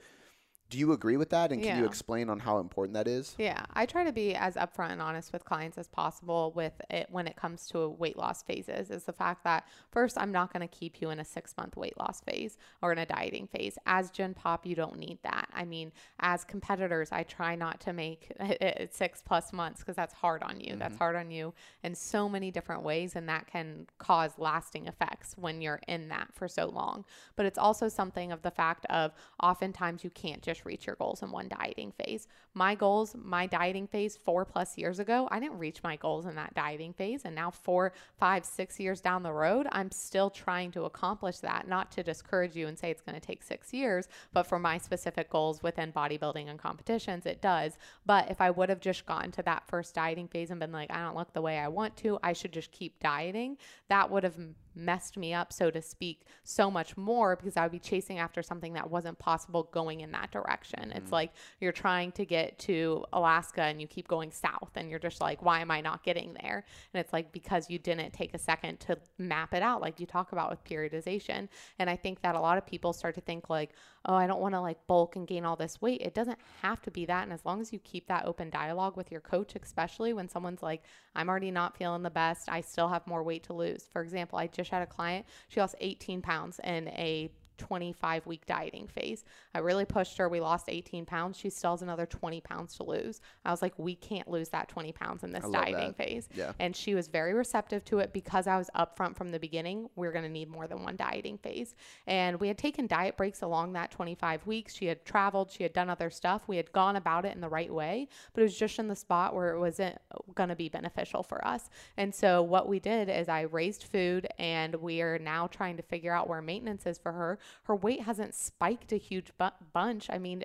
Do 0.71 0.77
you 0.77 0.93
agree 0.93 1.17
with 1.17 1.29
that? 1.31 1.51
And 1.51 1.61
can 1.61 1.75
you 1.75 1.83
Mm-hmm. 1.83 1.91
Explain 1.91 2.29
on 2.29 2.39
how 2.39 2.59
important 2.59 2.93
that 2.93 3.07
is? 3.07 3.35
Yeah, 3.37 3.65
I 3.73 3.85
try 3.85 4.05
to 4.05 4.13
be 4.13 4.33
as 4.35 4.55
upfront 4.55 4.91
and 4.91 5.01
honest 5.01 5.33
with 5.33 5.43
clients 5.43 5.77
as 5.77 5.89
possible 5.89 6.53
with 6.55 6.81
it 6.89 7.07
when 7.11 7.27
it 7.27 7.35
comes 7.35 7.67
to 7.67 7.89
weight 7.89 8.17
loss 8.17 8.41
phases. 8.41 8.89
Is 8.89 9.03
the 9.03 9.11
fact 9.11 9.43
that 9.43 9.67
first, 9.91 10.17
I'm 10.17 10.31
not 10.31 10.53
going 10.53 10.65
to 10.65 10.73
keep 10.73 11.01
you 11.01 11.09
in 11.09 11.19
a 11.19 11.25
six 11.25 11.53
month 11.57 11.75
weight 11.75 11.97
loss 11.97 12.21
phase 12.21 12.57
or 12.81 12.93
in 12.93 12.99
a 12.99 13.05
dieting 13.05 13.47
phase. 13.47 13.77
As 13.85 14.09
Gen 14.11 14.33
Pop, 14.33 14.65
you 14.65 14.73
don't 14.73 14.97
need 14.97 15.17
that. 15.23 15.49
I 15.53 15.65
mean, 15.65 15.91
as 16.21 16.45
competitors, 16.45 17.09
I 17.11 17.23
try 17.23 17.55
not 17.55 17.81
to 17.81 17.93
make 17.93 18.31
it 18.39 18.95
six 18.95 19.21
plus 19.21 19.51
months 19.51 19.81
because 19.81 19.97
that's 19.97 20.13
hard 20.13 20.41
on 20.41 20.61
you. 20.61 20.77
That's 20.77 20.97
hard 20.97 21.17
on 21.17 21.31
you 21.31 21.53
in 21.83 21.93
so 21.95 22.29
many 22.29 22.49
different 22.49 22.83
ways, 22.83 23.17
and 23.17 23.27
that 23.27 23.47
can 23.47 23.87
cause 23.97 24.31
lasting 24.37 24.87
effects 24.87 25.35
when 25.37 25.61
you're 25.61 25.81
in 25.89 26.07
that 26.07 26.29
for 26.33 26.47
so 26.47 26.67
long. 26.67 27.03
But 27.35 27.45
it's 27.45 27.57
also 27.57 27.89
something 27.89 28.31
of 28.31 28.41
the 28.41 28.51
fact 28.51 28.85
of 28.89 29.11
oftentimes 29.43 30.05
you 30.05 30.09
can't 30.09 30.41
just 30.41 30.60
reach 30.65 30.87
your 30.87 30.95
goals 30.95 31.21
in 31.21 31.31
one 31.31 31.47
dieting 31.47 31.91
phase. 31.91 32.27
My 32.53 32.75
goals, 32.75 33.15
my 33.15 33.47
dieting 33.47 33.87
phase 33.87 34.17
four 34.17 34.45
plus 34.45 34.77
years 34.77 34.99
ago, 34.99 35.27
I 35.31 35.39
didn't 35.39 35.57
reach 35.57 35.83
my 35.83 35.95
goals 35.95 36.25
in 36.25 36.35
that 36.35 36.53
dieting 36.53 36.93
phase. 36.93 37.21
And 37.25 37.35
now, 37.35 37.51
four, 37.51 37.93
five, 38.19 38.45
six 38.45 38.79
years 38.79 39.01
down 39.01 39.23
the 39.23 39.33
road, 39.33 39.67
I'm 39.71 39.91
still 39.91 40.29
trying 40.29 40.71
to 40.71 40.83
accomplish 40.83 41.39
that. 41.39 41.67
Not 41.67 41.91
to 41.93 42.03
discourage 42.03 42.55
you 42.55 42.67
and 42.67 42.77
say 42.77 42.91
it's 42.91 43.01
going 43.01 43.19
to 43.19 43.25
take 43.25 43.43
six 43.43 43.73
years, 43.73 44.07
but 44.33 44.43
for 44.43 44.59
my 44.59 44.77
specific 44.77 45.29
goals 45.29 45.63
within 45.63 45.91
bodybuilding 45.91 46.49
and 46.49 46.59
competitions, 46.59 47.25
it 47.25 47.41
does. 47.41 47.77
But 48.05 48.29
if 48.29 48.41
I 48.41 48.51
would 48.51 48.69
have 48.69 48.81
just 48.81 49.05
gotten 49.05 49.31
to 49.31 49.43
that 49.43 49.67
first 49.67 49.95
dieting 49.95 50.27
phase 50.27 50.51
and 50.51 50.59
been 50.59 50.71
like, 50.71 50.91
I 50.91 51.03
don't 51.03 51.15
look 51.15 51.33
the 51.33 51.41
way 51.41 51.57
I 51.57 51.67
want 51.67 51.95
to, 51.97 52.19
I 52.23 52.33
should 52.33 52.51
just 52.51 52.71
keep 52.71 52.99
dieting, 52.99 53.57
that 53.89 54.09
would 54.09 54.23
have 54.23 54.37
messed 54.75 55.17
me 55.17 55.33
up, 55.33 55.51
so 55.51 55.69
to 55.71 55.81
speak, 55.81 56.21
so 56.43 56.71
much 56.71 56.97
more 56.97 57.35
because 57.35 57.57
I 57.57 57.63
would 57.63 57.71
be 57.71 57.79
chasing 57.79 58.19
after 58.19 58.41
something 58.41 58.73
that 58.73 58.89
wasn't 58.89 59.19
possible 59.19 59.69
going 59.71 60.01
in 60.01 60.11
that 60.11 60.31
direction. 60.31 60.91
It's 60.93 61.09
mm. 61.09 61.13
like 61.13 61.31
you're 61.59 61.71
trying 61.71 62.11
to 62.13 62.25
get 62.25 62.57
to 62.59 63.05
Alaska 63.13 63.63
and 63.63 63.81
you 63.81 63.87
keep 63.87 64.07
going 64.07 64.31
south 64.31 64.71
and 64.75 64.89
you're 64.89 64.99
just 64.99 65.21
like, 65.21 65.41
why 65.41 65.59
am 65.59 65.71
I 65.71 65.81
not 65.81 66.03
getting 66.03 66.35
there? 66.41 66.65
And 66.93 67.01
it's 67.01 67.13
like 67.13 67.31
because 67.31 67.69
you 67.69 67.79
didn't 67.79 68.13
take 68.13 68.33
a 68.33 68.39
second 68.39 68.79
to 68.81 68.97
map 69.17 69.53
it 69.53 69.63
out, 69.63 69.81
like 69.81 69.99
you 69.99 70.05
talk 70.05 70.31
about 70.31 70.49
with 70.49 70.63
periodization. 70.63 71.47
And 71.79 71.89
I 71.89 71.95
think 71.95 72.21
that 72.21 72.35
a 72.35 72.39
lot 72.39 72.57
of 72.57 72.65
people 72.65 72.93
start 72.93 73.15
to 73.15 73.21
think, 73.21 73.49
like, 73.49 73.71
oh, 74.05 74.15
I 74.15 74.27
don't 74.27 74.41
want 74.41 74.55
to 74.55 74.61
like 74.61 74.87
bulk 74.87 75.15
and 75.15 75.27
gain 75.27 75.45
all 75.45 75.55
this 75.55 75.81
weight. 75.81 76.01
It 76.01 76.13
doesn't 76.13 76.39
have 76.61 76.81
to 76.83 76.91
be 76.91 77.05
that. 77.05 77.23
And 77.23 77.33
as 77.33 77.45
long 77.45 77.61
as 77.61 77.71
you 77.71 77.79
keep 77.79 78.07
that 78.07 78.25
open 78.25 78.49
dialogue 78.49 78.97
with 78.97 79.11
your 79.11 79.21
coach, 79.21 79.53
especially 79.61 80.13
when 80.13 80.29
someone's 80.29 80.63
like, 80.63 80.83
I'm 81.15 81.29
already 81.29 81.51
not 81.51 81.77
feeling 81.77 82.03
the 82.03 82.09
best, 82.09 82.49
I 82.49 82.61
still 82.61 82.87
have 82.87 83.05
more 83.05 83.23
weight 83.23 83.43
to 83.43 83.53
lose. 83.53 83.89
For 83.91 84.01
example, 84.01 84.39
I 84.39 84.47
just 84.47 84.71
had 84.71 84.81
a 84.81 84.87
client, 84.87 85.25
she 85.49 85.59
lost 85.59 85.75
18 85.79 86.21
pounds 86.21 86.59
in 86.63 86.87
a 86.89 87.31
25 87.61 88.25
week 88.25 88.45
dieting 88.47 88.87
phase. 88.87 89.23
I 89.53 89.59
really 89.59 89.85
pushed 89.85 90.17
her. 90.17 90.27
We 90.27 90.41
lost 90.41 90.65
18 90.67 91.05
pounds. 91.05 91.37
She 91.37 91.49
still 91.49 91.71
has 91.71 91.83
another 91.83 92.07
20 92.07 92.41
pounds 92.41 92.75
to 92.77 92.83
lose. 92.83 93.21
I 93.45 93.51
was 93.51 93.61
like, 93.61 93.73
we 93.77 93.95
can't 93.95 94.27
lose 94.27 94.49
that 94.49 94.67
20 94.67 94.91
pounds 94.91 95.23
in 95.23 95.31
this 95.31 95.47
dieting 95.47 95.93
that. 95.95 95.97
phase. 95.97 96.27
Yeah. 96.35 96.53
And 96.59 96.75
she 96.75 96.95
was 96.95 97.07
very 97.07 97.33
receptive 97.33 97.85
to 97.85 97.99
it 97.99 98.13
because 98.13 98.47
I 98.47 98.57
was 98.57 98.69
upfront 98.75 99.15
from 99.15 99.31
the 99.31 99.39
beginning. 99.39 99.89
We 99.95 100.07
are 100.07 100.11
going 100.11 100.23
to 100.25 100.29
need 100.29 100.49
more 100.49 100.67
than 100.67 100.83
one 100.83 100.95
dieting 100.95 101.37
phase. 101.37 101.75
And 102.07 102.39
we 102.39 102.47
had 102.47 102.57
taken 102.57 102.87
diet 102.87 103.15
breaks 103.15 103.43
along 103.43 103.73
that 103.73 103.91
25 103.91 104.45
weeks. 104.47 104.73
She 104.73 104.87
had 104.87 105.05
traveled, 105.05 105.51
she 105.51 105.63
had 105.63 105.73
done 105.73 105.89
other 105.89 106.09
stuff. 106.09 106.47
We 106.47 106.57
had 106.57 106.71
gone 106.71 106.95
about 106.95 107.25
it 107.25 107.35
in 107.35 107.41
the 107.41 107.49
right 107.49 107.71
way, 107.71 108.07
but 108.33 108.41
it 108.41 108.45
was 108.45 108.57
just 108.57 108.79
in 108.79 108.87
the 108.87 108.95
spot 108.95 109.35
where 109.35 109.53
it 109.53 109.59
wasn't 109.59 109.97
going 110.33 110.49
to 110.49 110.55
be 110.55 110.69
beneficial 110.69 111.21
for 111.21 111.45
us. 111.45 111.69
And 111.97 112.13
so 112.13 112.41
what 112.41 112.67
we 112.67 112.79
did 112.79 113.07
is 113.09 113.29
I 113.29 113.41
raised 113.41 113.83
food 113.83 114.27
and 114.39 114.75
we 114.75 115.01
are 115.01 115.19
now 115.19 115.47
trying 115.47 115.77
to 115.77 115.83
figure 115.83 116.13
out 116.13 116.27
where 116.27 116.41
maintenance 116.41 116.85
is 116.85 116.97
for 116.97 117.11
her. 117.11 117.39
Her 117.63 117.75
weight 117.75 118.01
hasn't 118.01 118.35
spiked 118.35 118.91
a 118.91 118.97
huge 118.97 119.31
bu- 119.37 119.49
bunch. 119.73 120.09
I 120.09 120.17
mean, 120.17 120.43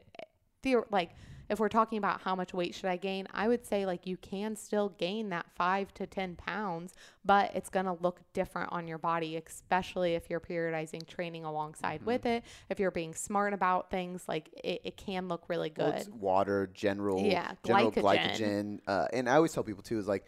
the 0.62 0.76
like 0.90 1.10
if 1.48 1.60
we're 1.60 1.68
talking 1.68 1.98
about 1.98 2.22
how 2.22 2.34
much 2.34 2.52
weight 2.52 2.74
should 2.74 2.86
I 2.90 2.96
gain, 2.96 3.28
I 3.32 3.46
would 3.46 3.64
say 3.64 3.86
like 3.86 4.04
you 4.04 4.16
can 4.16 4.56
still 4.56 4.88
gain 4.98 5.28
that 5.28 5.46
five 5.54 5.94
to 5.94 6.04
10 6.04 6.34
pounds, 6.34 6.92
but 7.24 7.54
it's 7.54 7.68
going 7.68 7.86
to 7.86 7.92
look 7.92 8.18
different 8.32 8.72
on 8.72 8.88
your 8.88 8.98
body, 8.98 9.36
especially 9.36 10.14
if 10.14 10.28
you're 10.28 10.40
periodizing 10.40 11.06
training 11.06 11.44
alongside 11.44 12.02
with 12.04 12.26
it. 12.26 12.42
If 12.68 12.80
you're 12.80 12.90
being 12.90 13.14
smart 13.14 13.52
about 13.52 13.92
things, 13.92 14.24
like 14.26 14.48
it, 14.64 14.80
it 14.82 14.96
can 14.96 15.28
look 15.28 15.44
really 15.48 15.70
good. 15.70 15.94
it's 15.94 16.08
water, 16.08 16.68
general, 16.74 17.22
Yeah, 17.22 17.52
general 17.64 17.92
glycogen. 17.92 18.02
glycogen. 18.38 18.78
Uh, 18.88 19.06
and 19.12 19.28
I 19.28 19.36
always 19.36 19.52
tell 19.52 19.62
people 19.62 19.84
too 19.84 20.00
is 20.00 20.08
like 20.08 20.24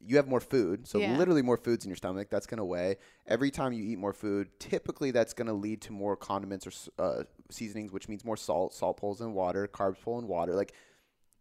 you 0.00 0.16
have 0.16 0.28
more 0.28 0.40
food, 0.40 0.86
so 0.86 0.98
Yeah. 0.98 1.16
literally 1.16 1.42
more 1.42 1.56
foods 1.56 1.84
in 1.84 1.88
your 1.90 1.96
stomach. 1.96 2.28
That's 2.30 2.46
gonna 2.46 2.64
weigh. 2.64 2.96
Every 3.26 3.50
time 3.50 3.72
you 3.72 3.82
eat 3.84 3.98
more 3.98 4.12
food, 4.12 4.48
typically 4.58 5.10
that's 5.10 5.32
gonna 5.34 5.52
lead 5.52 5.80
to 5.82 5.92
more 5.92 6.16
condiments 6.16 6.66
or 6.66 6.72
uh, 7.02 7.24
seasonings, 7.50 7.92
which 7.92 8.08
means 8.08 8.24
more 8.24 8.36
salt. 8.36 8.74
Salt 8.74 8.96
pulls 8.96 9.20
in 9.20 9.32
water, 9.34 9.68
carbs 9.68 10.00
pull 10.00 10.18
in 10.18 10.26
water. 10.26 10.54
Like 10.54 10.72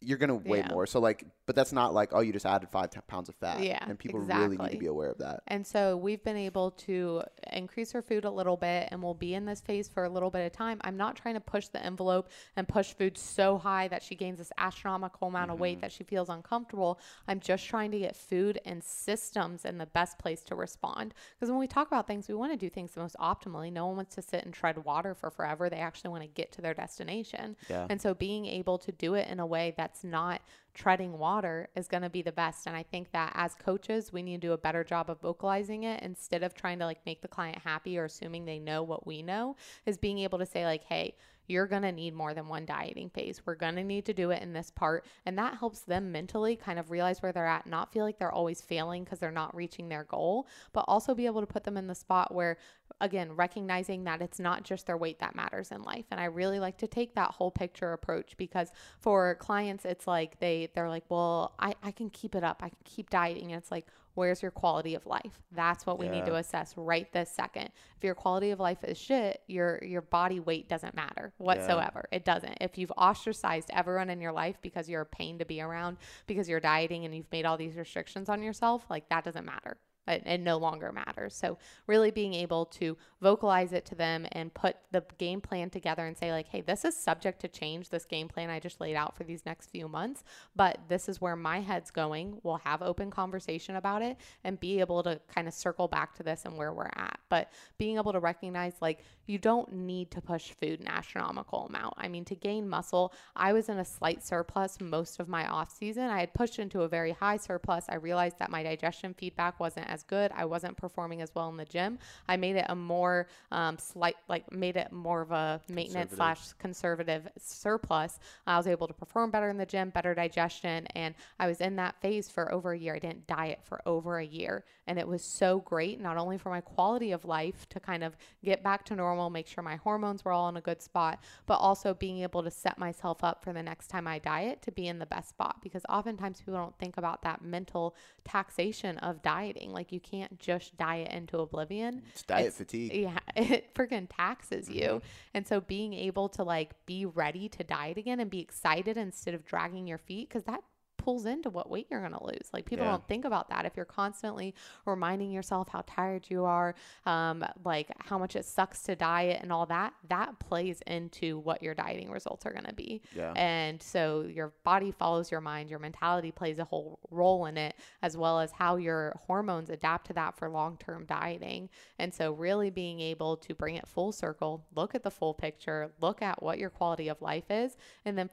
you're 0.02 0.18
gonna 0.18 0.36
weigh 0.36 0.60
Yeah. 0.60 0.70
more. 0.70 0.88
So 0.88 1.00
like, 1.00 1.26
but 1.46 1.56
that's 1.56 1.74
not 1.74 1.94
like 1.94 2.10
oh, 2.14 2.22
you 2.22 2.32
just 2.32 2.46
added 2.46 2.70
five 2.70 2.90
t- 2.90 3.00
pounds 3.08 3.30
of 3.30 3.36
fat. 3.36 3.62
Yeah, 3.62 3.80
and 3.82 3.98
people 3.98 4.20
really 4.20 4.58
need 4.58 4.72
to 4.72 4.78
be 4.78 4.88
aware 4.88 5.12
of 5.12 5.18
that. 5.20 5.44
And 5.48 5.66
so 5.66 5.98
we've 5.98 6.24
been 6.24 6.38
able 6.38 6.72
to 6.72 7.24
increase 7.52 7.92
her 7.92 8.02
food 8.02 8.26
a 8.26 8.32
little 8.32 8.58
bit 8.58 8.90
and 8.92 9.02
we'll 9.02 9.14
be 9.14 9.34
in 9.34 9.46
this 9.46 9.62
phase 9.62 9.90
for 9.90 10.04
a 10.04 10.10
little 10.10 10.30
bit 10.30 10.46
of 10.46 10.52
time. 10.52 10.80
I'm 10.82 10.98
not 10.98 11.16
trying 11.16 11.36
to 11.36 11.42
push 11.42 11.68
the 11.68 11.84
envelope 11.84 12.30
and 12.56 12.68
push 12.68 12.94
food 12.94 13.18
so 13.18 13.58
high 13.58 13.88
that 13.90 14.04
she 14.04 14.16
gains 14.16 14.38
this 14.38 14.52
astronomical 14.58 15.28
amount 15.28 15.52
of 15.52 15.60
weight 15.60 15.78
mm-hmm. 15.78 15.82
that 15.82 15.92
she 15.92 16.04
feels 16.04 16.30
uncomfortable. 16.30 17.00
I'm 17.28 17.40
just 17.40 17.66
trying 17.66 17.92
to 17.92 18.00
get 18.00 18.16
food 18.16 18.60
and 18.66 18.84
systems 18.84 19.66
in 19.66 19.78
the 19.78 19.86
best 19.86 20.18
place 20.20 20.44
to 20.44 20.56
respond. 20.56 21.14
Because 21.36 21.50
when 21.50 21.60
we 21.60 21.68
talk 21.68 21.88
about 21.88 22.08
things, 22.08 22.28
we 22.28 22.36
want 22.36 22.52
to 22.52 22.58
do 22.58 22.70
things 22.70 22.92
the 22.92 23.02
most 23.02 23.16
optimally. 23.20 23.72
No 23.72 23.88
one 23.88 23.98
wants 23.98 24.16
to 24.16 24.22
sit 24.22 24.46
and 24.46 24.54
tread 24.54 24.84
water 24.86 25.14
for 25.14 25.30
forever. 25.30 25.70
They 25.70 25.78
actually 25.78 26.12
want 26.12 26.24
to 26.24 26.30
get 26.30 26.52
to 26.54 26.62
their 26.62 26.74
destination. 26.74 27.56
Yeah. 27.70 27.88
And 27.90 28.02
so 28.02 28.14
being 28.14 28.46
able 28.46 28.78
to 28.80 28.92
do 28.92 29.16
it 29.16 29.28
in 29.28 29.40
a 29.40 29.46
way 29.46 29.74
that's 29.90 30.04
not 30.04 30.42
treading 30.74 31.18
water 31.18 31.68
is 31.76 31.88
going 31.88 32.04
to 32.04 32.10
be 32.10 32.22
the 32.22 32.32
best. 32.32 32.68
And 32.68 32.76
I 32.76 32.84
think 32.84 33.12
that 33.12 33.32
as 33.36 33.56
coaches, 33.56 34.14
we 34.14 34.22
need 34.22 34.42
to 34.42 34.48
do 34.48 34.54
a 34.54 34.58
better 34.58 34.84
job 34.84 35.10
of 35.10 35.20
vocalizing 35.20 35.84
it 35.84 36.04
instead 36.04 36.44
of 36.44 36.54
trying 36.54 36.80
to 36.80 36.86
like 36.86 37.00
make 37.06 37.22
the 37.22 37.28
client 37.28 37.58
happy 37.64 37.98
or 37.98 38.06
assuming 38.06 38.46
they 38.46 38.60
know 38.60 38.84
what 38.84 39.08
we 39.08 39.22
know, 39.22 39.56
is 39.86 39.98
being 39.98 40.20
able 40.20 40.40
to 40.40 40.46
say, 40.46 40.66
like, 40.66 40.84
hey, 40.84 41.16
you're 41.50 41.68
going 41.68 41.82
to 41.82 41.92
need 41.92 42.14
more 42.14 42.34
than 42.34 42.48
one 42.48 42.66
dieting 42.66 43.10
phase. 43.10 43.42
We're 43.46 43.56
going 43.56 43.76
to 43.76 43.84
need 43.84 44.06
to 44.06 44.14
do 44.14 44.32
it 44.32 44.42
in 44.42 44.54
this 44.54 44.70
part. 44.70 45.06
And 45.26 45.38
that 45.38 45.58
helps 45.58 45.82
them 45.82 46.12
mentally 46.12 46.56
kind 46.56 46.80
of 46.80 46.92
realize 46.92 47.22
where 47.22 47.32
they're 47.32 47.46
at, 47.46 47.66
not 47.68 47.92
feel 47.92 48.06
like 48.06 48.20
they're 48.20 48.32
always 48.32 48.62
failing 48.62 49.04
because 49.04 49.20
they're 49.20 49.32
not 49.32 49.56
reaching 49.56 49.90
their 49.90 50.04
goal, 50.04 50.48
but 50.74 50.86
also 50.88 51.16
be 51.16 51.26
able 51.26 51.42
to 51.42 51.48
put 51.48 51.64
them 51.64 51.78
in 51.78 51.88
the 51.88 51.96
spot 51.96 52.34
where, 52.34 52.58
again, 53.02 53.32
recognizing 53.34 54.04
that 54.04 54.22
it's 54.22 54.40
not 54.40 54.64
just 54.64 54.86
their 54.86 54.98
weight 54.98 55.20
that 55.20 55.36
matters 55.36 55.72
in 55.72 55.82
life. 55.82 56.06
And 56.12 56.20
I 56.20 56.26
really 56.26 56.60
like 56.60 56.78
to 56.80 56.88
take 56.88 57.16
that 57.16 57.32
whole 57.32 57.52
picture 57.52 57.94
approach 57.94 58.38
because 58.38 58.72
for 59.00 59.36
clients, 59.36 59.86
it's 59.86 60.08
like 60.08 60.40
they, 60.40 60.70
they're 60.76 60.90
like, 60.90 61.06
well, 61.10 61.56
I, 61.60 61.76
I 61.82 61.92
can 61.92 62.10
keep 62.10 62.36
it 62.36 62.44
up. 62.44 62.62
I 62.62 62.70
can 62.70 62.78
keep 62.86 63.10
dieting. 63.10 63.52
And 63.52 63.62
it's 63.62 63.72
like, 63.72 63.88
where's 64.14 64.42
your 64.42 64.52
quality 64.52 64.96
of 64.96 65.06
life? 65.06 65.42
That's 65.52 65.86
what 65.86 66.00
we 66.00 66.10
need 66.10 66.26
to 66.26 66.36
assess 66.36 66.74
right 66.78 67.12
this 67.14 67.30
second. 67.30 67.70
If 67.98 68.04
your 68.04 68.16
quality 68.16 68.52
of 68.52 68.60
life 68.60 68.84
is 68.84 68.98
shit, 68.98 69.42
your 69.48 69.80
your 69.84 70.02
body 70.02 70.40
weight 70.40 70.70
doesn't 70.70 70.96
matter 70.96 71.34
whatsoever. 71.38 72.06
It 72.12 72.26
doesn't. 72.26 72.58
If 72.62 72.78
you've 72.78 72.92
ostracized 72.92 73.70
everyone 73.74 74.10
in 74.10 74.22
your 74.22 74.32
life 74.32 74.58
because 74.62 74.90
you're 74.90 75.02
a 75.02 75.06
pain 75.06 75.40
to 75.40 75.46
be 75.46 75.62
around, 75.62 75.98
because 76.28 76.50
you're 76.50 76.60
dieting 76.60 77.06
and 77.06 77.16
you've 77.16 77.32
made 77.32 77.46
all 77.46 77.58
these 77.58 77.76
restrictions 77.76 78.30
on 78.30 78.42
yourself, 78.44 78.86
like 78.90 79.10
that 79.10 79.24
doesn't 79.24 79.46
matter. 79.46 79.78
It, 80.10 80.40
no 80.40 80.58
longer 80.58 80.92
matters. 80.92 81.36
So 81.36 81.58
really 81.88 82.12
being 82.12 82.34
able 82.34 82.66
to 82.66 82.98
vocalize 83.22 83.74
it 83.74 83.86
to 83.86 83.96
them 83.96 84.26
and 84.32 84.54
put 84.54 84.78
the 84.92 85.04
game 85.18 85.42
plan 85.42 85.70
together 85.70 86.06
and 86.06 86.18
say 86.18 86.32
like, 86.32 86.48
hey, 86.48 86.62
this 86.62 86.86
is 86.86 86.96
subject 86.96 87.42
to 87.42 87.48
change. 87.48 87.90
This 87.90 88.06
game 88.06 88.28
plan 88.28 88.50
I 88.50 88.60
just 88.60 88.82
laid 88.82 88.96
out 88.96 89.16
for 89.16 89.24
these 89.24 89.46
next 89.46 89.70
few 89.70 89.88
months, 89.88 90.24
but 90.56 90.80
this 90.88 91.08
is 91.10 91.22
where 91.22 91.36
my 91.36 91.60
head's 91.60 91.92
going. 91.92 92.40
We'll 92.44 92.62
have 92.64 92.82
open 92.82 93.12
conversation 93.12 93.76
about 93.76 94.02
it 94.02 94.18
and 94.44 94.60
be 94.60 94.80
able 94.80 95.04
to 95.04 95.20
kind 95.34 95.48
of 95.48 95.54
circle 95.54 95.88
back 95.88 96.16
to 96.16 96.24
this 96.24 96.46
and 96.46 96.58
where 96.58 96.74
we're 96.74 96.86
at. 96.86 97.20
But 97.30 97.52
being 97.78 97.98
able 97.98 98.14
to 98.14 98.20
recognize 98.20 98.74
like 98.82 99.04
you 99.28 99.38
don't 99.38 99.72
need 99.72 100.10
to 100.12 100.22
push 100.22 100.52
food 100.52 100.80
an 100.80 100.88
astronomical 100.88 101.68
amount. 101.68 101.94
I 101.98 102.08
mean, 102.08 102.26
to 102.26 102.36
gain 102.36 102.68
muscle, 102.68 103.14
I 103.36 103.54
was 103.54 103.70
in 103.70 103.78
a 103.78 103.86
slight 103.86 104.26
surplus 104.26 104.82
most 104.82 105.20
of 105.20 105.28
my 105.28 105.48
off 105.48 105.72
season. 105.72 106.06
I 106.06 106.20
had 106.20 106.34
pushed 106.34 106.58
into 106.58 106.82
a 106.82 106.88
very 106.88 107.12
high 107.12 107.38
surplus. 107.38 107.86
I 107.90 107.96
realized 107.96 108.40
that 108.40 108.50
my 108.50 108.64
digestion 108.64 109.14
feedback 109.14 109.60
wasn't 109.60 109.88
as 109.88 109.99
good. 110.04 110.32
I 110.36 110.46
wasn't 110.46 110.78
performing 110.78 111.22
as 111.22 111.34
well 111.36 111.50
in 111.50 111.58
the 111.58 111.66
gym. 111.66 112.00
I 112.28 112.38
made 112.38 112.56
it 112.56 112.66
a 112.70 112.76
more 112.76 113.28
um, 113.52 113.78
slight, 113.78 114.16
like 114.28 114.52
made 114.52 114.78
it 114.78 114.92
more 114.92 115.22
of 115.22 115.32
a 115.32 115.62
maintenance 115.70 116.16
slash 116.16 116.54
conservative 116.60 117.28
surplus. 117.38 118.20
I 118.48 118.58
was 118.58 118.68
able 118.68 118.88
to 118.88 118.94
perform 118.94 119.32
better 119.32 119.50
in 119.50 119.58
the 119.58 119.66
gym, 119.66 119.90
better 119.90 120.14
digestion, 120.14 120.88
and 120.96 121.16
I 121.40 121.48
was 121.48 121.62
in 121.62 121.76
that 121.78 122.00
phase 122.02 122.30
for 122.30 122.52
over 122.52 122.74
a 122.74 122.78
year. 122.78 122.96
I 122.96 123.00
didn't 123.00 123.28
diet 123.28 123.60
for 123.64 123.82
over 123.86 124.20
a 124.20 124.26
year, 124.26 124.66
and 124.88 125.00
it 125.00 125.08
was 125.08 125.24
so 125.24 125.60
great, 125.60 126.00
not 126.00 126.18
only 126.18 126.38
for 126.38 126.50
my 126.50 126.62
quality 126.62 127.12
of 127.12 127.26
life 127.26 127.68
to 127.70 127.80
kind 127.80 128.04
of 128.04 128.16
get 128.44 128.64
back 128.64 128.86
to 128.86 128.96
normal, 128.96 129.30
make 129.30 129.48
sure 129.48 129.64
my 129.64 129.78
hormones 129.78 130.26
were 130.26 130.32
all 130.32 130.50
in 130.50 130.58
a 130.58 130.62
good 130.62 130.82
spot, 130.82 131.20
but 131.46 131.56
also 131.56 131.94
being 131.94 132.20
able 132.20 132.44
to 132.44 132.52
set 132.52 132.78
myself 132.78 133.24
up 133.24 133.44
for 133.44 133.54
the 133.54 133.64
next 133.64 133.88
time 133.88 134.08
I 134.08 134.20
diet 134.20 134.62
to 134.64 134.72
be 134.72 134.88
in 134.88 135.00
the 135.00 135.06
best 135.06 135.30
spot. 135.30 135.62
Because 135.62 135.84
oftentimes 135.90 136.40
people 136.40 136.56
don't 136.56 136.78
think 136.78 136.98
about 136.98 137.22
that 137.24 137.44
mental 137.44 137.96
taxation 138.24 138.98
of 139.00 139.22
dieting. 139.22 139.72
Like 139.72 139.79
you 139.92 140.00
can't 140.00 140.38
just 140.40 140.78
diet 140.78 141.12
into 141.12 141.40
oblivion. 141.40 142.02
It's 142.12 142.24
diet 142.24 142.42
It's- 142.48 142.58
fatigue. 142.58 142.94
Yeah, 142.94 143.18
it 143.36 143.74
freaking 143.74 144.08
taxes 144.16 144.70
you. 144.70 144.82
Mm-hmm. 144.88 145.08
And 145.34 145.48
so 145.48 145.62
being 145.62 145.94
able 145.94 146.30
to 146.30 146.44
like 146.44 146.74
be 146.86 147.06
ready 147.06 147.50
to 147.50 147.64
diet 147.64 147.98
again 147.98 148.20
and 148.20 148.30
be 148.30 148.40
excited 148.40 148.98
instead 148.98 149.34
of 149.34 149.46
dragging 149.46 149.88
your 149.88 149.98
feet, 149.98 150.30
because 150.30 150.44
that 150.44 150.62
pulls 151.10 151.26
into 151.26 151.50
what 151.50 151.72
weight 151.72 151.88
you're 151.90 152.02
going 152.02 152.12
to 152.12 152.24
lose. 152.24 152.50
Like 152.54 152.66
people 152.66 152.86
Yeah. 152.86 152.92
don't 152.92 153.08
think 153.08 153.26
about 153.26 153.50
that. 153.50 153.66
If 153.66 153.76
you're 153.76 153.84
constantly 153.86 154.54
reminding 154.86 155.32
yourself 155.32 155.68
how 155.70 155.84
tired 155.88 156.28
you 156.30 156.46
are, 156.46 156.76
um, 157.08 157.44
like 157.66 157.90
how 158.00 158.20
much 158.20 158.36
it 158.36 158.46
sucks 158.46 158.84
to 158.84 158.96
diet 158.96 159.40
and 159.42 159.52
all 159.52 159.66
that, 159.66 159.94
that 160.08 160.38
plays 160.38 160.82
into 160.86 161.40
what 161.40 161.64
your 161.64 161.74
dieting 161.74 162.12
results 162.12 162.46
are 162.46 162.52
going 162.52 162.66
to 162.66 162.74
be. 162.74 163.02
Yeah. 163.16 163.34
And 163.36 163.82
so 163.82 164.22
your 164.22 164.54
body 164.64 164.92
follows 164.92 165.32
your 165.32 165.42
mind, 165.42 165.72
your 165.72 165.80
mentality 165.80 166.32
plays 166.32 166.60
a 166.60 166.64
whole 166.66 167.00
role 167.10 167.48
in 167.48 167.58
it, 167.58 167.76
as 168.04 168.16
well 168.16 168.40
as 168.40 168.52
how 168.52 168.76
your 168.76 169.20
hormones 169.26 169.72
adapt 169.72 170.06
to 170.08 170.14
that 170.14 170.38
for 170.38 170.48
long 170.48 170.78
term 170.78 171.06
dieting. 171.08 171.70
And 171.98 172.14
so, 172.14 172.34
really 172.34 172.70
being 172.70 173.00
able 173.00 173.36
to 173.38 173.56
bring 173.56 173.76
it 173.76 173.88
full 173.88 174.12
circle, 174.12 174.64
look 174.76 174.94
at 174.94 175.02
the 175.02 175.10
full 175.12 175.34
picture, 175.34 175.92
look 176.00 176.22
at 176.22 176.44
what 176.44 176.60
your 176.60 176.70
quality 176.70 177.08
of 177.08 177.20
life 177.22 177.50
is, 177.50 177.78
and 178.06 178.16
then 178.16 178.30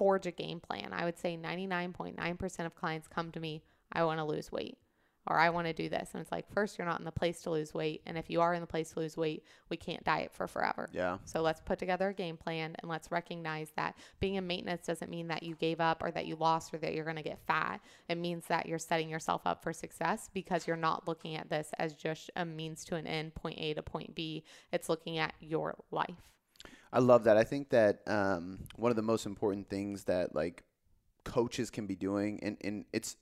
forge 0.00 0.24
a 0.24 0.30
game 0.30 0.60
plan. 0.60 0.94
I 0.94 1.04
would 1.04 1.18
say 1.18 1.36
99.9% 1.36 2.64
of 2.64 2.74
clients 2.74 3.06
come 3.06 3.30
to 3.32 3.38
me, 3.38 3.62
I 3.92 4.02
want 4.04 4.18
to 4.18 4.24
lose 4.24 4.50
weight. 4.50 4.78
Or 5.26 5.38
I 5.38 5.50
want 5.50 5.66
to 5.66 5.74
do 5.74 5.90
this. 5.90 6.08
And 6.14 6.22
it's 6.22 6.32
like, 6.32 6.50
first, 6.50 6.78
you're 6.78 6.86
not 6.86 7.00
in 7.00 7.04
the 7.04 7.12
place 7.12 7.42
to 7.42 7.50
lose 7.50 7.74
weight. 7.74 8.00
And 8.06 8.16
if 8.16 8.30
you 8.30 8.40
are 8.40 8.54
in 8.54 8.62
the 8.62 8.66
place 8.66 8.92
to 8.92 9.00
lose 9.00 9.18
weight, 9.18 9.44
we 9.68 9.76
can't 9.76 10.02
diet 10.02 10.32
for 10.32 10.46
forever. 10.48 10.88
Yeah. 10.90 11.18
So 11.26 11.42
let's 11.42 11.60
put 11.60 11.78
together 11.78 12.08
a 12.08 12.14
game 12.14 12.38
plan 12.38 12.74
and 12.78 12.90
let's 12.90 13.12
recognize 13.12 13.70
that 13.76 13.94
being 14.20 14.36
in 14.36 14.46
maintenance 14.46 14.86
doesn't 14.86 15.10
mean 15.10 15.28
that 15.28 15.42
you 15.42 15.54
gave 15.56 15.82
up 15.82 16.02
or 16.02 16.10
that 16.12 16.24
you 16.24 16.36
lost 16.36 16.72
or 16.72 16.78
that 16.78 16.94
you're 16.94 17.04
going 17.04 17.16
to 17.16 17.22
get 17.22 17.38
fat. 17.46 17.82
It 18.08 18.16
means 18.16 18.46
that 18.46 18.64
you're 18.64 18.78
setting 18.78 19.10
yourself 19.10 19.42
up 19.44 19.62
for 19.62 19.74
success 19.74 20.30
because 20.32 20.66
you're 20.66 20.76
not 20.78 21.06
looking 21.06 21.36
at 21.36 21.50
this 21.50 21.68
as 21.78 21.92
just 21.92 22.30
a 22.36 22.46
means 22.46 22.86
to 22.86 22.94
an 22.94 23.06
end, 23.06 23.34
point 23.34 23.58
A 23.58 23.74
to 23.74 23.82
point 23.82 24.14
B. 24.14 24.44
It's 24.72 24.88
looking 24.88 25.18
at 25.18 25.34
your 25.40 25.76
life. 25.90 26.30
I 26.92 26.98
love 26.98 27.24
that. 27.24 27.36
I 27.36 27.44
think 27.44 27.70
that 27.70 28.00
um, 28.06 28.60
one 28.76 28.90
of 28.90 28.96
the 28.96 29.02
most 29.02 29.26
important 29.26 29.68
things 29.68 30.04
that 30.04 30.34
like 30.34 30.64
coaches 31.24 31.70
can 31.70 31.86
be 31.86 31.94
doing, 31.96 32.40
and, 32.42 32.56
and 32.62 32.84
it's 32.92 33.16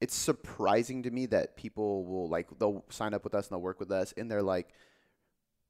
it's 0.00 0.14
surprising 0.14 1.02
to 1.04 1.10
me 1.10 1.26
that 1.26 1.56
people 1.56 2.04
will 2.04 2.28
like 2.28 2.48
they'll 2.58 2.84
sign 2.90 3.14
up 3.14 3.24
with 3.24 3.34
us 3.34 3.46
and 3.46 3.52
they'll 3.54 3.62
work 3.62 3.80
with 3.80 3.90
us, 3.90 4.12
and 4.16 4.30
they're 4.30 4.42
like 4.42 4.68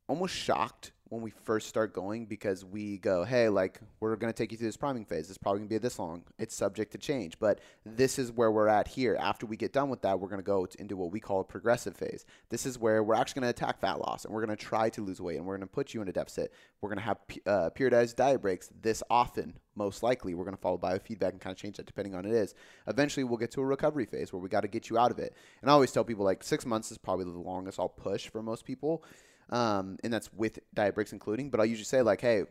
almost 0.08 0.34
shocked 0.34 0.92
when 1.14 1.22
we 1.22 1.30
first 1.30 1.68
start 1.68 1.92
going 1.92 2.26
because 2.26 2.64
we 2.64 2.98
go, 2.98 3.24
hey, 3.24 3.48
like 3.48 3.78
we're 4.00 4.16
gonna 4.16 4.32
take 4.32 4.50
you 4.50 4.58
through 4.58 4.66
this 4.66 4.76
priming 4.76 5.04
phase. 5.04 5.28
It's 5.28 5.38
probably 5.38 5.60
gonna 5.60 5.68
be 5.68 5.78
this 5.78 5.98
long. 5.98 6.24
It's 6.38 6.56
subject 6.56 6.92
to 6.92 6.98
change, 6.98 7.38
but 7.38 7.60
this 7.84 8.18
is 8.18 8.32
where 8.32 8.50
we're 8.50 8.68
at 8.68 8.88
here. 8.88 9.16
After 9.20 9.46
we 9.46 9.56
get 9.56 9.72
done 9.72 9.90
with 9.90 10.02
that, 10.02 10.18
we're 10.18 10.28
gonna 10.28 10.42
go 10.42 10.66
into 10.78 10.96
what 10.96 11.12
we 11.12 11.20
call 11.20 11.40
a 11.40 11.44
progressive 11.44 11.96
phase. 11.96 12.24
This 12.48 12.66
is 12.66 12.78
where 12.78 13.02
we're 13.02 13.14
actually 13.14 13.40
gonna 13.40 13.50
attack 13.50 13.80
fat 13.80 14.00
loss 14.00 14.24
and 14.24 14.34
we're 14.34 14.40
gonna 14.40 14.56
try 14.56 14.88
to 14.90 15.04
lose 15.04 15.20
weight 15.20 15.36
and 15.36 15.46
we're 15.46 15.56
gonna 15.56 15.66
put 15.66 15.94
you 15.94 16.02
in 16.02 16.08
a 16.08 16.12
deficit. 16.12 16.52
We're 16.80 16.88
gonna 16.88 17.02
have 17.02 17.18
uh, 17.46 17.70
periodized 17.70 18.16
diet 18.16 18.42
breaks 18.42 18.70
this 18.80 19.02
often. 19.08 19.58
Most 19.76 20.02
likely, 20.02 20.34
we're 20.34 20.44
gonna 20.44 20.56
follow 20.56 20.78
biofeedback 20.78 21.30
and 21.30 21.40
kind 21.40 21.52
of 21.52 21.58
change 21.58 21.76
that 21.76 21.86
depending 21.86 22.14
on 22.14 22.24
it 22.24 22.32
is. 22.32 22.54
Eventually, 22.88 23.22
we'll 23.24 23.38
get 23.38 23.52
to 23.52 23.60
a 23.60 23.66
recovery 23.66 24.06
phase 24.06 24.32
where 24.32 24.40
we 24.40 24.48
got 24.48 24.62
to 24.62 24.68
get 24.68 24.90
you 24.90 24.98
out 24.98 25.10
of 25.10 25.18
it. 25.18 25.34
And 25.62 25.70
I 25.70 25.74
always 25.74 25.92
tell 25.92 26.04
people 26.04 26.24
like 26.24 26.42
six 26.42 26.66
months 26.66 26.90
is 26.90 26.98
probably 26.98 27.26
the 27.26 27.38
longest 27.38 27.78
I'll 27.78 27.88
push 27.88 28.28
for 28.28 28.42
most 28.42 28.64
people 28.64 29.04
um, 29.50 29.98
and 30.02 30.12
that's 30.12 30.32
with 30.32 30.58
diet 30.74 30.94
breaks 30.94 31.12
including. 31.12 31.50
But 31.50 31.60
I 31.60 31.64
usually 31.64 31.84
say 31.84 32.02
like, 32.02 32.20
hey, 32.20 32.44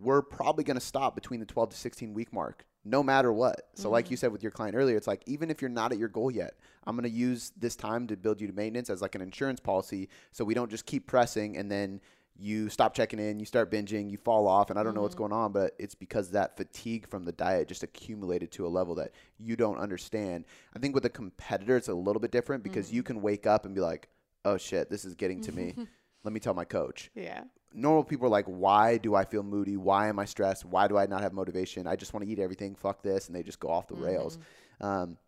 we're 0.00 0.22
probably 0.22 0.64
going 0.64 0.78
to 0.78 0.84
stop 0.84 1.14
between 1.14 1.40
the 1.40 1.46
12 1.46 1.70
to 1.70 1.76
16 1.76 2.14
week 2.14 2.32
mark, 2.32 2.64
no 2.84 3.02
matter 3.02 3.32
what. 3.32 3.68
So 3.74 3.90
like 3.90 4.10
you 4.10 4.16
mm. 4.16 4.20
said 4.20 4.32
with 4.32 4.42
your 4.42 4.52
client 4.52 4.76
earlier, 4.76 4.96
it's 4.96 5.06
like 5.06 5.22
even 5.26 5.50
if 5.50 5.60
you're 5.62 5.68
not 5.68 5.92
at 5.92 5.98
your 5.98 6.08
goal 6.08 6.30
yet, 6.30 6.54
I'm 6.86 6.96
going 6.96 7.10
to 7.10 7.16
use 7.16 7.52
this 7.56 7.76
time 7.76 8.06
to 8.08 8.16
build 8.16 8.40
you 8.40 8.46
to 8.46 8.52
maintenance 8.52 8.90
as 8.90 9.00
like 9.00 9.14
an 9.14 9.20
insurance 9.20 9.60
policy, 9.60 10.08
so 10.32 10.44
we 10.44 10.54
don't 10.54 10.70
just 10.70 10.86
keep 10.86 11.06
pressing 11.06 11.56
and 11.56 11.70
then. 11.70 12.00
You 12.36 12.68
stop 12.68 12.94
checking 12.94 13.20
in, 13.20 13.38
you 13.38 13.46
start 13.46 13.70
binging, 13.70 14.10
you 14.10 14.18
fall 14.18 14.48
off, 14.48 14.70
and 14.70 14.76
I 14.76 14.82
don't 14.82 14.92
know 14.92 15.02
what's 15.02 15.14
mm-hmm. 15.14 15.28
going 15.28 15.32
on, 15.32 15.52
but 15.52 15.76
it's 15.78 15.94
because 15.94 16.32
that 16.32 16.56
fatigue 16.56 17.06
from 17.06 17.24
the 17.24 17.30
diet 17.30 17.68
just 17.68 17.84
accumulated 17.84 18.50
to 18.54 18.66
a 18.66 18.68
level 18.68 18.96
that 18.96 19.12
you 19.38 19.54
don't 19.54 19.78
understand. 19.78 20.44
I 20.74 20.80
think 20.80 20.96
with 20.96 21.04
a 21.04 21.10
competitor, 21.10 21.76
it's 21.76 21.86
a 21.86 21.94
little 21.94 22.18
bit 22.18 22.32
different 22.32 22.64
because 22.64 22.92
you 22.92 23.04
mm-hmm. 23.04 23.18
can 23.18 23.22
wake 23.22 23.46
up 23.46 23.66
and 23.66 23.72
be 23.72 23.80
like, 23.80 24.08
oh 24.44 24.56
shit, 24.56 24.90
this 24.90 25.04
is 25.04 25.14
getting 25.14 25.42
to 25.42 25.52
me. 25.52 25.76
Let 26.24 26.32
me 26.32 26.40
tell 26.40 26.54
my 26.54 26.64
coach. 26.64 27.10
Yeah. 27.14 27.44
Normal 27.72 28.04
people 28.04 28.26
are 28.26 28.30
like, 28.30 28.46
why 28.46 28.98
do 28.98 29.14
I 29.14 29.24
feel 29.24 29.42
moody? 29.42 29.76
Why 29.76 30.08
am 30.08 30.18
I 30.18 30.24
stressed? 30.24 30.64
Why 30.64 30.88
do 30.88 30.96
I 30.96 31.06
not 31.06 31.22
have 31.22 31.32
motivation? 31.32 31.86
I 31.86 31.96
just 31.96 32.12
want 32.14 32.24
to 32.24 32.30
eat 32.32 32.38
everything. 32.38 32.74
Fuck 32.74 33.02
this. 33.02 33.26
And 33.26 33.34
they 33.36 33.42
just 33.42 33.60
go 33.60 33.68
off 33.68 33.88
the 33.88 33.94
rails. 33.96 34.38
Um, 34.80 35.18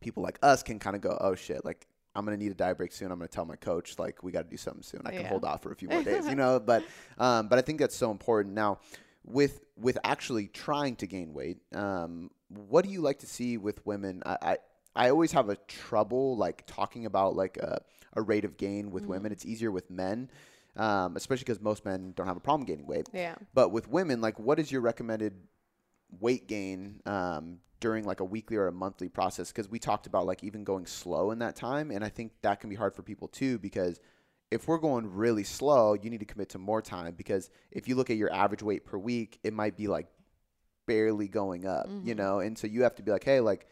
people 0.00 0.22
like 0.22 0.38
us 0.42 0.62
can 0.62 0.78
kind 0.78 0.94
of 0.94 1.02
go, 1.02 1.16
oh 1.20 1.34
shit, 1.34 1.64
like 1.64 1.86
I'm 2.14 2.24
going 2.24 2.38
to 2.38 2.42
need 2.42 2.52
a 2.52 2.54
diet 2.54 2.76
break 2.78 2.92
soon. 2.92 3.10
I'm 3.10 3.18
going 3.18 3.28
to 3.28 3.34
tell 3.34 3.44
my 3.44 3.56
coach, 3.56 3.98
like, 3.98 4.22
we 4.22 4.32
got 4.32 4.44
to 4.44 4.48
do 4.50 4.56
something 4.56 4.82
soon. 4.82 5.02
I 5.04 5.10
can 5.10 5.22
Yeah. 5.22 5.28
hold 5.28 5.44
off 5.44 5.62
for 5.62 5.70
a 5.72 5.76
few 5.76 5.88
more 5.88 6.02
days, 6.02 6.26
you 6.26 6.34
know? 6.42 6.58
But, 6.60 6.82
um, 7.18 7.48
but 7.48 7.58
I 7.58 7.62
think 7.62 7.78
that's 7.78 7.94
so 7.96 8.10
important. 8.10 8.54
Now, 8.54 8.78
with 9.24 9.60
with 9.76 9.98
actually 10.04 10.46
trying 10.48 10.96
to 10.96 11.06
gain 11.06 11.34
weight, 11.34 11.58
um, 11.74 12.30
what 12.48 12.84
do 12.84 12.90
you 12.90 13.00
like 13.02 13.18
to 13.18 13.26
see 13.26 13.58
with 13.58 13.84
women? 13.84 14.22
I, 14.24 14.38
I 14.40 14.56
I 14.96 15.10
always 15.10 15.32
have 15.32 15.48
a 15.48 15.56
trouble 15.56 16.36
like 16.36 16.64
talking 16.66 17.06
about 17.06 17.36
like 17.36 17.56
a, 17.58 17.82
a 18.14 18.22
rate 18.22 18.44
of 18.44 18.56
gain 18.56 18.90
with 18.90 19.06
women. 19.06 19.32
It's 19.32 19.44
easier 19.44 19.70
with 19.70 19.90
men, 19.90 20.30
um, 20.76 21.16
especially 21.16 21.44
because 21.44 21.60
most 21.60 21.84
men 21.84 22.12
don't 22.16 22.26
have 22.26 22.36
a 22.36 22.40
problem 22.40 22.66
gaining 22.66 22.86
weight. 22.86 23.08
Yeah. 23.12 23.36
But 23.54 23.70
with 23.70 23.88
women, 23.88 24.20
like, 24.20 24.38
what 24.38 24.58
is 24.58 24.72
your 24.72 24.80
recommended 24.80 25.34
weight 26.20 26.48
gain 26.48 27.00
um, 27.06 27.58
during 27.80 28.04
like 28.04 28.20
a 28.20 28.24
weekly 28.24 28.56
or 28.56 28.68
a 28.68 28.72
monthly 28.72 29.08
process? 29.08 29.52
Because 29.52 29.68
we 29.68 29.78
talked 29.78 30.06
about 30.06 30.26
like 30.26 30.42
even 30.42 30.64
going 30.64 30.86
slow 30.86 31.30
in 31.30 31.38
that 31.40 31.56
time, 31.56 31.90
and 31.90 32.02
I 32.02 32.08
think 32.08 32.32
that 32.42 32.60
can 32.60 32.70
be 32.70 32.76
hard 32.76 32.94
for 32.94 33.02
people 33.02 33.28
too 33.28 33.58
because 33.58 34.00
if 34.50 34.68
we're 34.68 34.78
going 34.78 35.12
really 35.12 35.44
slow, 35.44 35.94
you 35.94 36.08
need 36.08 36.20
to 36.20 36.24
commit 36.26 36.50
to 36.50 36.58
more 36.58 36.80
time 36.80 37.14
because 37.14 37.50
if 37.70 37.88
you 37.88 37.96
look 37.96 38.10
at 38.10 38.16
your 38.16 38.32
average 38.32 38.62
weight 38.62 38.86
per 38.86 38.96
week, 38.96 39.38
it 39.42 39.52
might 39.52 39.76
be 39.76 39.88
like 39.88 40.06
barely 40.86 41.26
going 41.28 41.66
up, 41.66 41.88
you 42.04 42.14
know? 42.14 42.38
And 42.38 42.56
so 42.56 42.66
you 42.66 42.84
have 42.84 42.94
to 42.94 43.02
be 43.02 43.10
like, 43.10 43.24
hey, 43.24 43.40
like, 43.40 43.66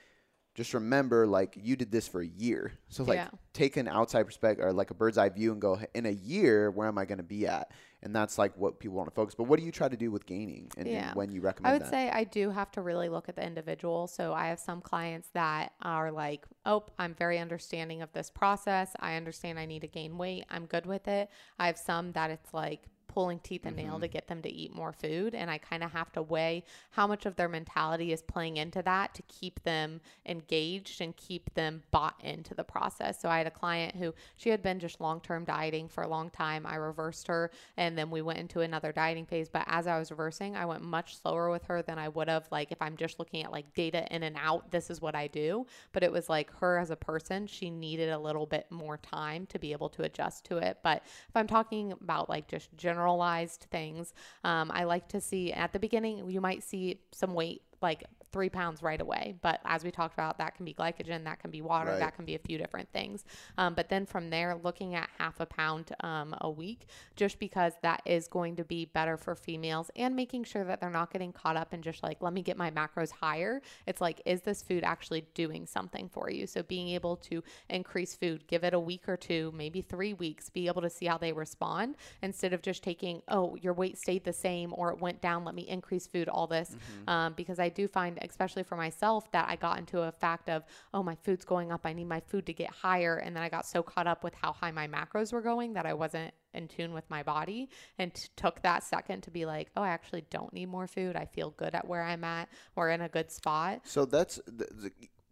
just 0.55 0.73
remember, 0.75 1.27
like, 1.27 1.59
you 1.61 1.75
did 1.77 1.91
this 1.91 2.07
for 2.07 2.21
a 2.21 2.27
year. 2.27 2.73
So, 2.89 3.03
like, 3.05 3.17
Yeah. 3.17 3.29
take 3.53 3.77
an 3.77 3.89
outside 3.89 4.23
perspective 4.25 4.65
or 4.65 4.73
like 4.73 4.91
a 4.91 4.95
bird's 4.95 5.19
eye 5.19 5.29
view 5.29 5.53
and 5.53 5.61
go, 5.61 5.81
in 5.95 6.07
a 6.07 6.11
year, 6.11 6.71
where 6.71 6.87
am 6.89 6.97
I 6.97 7.05
going 7.05 7.19
to 7.19 7.25
be 7.25 7.47
at? 7.47 7.73
And 8.03 8.15
that's 8.15 8.37
like 8.39 8.55
what 8.59 8.79
people 8.79 8.97
want 8.97 9.09
to 9.09 9.15
focus. 9.15 9.35
But 9.35 9.45
what 9.45 9.59
do 9.59 9.65
you 9.65 9.73
try 9.73 9.89
to 9.89 9.97
do 9.97 10.11
with 10.11 10.27
gaining 10.27 10.71
and, 10.77 10.87
and 10.87 10.95
Yeah. 10.95 11.15
when 11.15 11.33
you 11.33 11.41
recommend? 11.41 11.71
I 11.71 11.73
would 11.73 11.83
that? 11.83 11.91
say 11.91 12.11
I 12.11 12.25
do 12.25 12.51
have 12.51 12.71
to 12.73 12.83
really 12.83 13.09
look 13.09 13.29
at 13.29 13.35
the 13.37 13.45
individual. 13.45 14.07
So 14.07 14.33
I 14.35 14.49
have 14.49 14.61
some 14.61 14.81
clients 14.81 15.29
that 15.33 15.73
are 15.83 16.13
like, 16.13 16.45
oh, 16.67 16.85
I'm 16.99 17.15
very 17.15 17.39
understanding 17.39 18.03
of 18.03 18.13
this 18.13 18.31
process. 18.31 18.93
I 19.01 19.15
understand 19.17 19.59
I 19.59 19.65
need 19.67 19.81
to 19.81 19.89
gain 19.89 20.19
weight. 20.19 20.45
I'm 20.51 20.67
good 20.67 20.85
with 20.87 21.09
it. 21.09 21.31
I 21.59 21.67
have 21.67 21.79
some 21.79 22.13
that 22.13 22.31
it's 22.31 22.53
like, 22.53 22.83
pulling 23.15 23.39
teeth 23.39 23.65
and 23.65 23.77
nail 23.77 23.93
mm-hmm. 23.93 24.01
to 24.01 24.09
get 24.09 24.27
them 24.27 24.43
to 24.43 24.53
eat 24.53 24.75
more 24.75 24.93
food 24.93 25.37
and 25.37 25.49
I 25.49 25.59
kind 25.59 25.85
of 25.85 25.93
have 25.93 26.11
to 26.12 26.23
weigh 26.23 26.65
how 26.91 27.07
much 27.07 27.27
of 27.27 27.37
their 27.37 27.49
mentality 27.49 28.12
is 28.12 28.23
playing 28.23 28.57
into 28.57 28.83
that 28.83 29.15
to 29.15 29.23
keep 29.23 29.62
them 29.62 30.01
engaged 30.27 31.01
and 31.01 31.17
keep 31.17 31.55
them 31.55 31.85
bought 31.93 32.17
into 32.25 32.55
the 32.55 32.65
process. 32.65 33.21
So 33.21 33.29
I 33.29 33.39
had 33.39 33.47
a 33.47 33.53
client 33.53 33.95
who 33.95 34.15
she 34.37 34.51
had 34.51 34.65
been 34.65 34.81
just 34.81 35.01
long-term 35.01 35.45
dieting 35.45 35.89
for 35.89 36.03
a 36.03 36.09
long 36.09 36.29
time. 36.29 36.67
I 36.67 36.75
reversed 36.75 37.29
her 37.29 37.53
and 37.77 37.97
then 37.97 38.11
we 38.11 38.21
went 38.21 38.41
into 38.41 38.62
another 38.62 38.91
dieting 38.91 39.27
phase, 39.27 39.49
but 39.49 39.62
as 39.69 39.87
I 39.87 39.97
was 39.97 40.11
reversing, 40.11 40.57
I 40.57 40.67
went 40.67 40.83
much 40.83 41.17
slower 41.17 41.51
with 41.51 41.62
her 41.67 41.83
than 41.83 42.01
I 42.01 42.09
would 42.09 42.29
have 42.29 42.49
like 42.51 42.73
if 42.73 42.83
I'm 42.83 42.97
just 42.97 43.21
looking 43.21 43.45
at 43.45 43.53
like 43.53 43.73
data 43.75 44.12
in 44.12 44.25
and 44.25 44.37
out, 44.41 44.73
this 44.73 44.91
is 44.91 45.01
what 45.01 45.15
I 45.15 45.29
do, 45.29 45.67
but 45.93 46.03
it 46.03 46.11
was 46.11 46.29
like 46.29 46.51
her 46.59 46.79
as 46.79 46.91
a 46.91 46.97
person, 46.97 47.47
she 47.47 47.71
needed 47.71 48.09
a 48.09 48.19
little 48.19 48.47
bit 48.47 48.67
more 48.73 48.97
time 48.97 49.47
to 49.47 49.59
be 49.61 49.71
able 49.71 49.89
to 49.91 50.03
adjust 50.03 50.45
to 50.47 50.57
it. 50.59 50.79
But 50.83 51.05
if 51.29 51.37
I'm 51.37 51.47
talking 51.47 51.93
about 51.93 52.29
like 52.29 52.49
just 52.49 52.77
generalized 53.05 53.67
things, 53.71 54.15
um, 54.45 54.71
I 54.73 54.85
like 54.85 55.09
to 55.09 55.21
see 55.21 55.53
at 55.53 55.73
the 55.73 55.79
beginning, 55.79 56.31
you 56.31 56.41
might 56.41 56.63
see 56.63 57.01
some 57.13 57.35
weight 57.35 57.63
like 57.83 58.05
three 58.35 58.51
pounds 58.51 58.82
right 58.82 59.01
away. 59.01 59.37
But 59.41 59.61
as 59.64 59.85
we 59.85 59.91
talked 59.93 60.12
about, 60.14 60.37
that 60.39 60.57
can 60.57 60.64
be 60.66 60.74
glycogen, 60.74 61.22
that 61.24 61.39
can 61.39 61.51
be 61.51 61.62
water, 61.62 61.91
Right. 61.93 62.01
that 62.01 62.16
can 62.16 62.24
be 62.24 62.35
a 62.35 62.39
few 62.39 62.59
different 62.59 62.91
things. 62.93 63.24
Um, 63.57 63.74
but 63.74 63.89
then 63.89 64.05
from 64.05 64.28
there, 64.28 64.57
looking 64.62 64.95
at 64.97 65.09
half 65.18 65.39
a 65.41 65.47
pound 65.47 65.95
um, 66.01 66.35
a 66.41 66.51
week, 66.51 66.87
just 67.16 67.39
because 67.39 67.74
that 67.82 68.03
is 68.05 68.26
going 68.28 68.57
to 68.57 68.64
be 68.64 68.87
better 68.87 69.16
for 69.16 69.35
females 69.37 69.91
and 69.97 70.16
making 70.16 70.45
sure 70.45 70.64
that 70.64 70.80
they're 70.80 70.91
not 70.91 71.12
getting 71.12 71.32
caught 71.32 71.57
up 71.57 71.72
in 71.72 71.80
just 71.80 72.03
like, 72.03 72.20
let 72.20 72.32
me 72.32 72.43
get 72.43 72.57
my 72.57 72.70
macros 72.72 73.12
higher. 73.12 73.62
It's 73.87 74.01
like, 74.01 74.20
is 74.26 74.43
this 74.43 74.62
food 74.62 74.82
actually 74.82 75.24
doing 75.35 75.64
something 75.64 76.09
for 76.09 76.28
you? 76.28 76.47
So 76.49 76.62
being 76.64 76.89
able 76.89 77.16
to 77.28 77.43
increase 77.70 78.16
food, 78.16 78.47
give 78.49 78.64
it 78.64 78.74
a 78.74 78.80
week 78.80 79.09
or 79.09 79.16
two, 79.16 79.53
maybe 79.55 79.80
three 79.80 80.12
weeks, 80.12 80.51
be 80.51 80.66
able 80.66 80.82
to 80.82 80.91
see 80.91 81.07
how 81.07 81.18
they 81.18 81.32
respond 81.32 81.97
instead 82.20 82.53
of 82.53 82.62
just 82.62 82.82
taking, 82.82 83.22
oh, 83.28 83.55
your 83.55 83.74
weight 83.74 83.97
stayed 83.97 84.24
the 84.24 84.32
same 84.32 84.74
or 84.76 84.91
it 84.91 84.99
went 85.01 85.20
down, 85.20 85.45
let 85.45 85.55
me 85.55 85.62
increase 85.68 86.09
food, 86.09 86.28
all 86.28 86.49
this. 86.49 86.74
Um, 87.07 87.32
because 87.35 87.59
I 87.61 87.68
do 87.68 87.87
find, 87.87 88.18
especially 88.31 88.62
for 88.62 88.77
myself, 88.77 89.31
that 89.33 89.49
I 89.49 89.57
got 89.57 89.79
into 89.79 90.01
a 90.03 90.12
fact 90.12 90.49
of, 90.49 90.64
oh, 90.93 91.03
my 91.03 91.16
food's 91.22 91.45
going 91.45 91.72
up. 91.72 91.83
I 91.85 91.93
need 91.93 92.09
my 92.09 92.20
food 92.20 92.47
to 92.47 92.53
get 92.53 92.70
higher. 92.70 93.16
And 93.16 93.35
then 93.35 93.43
I 93.43 93.49
got 93.49 93.66
so 93.66 93.83
caught 93.83 94.07
up 94.07 94.25
with 94.25 94.35
how 94.35 94.53
high 94.53 94.70
my 94.70 94.87
macros 94.87 95.33
were 95.33 95.43
going 95.43 95.75
that 95.75 95.87
I 95.87 95.95
wasn't 95.95 96.33
in 96.53 96.68
tune 96.68 96.93
with 96.93 97.09
my 97.11 97.22
body 97.22 97.68
and 97.99 98.14
t- 98.14 98.29
took 98.37 98.62
that 98.62 98.83
second 98.83 99.22
to 99.22 99.31
be 99.31 99.45
like, 99.45 99.70
oh, 99.77 99.83
I 99.83 99.89
actually 99.89 100.25
don't 100.31 100.53
need 100.53 100.66
more 100.66 100.87
food. 100.87 101.16
I 101.16 101.27
feel 101.27 101.51
good 101.51 101.75
at 101.75 101.87
where 101.87 102.03
I'm 102.03 102.25
at. 102.25 102.49
We're 102.77 102.91
in 102.91 103.01
a 103.01 103.09
good 103.09 103.31
spot. 103.31 103.81
So 103.85 104.05
that's 104.05 104.41
the, 104.47 104.66
the, 104.72 104.91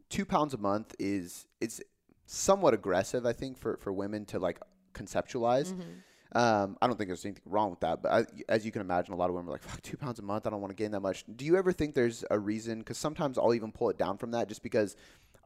two 0.09 0.25
pounds 0.27 0.53
a 0.53 0.59
month 0.59 0.95
is 0.99 1.47
it's 1.61 1.81
somewhat 2.27 2.75
aggressive, 2.75 3.25
I 3.25 3.33
think, 3.33 3.59
for 3.59 3.77
for 3.79 3.93
women 3.93 4.25
to 4.27 4.39
like 4.39 4.61
conceptualize. 4.95 5.73
Mm-hmm. 5.73 5.91
Um, 6.35 6.79
I 6.81 6.87
don't 6.87 6.97
think 6.97 7.09
there's 7.09 7.25
anything 7.25 7.43
wrong 7.45 7.71
with 7.71 7.81
that, 7.81 8.03
but 8.03 8.11
I, 8.11 8.25
as 8.49 8.65
you 8.65 8.73
can 8.73 8.81
imagine, 8.81 9.13
a 9.13 9.17
lot 9.17 9.29
of 9.29 9.35
women 9.35 9.49
are 9.49 9.53
like, 9.53 9.63
"Fuck, 9.63 9.83
two 9.83 9.97
pounds 9.99 10.19
a 10.19 10.23
month. 10.23 10.47
I 10.47 10.51
don't 10.51 10.61
want 10.61 10.71
to 10.71 10.83
gain 10.83 10.93
that 10.93 11.01
much." 11.01 11.25
Do 11.37 11.45
you 11.45 11.57
ever 11.57 11.73
think 11.73 11.95
there's 11.95 12.25
a 12.31 12.39
reason? 12.39 12.79
Because 12.79 12.97
sometimes 12.97 13.37
I'll 13.37 13.55
even 13.55 13.71
pull 13.71 13.91
it 13.91 13.99
down 13.99 14.17
from 14.17 14.31
that, 14.31 14.49
just 14.49 14.63
because 14.63 14.97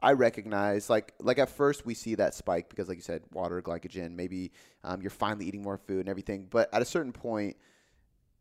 I 0.01 0.13
recognize, 0.13 0.89
like, 0.89 1.13
like 1.19 1.39
at 1.39 1.49
first 1.49 1.85
we 1.85 1.93
see 1.93 2.15
that 2.15 2.35
spike 2.35 2.69
because, 2.69 2.87
like 2.87 2.97
you 2.97 3.03
said, 3.03 3.23
water, 3.31 3.61
glycogen. 3.61 4.11
Maybe 4.11 4.51
um, 4.83 5.01
you're 5.01 5.09
finally 5.09 5.45
eating 5.45 5.63
more 5.63 5.77
food 5.77 6.01
and 6.01 6.09
everything, 6.09 6.47
but 6.49 6.73
at 6.73 6.81
a 6.81 6.85
certain 6.85 7.11
point, 7.11 7.57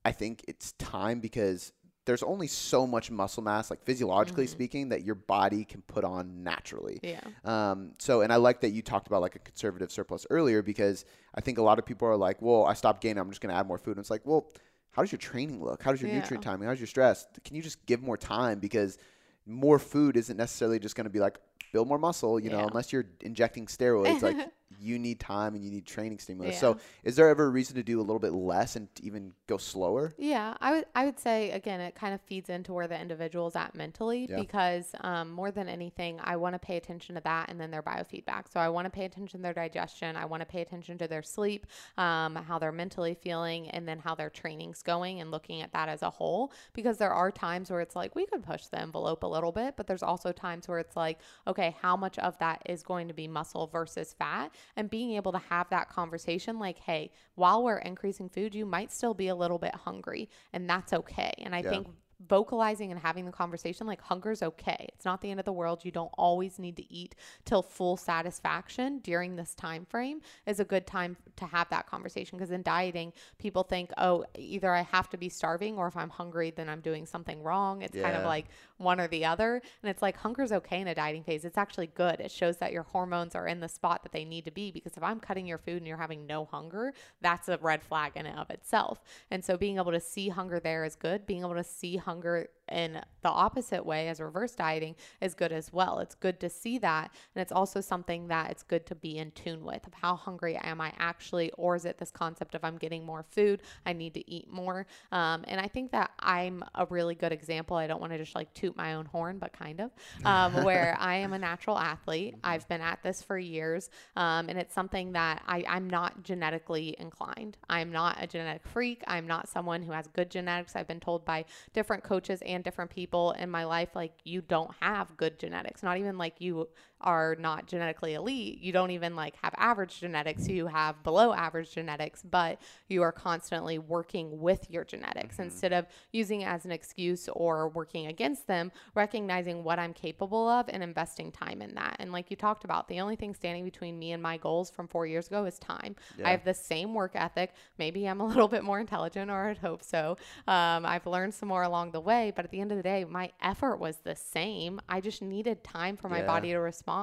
I 0.05 0.13
think 0.13 0.45
it's 0.47 0.73
time 0.73 1.21
because 1.21 1.73
there's 2.07 2.23
only 2.23 2.47
so 2.47 2.87
much 2.87 3.11
muscle 3.11 3.43
mass, 3.43 3.69
like 3.69 3.83
physiologically 3.85 4.47
speaking, 4.47 4.89
that 4.91 5.05
your 5.05 5.17
body 5.17 5.65
can 5.65 5.83
put 5.83 6.05
on 6.05 6.43
naturally. 6.43 7.01
Yeah. 7.03 7.21
Um, 7.45 7.93
so, 7.99 8.23
and 8.23 8.33
I 8.33 8.37
like 8.37 8.61
that 8.63 8.71
you 8.71 8.81
talked 8.81 9.09
about 9.09 9.21
like 9.23 9.35
a 9.37 9.41
conservative 9.41 9.91
surplus 9.91 10.27
earlier 10.31 10.63
because 10.63 11.05
I 11.35 11.41
think 11.41 11.59
a 11.59 11.63
lot 11.63 11.79
of 11.79 11.85
people 11.85 12.09
are 12.09 12.17
like, 12.17 12.41
well, 12.41 12.65
I 12.65 12.75
stopped 12.75 13.03
gaining, 13.03 13.19
I'm 13.19 13.29
just 13.29 13.41
going 13.41 13.53
to 13.53 13.59
add 13.59 13.67
more 13.67 13.77
food. 13.79 13.97
And 13.97 14.01
it's 14.01 14.11
like, 14.11 14.23
well, 14.25 14.49
how 14.93 15.03
does 15.03 15.13
your 15.13 15.19
training 15.19 15.63
look? 15.63 15.83
How 15.83 15.91
does 15.91 16.01
your 16.01 16.11
Yeah. 16.11 16.21
nutrient 16.21 16.43
timing? 16.45 16.69
How's 16.69 16.81
your 16.81 16.87
stress? 16.87 17.27
Can 17.45 17.55
you 17.57 17.63
just 17.63 17.85
give 17.87 18.03
more 18.03 18.17
time? 18.17 18.61
Because 18.61 18.97
more 19.45 19.79
food 19.79 20.17
isn't 20.17 20.37
necessarily 20.37 20.79
just 20.79 20.95
going 20.97 21.05
to 21.05 21.11
be 21.11 21.21
like 21.21 21.39
build 21.73 21.89
more 21.89 21.99
muscle, 21.99 22.39
you 22.41 22.49
know, 22.51 22.67
unless 22.67 22.93
you're 22.93 23.05
injecting 23.21 23.67
steroids. 23.67 24.23
like 24.23 24.37
you 24.81 24.99
need 24.99 25.21
time 25.21 25.55
and 25.55 25.65
you 25.65 25.71
need 25.71 25.87
training 25.87 26.19
stimulus. 26.19 26.55
Yeah. 26.55 26.61
So, 26.61 26.77
is 27.05 27.17
there 27.17 27.29
ever 27.29 27.45
a 27.45 27.49
reason 27.49 27.77
to 27.77 27.83
do 27.83 27.99
a 28.01 28.03
little 28.03 28.19
bit 28.19 28.33
less 28.33 28.77
and 28.77 28.89
even 29.03 29.33
go 29.47 29.57
slower? 29.57 30.13
Yeah, 30.19 30.55
I 30.61 30.73
would 30.73 30.87
I 30.95 31.05
would 31.05 31.19
say 31.19 31.51
again 31.51 31.81
it 31.81 31.95
kind 31.95 32.15
of 32.15 32.21
feeds 32.23 32.49
into 32.51 32.73
where 32.73 32.89
the 32.89 33.01
individual's 33.01 33.57
at 33.57 33.75
mentally 33.75 34.27
Yeah. 34.29 34.41
because 34.41 34.95
um, 35.01 35.31
more 35.31 35.51
than 35.51 35.69
anything 35.69 36.19
I 36.23 36.37
want 36.37 36.55
to 36.55 36.59
pay 36.59 36.77
attention 36.77 37.15
to 37.17 37.21
that 37.23 37.51
and 37.51 37.61
then 37.61 37.71
their 37.71 37.83
biofeedback. 37.83 38.45
So 38.53 38.61
I 38.61 38.69
want 38.69 38.87
to 38.87 38.91
pay 38.91 39.05
attention 39.05 39.41
to 39.41 39.43
their 39.43 39.55
digestion. 39.55 40.17
I 40.17 40.25
want 40.25 40.41
to 40.41 40.47
pay 40.47 40.61
attention 40.61 40.99
to 40.99 41.09
their 41.09 41.23
sleep, 41.23 41.67
um, 41.99 42.37
how 42.37 42.59
they're 42.59 42.73
mentally 42.73 43.15
feeling, 43.15 43.69
and 43.71 43.87
then 43.89 43.99
how 43.99 44.15
their 44.15 44.31
training's 44.31 44.83
going 44.83 45.21
and 45.21 45.31
looking 45.31 45.63
at 45.63 45.73
that 45.73 45.89
as 45.89 46.03
a 46.03 46.11
whole. 46.11 46.53
Because 46.73 46.99
there 46.99 47.13
are 47.13 47.31
times 47.31 47.71
where 47.71 47.81
it's 47.81 47.97
like 47.97 48.15
we 48.15 48.27
could 48.27 48.43
push 48.43 48.67
the 48.67 48.81
envelope 48.81 49.23
a 49.23 49.27
little 49.27 49.53
bit, 49.53 49.75
but 49.77 49.87
there's 49.87 50.03
also 50.03 50.33
times 50.33 50.69
where 50.69 50.79
it's 50.79 50.97
like 50.97 51.19
okay, 51.47 51.77
how 51.81 51.97
much 51.97 52.19
of 52.19 52.37
that 52.39 52.63
is 52.67 52.83
going 52.83 53.09
to 53.09 53.15
be 53.15 53.29
muscle 53.29 53.67
versus 53.67 54.15
fat, 54.19 54.51
and 54.77 54.91
being 54.91 55.13
able 55.13 55.33
to 55.33 55.39
have 55.39 55.69
that 55.71 55.89
conversation 55.89 56.59
like 56.59 56.79
hey, 56.79 57.11
while 57.35 57.63
we're 57.65 57.79
increasing 57.79 58.29
food, 58.29 58.55
you 58.55 58.67
might 58.67 58.93
still 58.93 59.15
be 59.15 59.29
a 59.29 59.35
little 59.35 59.59
bit 59.59 59.75
hungry, 59.75 60.29
and 60.53 60.69
that's 60.69 60.93
okay. 60.93 61.33
And 61.39 61.55
I 61.55 61.63
Yeah. 61.63 61.71
think 61.71 61.89
vocalizing 62.29 62.91
and 62.91 62.99
having 62.99 63.27
the 63.27 63.31
conversation 63.33 63.87
like 63.87 64.01
hunger's 64.01 64.43
okay. 64.43 64.89
It's 64.95 65.05
not 65.05 65.21
the 65.21 65.31
end 65.31 65.39
of 65.39 65.45
the 65.45 65.53
world. 65.53 65.85
You 65.85 65.91
don't 65.91 66.13
always 66.17 66.59
need 66.59 66.77
to 66.79 66.93
eat 66.93 67.15
till 67.45 67.63
full 67.63 67.99
satisfaction 67.99 69.01
during 69.01 69.37
this 69.37 69.55
time 69.55 69.85
frame 69.85 70.23
is 70.47 70.59
a 70.59 70.65
good 70.65 70.87
time 70.87 71.17
to 71.37 71.45
have 71.45 71.69
that 71.69 71.87
conversation 71.87 72.39
because 72.39 72.51
in 72.51 72.63
dieting 72.63 73.13
people 73.39 73.65
think, 73.65 73.91
"Oh, 73.99 74.25
either 74.35 74.73
I 74.73 74.81
have 74.81 75.11
to 75.11 75.19
be 75.19 75.29
starving 75.29 75.77
or 75.77 75.89
if 75.89 75.97
I'm 75.97 76.11
hungry 76.11 76.51
then 76.51 76.69
I'm 76.71 76.81
doing 76.81 77.05
something 77.05 77.43
wrong." 77.43 77.83
It's 77.83 77.95
kind 77.97 78.17
of 78.17 78.25
like 78.25 78.47
one 78.79 79.01
or 79.01 79.09
the 79.09 79.25
other. 79.25 79.61
And 79.83 79.91
it's 79.91 80.03
like 80.03 80.17
hunger's 80.17 80.53
okay 80.53 80.81
in 80.81 80.89
a 80.89 80.95
dieting 80.95 81.25
phase. 81.25 81.45
It's 81.45 81.59
actually 81.59 81.89
good. 81.89 82.21
It 82.21 82.31
shows 82.31 82.59
that 82.59 82.73
your 82.73 82.85
hormones 82.85 83.35
are 83.35 83.47
in 83.47 83.61
the 83.61 83.69
spot 83.69 84.03
that 84.03 84.13
they 84.13 84.25
need 84.25 84.45
to 84.45 84.51
be 84.51 84.71
because 84.71 84.97
if 84.97 85.03
I'm 85.03 85.21
cutting 85.21 85.47
your 85.47 85.59
food 85.59 85.79
and 85.79 85.87
you're 85.87 85.97
having 85.97 86.27
no 86.27 86.45
hunger, 86.45 86.93
that's 87.21 87.49
a 87.49 87.59
red 87.61 87.83
flag 87.83 88.13
in 88.15 88.27
and 88.27 88.39
of 88.39 88.51
itself. 88.51 89.03
And 89.31 89.45
so 89.45 89.57
being 89.57 89.77
able 89.77 89.93
to 89.93 90.01
see 90.01 90.29
hunger 90.29 90.61
there 90.61 90.85
is 90.85 90.97
good. 90.97 91.27
Being 91.27 91.43
able 91.43 91.55
to 91.55 91.65
see 91.65 91.97
hunger 91.97 92.49
in 92.71 93.01
the 93.23 93.29
opposite 93.29 93.85
way 93.85 94.09
as 94.09 94.21
reverse 94.21 94.55
dieting 94.55 94.95
is 95.21 95.35
good 95.35 95.53
as 95.53 95.73
well. 95.73 95.99
It's 95.99 96.15
good 96.15 96.41
to 96.41 96.49
see 96.49 96.79
that. 96.79 97.11
And 97.35 97.43
it's 97.43 97.53
also 97.53 97.81
something 97.81 98.29
that 98.29 98.51
it's 98.51 98.63
good 98.63 98.87
to 98.87 98.95
be 98.95 99.19
in 99.19 99.31
tune 99.33 99.65
with 99.65 99.87
of 99.87 99.95
how 99.95 100.17
hungry 100.17 100.57
am 100.57 100.81
I 100.81 100.93
actually, 100.99 101.51
or 101.53 101.77
is 101.77 101.85
it 101.85 101.99
this 101.99 102.11
concept 102.11 102.55
of 102.55 102.65
I'm 102.65 102.77
getting 102.77 103.05
more 103.05 103.25
food, 103.29 103.63
I 103.85 103.93
need 103.93 104.15
to 104.15 104.31
eat 104.31 104.51
more. 104.51 104.87
Um, 105.13 105.45
and 105.49 105.61
I 105.61 105.69
think 105.69 105.93
that 105.93 106.11
I'm 106.19 106.65
a 106.75 106.87
really 106.87 107.15
good 107.15 107.33
example. 107.33 107.77
I 107.77 107.87
don't 107.87 108.01
want 108.01 108.13
to 108.13 108.19
just 108.19 108.35
like 108.35 108.53
toot 108.55 108.77
my 108.77 108.95
own 108.95 109.07
horn, 109.07 109.39
but 109.39 109.53
kind 109.53 109.81
of, 109.81 109.91
um, 110.25 110.53
where 110.65 110.97
I 110.99 111.17
am 111.17 111.33
a 111.33 111.39
natural 111.39 111.79
athlete. 111.79 112.37
I've 112.45 112.69
been 112.69 112.81
at 112.81 113.03
this 113.03 113.23
for 113.23 113.39
years. 113.39 113.91
Um, 114.17 114.49
and 114.49 114.59
it's 114.59 114.75
something 114.75 115.13
that 115.13 115.43
I, 115.47 115.65
I'm 115.69 115.89
not 115.89 116.23
genetically 116.23 116.97
inclined. 116.99 117.57
I'm 117.69 117.93
not 117.93 118.19
a 118.21 118.27
genetic 118.27 118.67
freak. 118.67 119.03
I'm 119.07 119.27
not 119.27 119.49
someone 119.49 119.83
who 119.83 119.93
has 119.93 120.07
good 120.09 120.31
genetics. 120.31 120.77
I've 120.77 120.89
been 120.89 121.01
told 121.01 121.25
by 121.25 121.45
different 121.73 122.03
coaches 122.03 122.43
and 122.47 122.56
different 122.63 122.91
people 122.91 123.33
in 123.33 123.51
my 123.51 123.65
life, 123.65 123.91
like, 123.95 124.13
you 124.25 124.41
don't 124.41 124.71
have 124.81 125.17
good 125.17 125.39
genetics. 125.39 125.83
Not 125.83 125.99
even 125.99 126.19
like 126.19 126.41
you 126.41 126.69
are 127.07 127.37
not 127.39 127.69
genetically 127.69 128.15
elite. 128.15 128.61
You 128.61 128.73
don't 128.73 128.91
even 128.91 129.15
like 129.15 129.37
have 129.41 129.55
average 129.57 130.01
genetics. 130.01 130.49
You 130.49 130.67
have 130.67 131.01
below 131.05 131.33
average 131.33 131.73
genetics, 131.73 132.21
but 132.23 132.61
you 132.89 133.01
are 133.03 133.13
constantly 133.13 133.79
working 133.79 134.41
with 134.41 134.69
your 134.69 134.85
genetics 134.85 135.37
mm-hmm. 135.37 135.45
instead 135.45 135.73
of 135.73 135.87
using 136.13 136.41
it 136.41 136.47
as 136.47 136.65
an 136.65 136.73
excuse 136.73 137.29
or 137.33 137.69
working 137.69 138.09
against 138.09 138.49
them, 138.49 138.73
recognizing 138.97 139.63
what 139.63 139.79
I'm 139.79 139.95
capable 139.95 140.49
of 140.49 140.69
and 140.69 140.83
investing 140.83 141.31
time 141.31 141.63
in 141.63 141.77
that. 141.77 141.95
And 142.01 142.11
like 142.11 142.29
you 142.29 142.37
talked 142.37 142.65
about, 142.65 142.89
the 142.89 143.01
only 143.01 143.15
thing 143.15 143.35
standing 143.35 143.65
between 143.65 143.97
me 144.01 144.11
and 144.11 144.21
my 144.21 144.37
goals 144.37 144.69
from 144.69 144.89
four 144.89 145.07
years 145.07 145.29
ago 145.29 145.45
is 145.45 145.61
time. 145.61 145.95
Yeah. 146.19 146.27
I 146.27 146.31
have 146.33 146.45
the 146.45 146.55
same 146.55 146.93
work 146.93 147.13
ethic. 147.15 147.55
Maybe 147.79 148.07
I'm 148.07 148.21
a 148.21 148.27
little 148.27 148.49
bit 148.49 148.65
more 148.65 148.81
intelligent, 148.81 149.31
or 149.31 149.49
I'd 149.49 149.59
hope 149.59 149.85
so. 149.85 150.17
Um, 150.49 150.85
I've 150.85 151.07
learned 151.07 151.35
some 151.35 151.49
more 151.49 151.63
along 151.63 151.93
the 151.93 152.01
way, 152.01 152.33
but 152.35 152.45
at 152.45 152.51
the 152.51 152.61
end 152.61 152.73
of 152.73 152.79
the 152.79 152.83
day, 152.83 153.05
my 153.05 153.31
effort 153.41 153.77
was 153.77 153.99
the 153.99 154.17
same. 154.17 154.81
I 154.89 155.01
just 155.01 155.23
needed 155.23 155.63
time 155.63 155.97
for 155.97 156.09
my 156.09 156.19
yeah. 156.19 156.27
body 156.27 156.49
to 156.49 156.59
respond. 156.59 156.96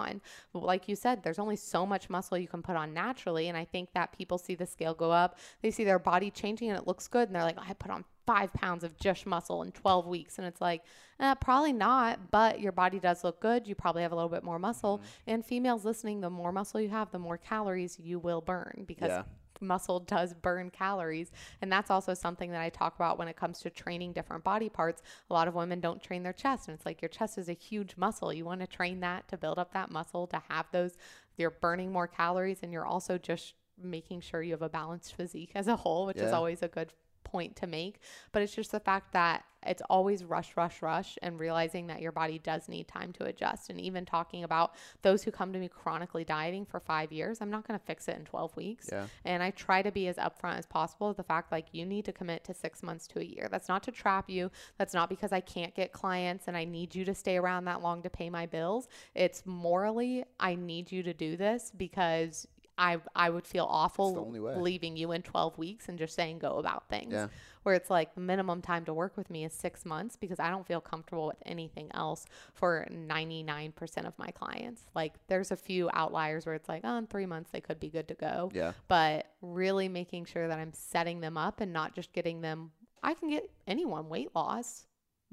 But 0.52 0.64
like 0.64 0.88
you 0.88 0.96
said, 0.96 1.24
there's 1.24 1.40
only 1.40 1.56
so 1.56 1.86
much 1.86 2.10
muscle 2.10 2.38
you 2.38 2.48
can 2.48 2.62
put 2.62 2.76
on 2.76 2.94
naturally. 2.94 3.48
And 3.50 3.58
I 3.58 3.66
think 3.66 3.94
that 3.94 4.18
people 4.18 4.38
see 4.38 4.56
the 4.56 4.66
scale 4.66 4.94
go 4.94 5.12
up, 5.12 5.38
they 5.62 5.72
see 5.72 5.84
their 5.84 6.00
body 6.00 6.32
changing 6.32 6.70
and 6.70 6.78
it 6.78 6.88
looks 6.88 7.08
good. 7.08 7.30
And 7.30 7.36
they're 7.36 7.44
like, 7.44 7.58
I 7.60 7.74
put 7.74 7.92
on 7.92 8.06
five 8.26 8.54
pounds 8.54 8.84
of 8.84 8.98
just 8.98 9.26
muscle 9.26 9.64
in 9.64 9.72
12 9.72 10.08
weeks. 10.08 10.38
And 10.38 10.48
it's 10.48 10.62
like, 10.62 10.84
eh, 11.20 11.34
probably 11.36 11.74
not, 11.74 12.32
but 12.32 12.60
your 12.60 12.72
body 12.72 13.00
does 13.00 13.24
look 13.24 13.40
good. 13.40 13.68
You 13.68 13.76
probably 13.76 14.02
have 14.02 14.12
a 14.12 14.16
little 14.16 14.30
bit 14.30 14.44
more 14.44 14.60
muscle. 14.60 14.98
Mm-hmm. 14.98 15.32
And 15.32 15.46
females 15.46 15.86
listening, 15.86 16.22
the 16.22 16.30
more 16.30 16.52
muscle 16.52 16.80
you 16.80 16.90
have, 16.90 17.12
the 17.12 17.20
more 17.20 17.38
calories 17.38 18.00
you 18.00 18.20
will 18.20 18.42
burn 18.42 18.86
because 18.88 19.10
yeah 19.10 19.24
muscle 19.64 20.00
does 20.00 20.34
burn 20.34 20.70
calories. 20.70 21.32
And 21.62 21.72
that's 21.72 21.90
also 21.90 22.14
something 22.14 22.52
that 22.52 22.62
I 22.62 22.70
talk 22.70 22.96
about 22.96 23.18
when 23.18 23.28
it 23.28 23.36
comes 23.36 23.60
to 23.60 23.70
training 23.70 24.14
different 24.14 24.44
body 24.44 24.70
parts. 24.70 25.02
A 25.30 25.34
lot 25.34 25.48
of 25.48 25.56
women 25.56 25.80
don't 25.80 26.02
train 26.02 26.24
their 26.24 26.34
chest. 26.34 26.68
And 26.68 26.76
it's 26.76 26.86
like 26.86 27.02
your 27.02 27.10
chest 27.10 27.38
is 27.38 27.50
a 27.50 27.54
huge 27.54 27.96
muscle. 27.98 28.34
You 28.34 28.46
want 28.46 28.62
to 28.62 28.68
train 28.68 29.00
that 29.02 29.28
to 29.30 29.38
build 29.38 29.58
up 29.58 29.74
that 29.74 29.92
muscle, 29.92 30.28
to 30.28 30.42
have 30.50 30.66
those, 30.72 30.98
you're 31.38 31.52
burning 31.52 31.92
more 31.92 32.08
calories. 32.08 32.60
And 32.62 32.72
you're 32.72 32.86
also 32.86 33.18
just 33.18 33.54
making 33.82 34.22
sure 34.22 34.42
you 34.42 34.52
have 34.52 34.62
a 34.62 34.70
balanced 34.70 35.16
physique 35.16 35.52
as 35.56 35.68
a 35.68 35.76
whole, 35.76 36.06
which 36.06 36.18
yeah. 36.18 36.26
is 36.26 36.32
always 36.32 36.62
a 36.62 36.68
good 36.68 36.94
point 37.24 37.56
to 37.58 37.68
make, 37.68 38.00
but 38.32 38.42
it's 38.42 38.56
just 38.56 38.72
the 38.72 38.80
fact 38.80 39.14
that 39.14 39.44
it's 39.66 39.82
always 39.90 40.24
rush, 40.24 40.56
rush, 40.56 40.82
rush, 40.82 41.18
and 41.22 41.40
realizing 41.40 41.88
that 41.88 42.02
your 42.02 42.12
body 42.12 42.40
does 42.40 42.68
need 42.68 42.88
time 42.88 43.12
to 43.14 43.26
adjust. 43.26 43.70
And 43.70 43.80
even 43.80 44.06
talking 44.06 44.44
about 44.44 44.76
those 45.02 45.24
who 45.24 45.32
come 45.32 45.54
to 45.54 45.60
me 45.60 45.70
chronically 45.70 46.24
dieting 46.24 46.66
for 46.66 46.80
five 46.80 47.12
years, 47.12 47.42
I'm 47.42 47.50
not 47.50 47.68
going 47.68 47.80
to 47.80 47.86
fix 47.86 48.08
it 48.08 48.18
in 48.18 48.26
12 48.26 48.56
weeks. 48.56 48.90
Yeah. 48.92 49.08
And 49.26 49.42
I 49.42 49.52
try 49.52 49.82
to 49.82 49.92
be 49.92 50.08
as 50.08 50.18
upfront 50.18 50.58
as 50.58 50.66
possible 50.66 51.10
with 51.10 51.18
the 51.18 51.24
fact 51.24 51.52
like 51.52 51.68
you 51.72 51.86
need 51.86 52.06
to 52.06 52.12
commit 52.12 52.44
to 52.46 52.54
six 52.54 52.84
months 52.84 53.08
to 53.10 53.20
a 53.20 53.24
year. 53.24 53.48
That's 53.50 53.70
not 53.70 53.84
to 53.84 53.92
trap 53.92 54.30
you. 54.30 54.52
That's 54.78 54.94
not 54.94 55.10
because 55.10 55.32
I 55.32 55.40
can't 55.40 55.74
get 55.76 55.92
clients 55.92 56.48
and 56.48 56.58
I 56.58 56.66
need 56.66 56.96
you 56.96 57.06
to 57.06 57.16
stay 57.16 57.38
around 57.38 57.66
that 57.66 57.82
long 57.82 58.02
to 58.04 58.10
pay 58.10 58.30
my 58.30 58.46
bills. 58.46 58.88
It's 59.16 59.46
morally, 59.46 60.26
I 60.40 60.56
need 60.56 60.92
you 60.92 61.04
to 61.04 61.14
do 61.14 61.38
this 61.38 61.72
because 61.76 62.48
I 62.78 62.98
I 63.16 63.30
would 63.30 63.46
feel 63.46 63.68
awful 63.70 64.32
leaving 64.62 64.98
you 64.98 65.12
in 65.12 65.22
12 65.22 65.58
weeks 65.58 65.90
and 65.90 65.98
just 65.98 66.16
saying 66.16 66.40
go 66.40 66.58
about 66.58 66.90
things. 66.90 67.14
Yeah. 67.14 67.28
Where 67.64 67.76
it's 67.76 67.90
like 67.90 68.14
the 68.14 68.22
minimum 68.22 68.62
time 68.62 68.84
to 68.86 68.94
work 68.94 69.16
with 69.16 69.30
me 69.30 69.46
is 69.46 69.54
6 69.54 69.86
months 69.86 70.18
because 70.18 70.40
I 70.40 70.50
don't 70.50 70.68
feel 70.68 70.82
comfortable 70.82 71.28
with 71.28 71.42
anything 71.46 71.90
else 71.94 72.26
for 72.54 72.86
99% 72.92 74.06
of 74.06 74.18
my 74.18 74.32
clients. 74.32 74.84
Like 74.94 75.14
there's 75.28 75.52
a 75.52 75.56
few 75.56 75.90
outliers 75.94 76.46
where 76.46 76.56
it's 76.56 76.68
like, 76.68 76.82
oh, 76.84 76.98
in 76.98 77.08
3 77.08 77.26
months 77.26 77.52
they 77.52 77.62
could 77.62 77.80
be 77.80 77.90
good 77.90 78.08
to 78.10 78.16
go. 78.16 78.52
Yeah. 78.54 78.74
But 78.88 79.28
really 79.42 79.88
making 79.88 80.26
sure 80.26 80.48
that 80.48 80.60
I'm 80.60 80.74
setting 80.74 81.22
them 81.22 81.38
up 81.38 81.62
and 81.62 81.72
not 81.72 81.96
just 81.96 82.12
getting 82.12 82.42
them 82.42 82.72
I 83.04 83.14
can 83.14 83.30
get 83.30 83.50
anyone 83.68 84.08
weight 84.08 84.30
loss 84.34 84.86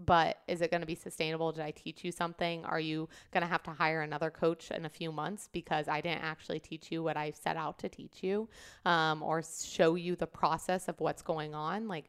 but 0.05 0.39
is 0.49 0.63
it 0.63 0.71
going 0.71 0.81
to 0.81 0.87
be 0.87 0.95
sustainable? 0.95 1.53
Did 1.53 1.63
I 1.63 1.71
teach 1.73 2.05
you 2.05 2.11
something? 2.11 2.65
Are 2.65 2.81
you 2.81 3.09
going 3.33 3.43
to 3.43 3.49
have 3.49 3.63
to 3.65 3.71
hire 3.71 4.01
another 4.01 4.31
coach 4.31 4.71
in 4.71 4.87
a 4.87 4.89
few 4.89 5.13
months 5.13 5.49
because 5.53 5.89
I 5.89 6.01
didn't 6.01 6.23
actually 6.23 6.61
teach 6.61 6.91
you 6.91 7.03
what 7.03 7.17
I 7.17 7.33
set 7.33 7.57
out 7.57 7.79
to 7.81 7.89
teach 7.89 8.23
you 8.23 8.49
um, 8.87 9.23
or 9.23 9.43
show 9.43 9.95
you 9.95 10.17
the 10.17 10.27
process 10.27 10.89
of 10.89 11.01
what's 11.01 11.23
going 11.23 11.55
on? 11.55 11.87
Like 11.87 12.07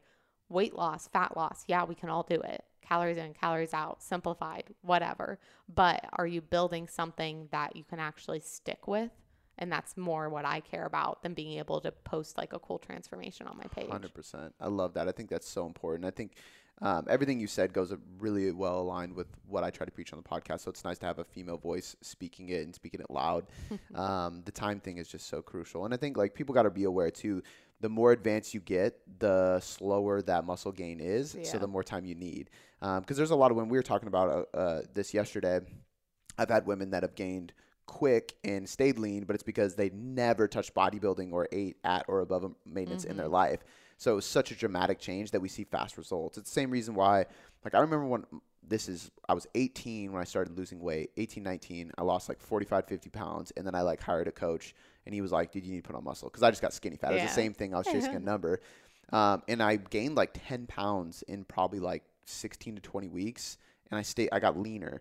weight 0.48 0.74
loss, 0.74 1.08
fat 1.08 1.36
loss, 1.36 1.64
yeah, 1.66 1.84
we 1.84 1.94
can 1.94 2.08
all 2.08 2.22
do 2.22 2.40
it. 2.40 2.64
Calories 2.80 3.16
in, 3.16 3.32
calories 3.34 3.74
out, 3.74 4.02
simplified, 4.02 4.64
whatever. 4.82 5.38
But 5.72 6.04
are 6.14 6.26
you 6.26 6.40
building 6.40 6.88
something 6.88 7.48
that 7.52 7.76
you 7.76 7.84
can 7.84 8.00
actually 8.00 8.40
stick 8.40 8.88
with? 8.88 9.10
And 9.58 9.70
that's 9.70 9.96
more 9.96 10.28
what 10.28 10.44
I 10.44 10.60
care 10.60 10.86
about 10.86 11.22
than 11.22 11.34
being 11.34 11.58
able 11.58 11.80
to 11.82 11.92
post 11.92 12.38
like 12.38 12.52
a 12.52 12.58
cool 12.58 12.78
transformation 12.78 13.46
on 13.46 13.56
my 13.58 13.64
page. 13.64 13.88
100%. 13.88 14.52
I 14.58 14.68
love 14.68 14.94
that. 14.94 15.08
I 15.08 15.12
think 15.12 15.28
that's 15.28 15.48
so 15.48 15.66
important. 15.66 16.06
I 16.06 16.10
think 16.10 16.32
um, 16.80 17.06
everything 17.08 17.38
you 17.38 17.46
said 17.46 17.72
goes 17.72 17.94
really 18.18 18.50
well 18.50 18.80
aligned 18.80 19.14
with 19.14 19.28
what 19.46 19.62
I 19.62 19.70
try 19.70 19.84
to 19.84 19.92
preach 19.92 20.12
on 20.12 20.20
the 20.20 20.28
podcast. 20.28 20.60
So 20.60 20.70
it's 20.70 20.84
nice 20.84 20.98
to 20.98 21.06
have 21.06 21.18
a 21.18 21.24
female 21.24 21.58
voice 21.58 21.96
speaking 22.00 22.48
it 22.48 22.64
and 22.64 22.74
speaking 22.74 23.00
it 23.00 23.10
loud. 23.10 23.46
um, 23.94 24.42
the 24.44 24.52
time 24.52 24.80
thing 24.80 24.98
is 24.98 25.08
just 25.08 25.28
so 25.28 25.42
crucial, 25.42 25.84
and 25.84 25.94
I 25.94 25.96
think 25.96 26.16
like 26.16 26.34
people 26.34 26.54
got 26.54 26.62
to 26.62 26.70
be 26.70 26.84
aware 26.84 27.10
too. 27.10 27.42
The 27.80 27.88
more 27.88 28.12
advanced 28.12 28.54
you 28.54 28.60
get, 28.60 29.00
the 29.18 29.58
slower 29.58 30.22
that 30.22 30.44
muscle 30.44 30.70
gain 30.70 31.00
is. 31.00 31.34
Yeah. 31.34 31.44
So 31.44 31.58
the 31.58 31.66
more 31.66 31.82
time 31.82 32.04
you 32.04 32.14
need. 32.14 32.48
Because 32.78 32.98
um, 32.98 33.04
there's 33.08 33.32
a 33.32 33.36
lot 33.36 33.50
of 33.50 33.56
when 33.56 33.68
we 33.68 33.76
were 33.76 33.82
talking 33.82 34.06
about 34.06 34.48
uh, 34.54 34.56
uh, 34.56 34.82
this 34.94 35.12
yesterday. 35.12 35.60
I've 36.38 36.48
had 36.48 36.66
women 36.66 36.90
that 36.90 37.02
have 37.02 37.14
gained 37.14 37.52
quick 37.86 38.36
and 38.44 38.68
stayed 38.68 38.98
lean, 38.98 39.24
but 39.24 39.34
it's 39.34 39.42
because 39.42 39.74
they 39.74 39.90
never 39.90 40.48
touched 40.48 40.74
bodybuilding 40.74 41.32
or 41.32 41.48
ate 41.52 41.76
at 41.84 42.04
or 42.08 42.20
above 42.20 42.54
maintenance 42.64 43.02
mm-hmm. 43.02 43.10
in 43.12 43.16
their 43.16 43.26
mm-hmm. 43.26 43.34
life. 43.34 43.64
So 44.02 44.10
it 44.10 44.14
was 44.16 44.26
such 44.26 44.50
a 44.50 44.56
dramatic 44.56 44.98
change 44.98 45.30
that 45.30 45.40
we 45.40 45.48
see 45.48 45.62
fast 45.62 45.96
results. 45.96 46.36
It's 46.36 46.50
the 46.50 46.60
same 46.60 46.72
reason 46.72 46.96
why, 46.96 47.24
like, 47.64 47.72
I 47.72 47.78
remember 47.78 48.04
when 48.06 48.24
this 48.66 48.88
is, 48.88 49.12
I 49.28 49.32
was 49.32 49.46
18 49.54 50.10
when 50.10 50.20
I 50.20 50.24
started 50.24 50.58
losing 50.58 50.80
weight, 50.80 51.12
18, 51.16 51.40
19. 51.40 51.92
I 51.96 52.02
lost 52.02 52.28
like 52.28 52.40
45, 52.40 52.84
50 52.88 53.10
pounds. 53.10 53.52
And 53.56 53.64
then 53.64 53.76
I 53.76 53.82
like 53.82 54.02
hired 54.02 54.26
a 54.26 54.32
coach 54.32 54.74
and 55.06 55.14
he 55.14 55.20
was 55.20 55.30
like, 55.30 55.52
dude, 55.52 55.64
you 55.64 55.70
need 55.70 55.84
to 55.84 55.86
put 55.86 55.94
on 55.94 56.02
muscle. 56.02 56.28
Cause 56.28 56.42
I 56.42 56.50
just 56.50 56.60
got 56.60 56.72
skinny 56.72 56.96
fat. 56.96 57.12
Yeah. 57.12 57.18
It 57.18 57.22
was 57.22 57.30
the 57.30 57.34
same 57.36 57.54
thing. 57.54 57.74
I 57.74 57.78
was 57.78 57.86
chasing 57.86 58.16
a 58.16 58.18
number. 58.32 58.60
Um, 59.12 59.44
and 59.46 59.62
I 59.62 59.76
gained 59.76 60.16
like 60.16 60.30
10 60.48 60.66
pounds 60.66 61.22
in 61.28 61.44
probably 61.44 61.78
like 61.78 62.02
16 62.24 62.74
to 62.74 62.82
20 62.82 63.06
weeks. 63.06 63.56
And 63.92 63.98
I 63.98 64.02
stayed, 64.02 64.30
I 64.32 64.40
got 64.40 64.58
leaner. 64.58 65.00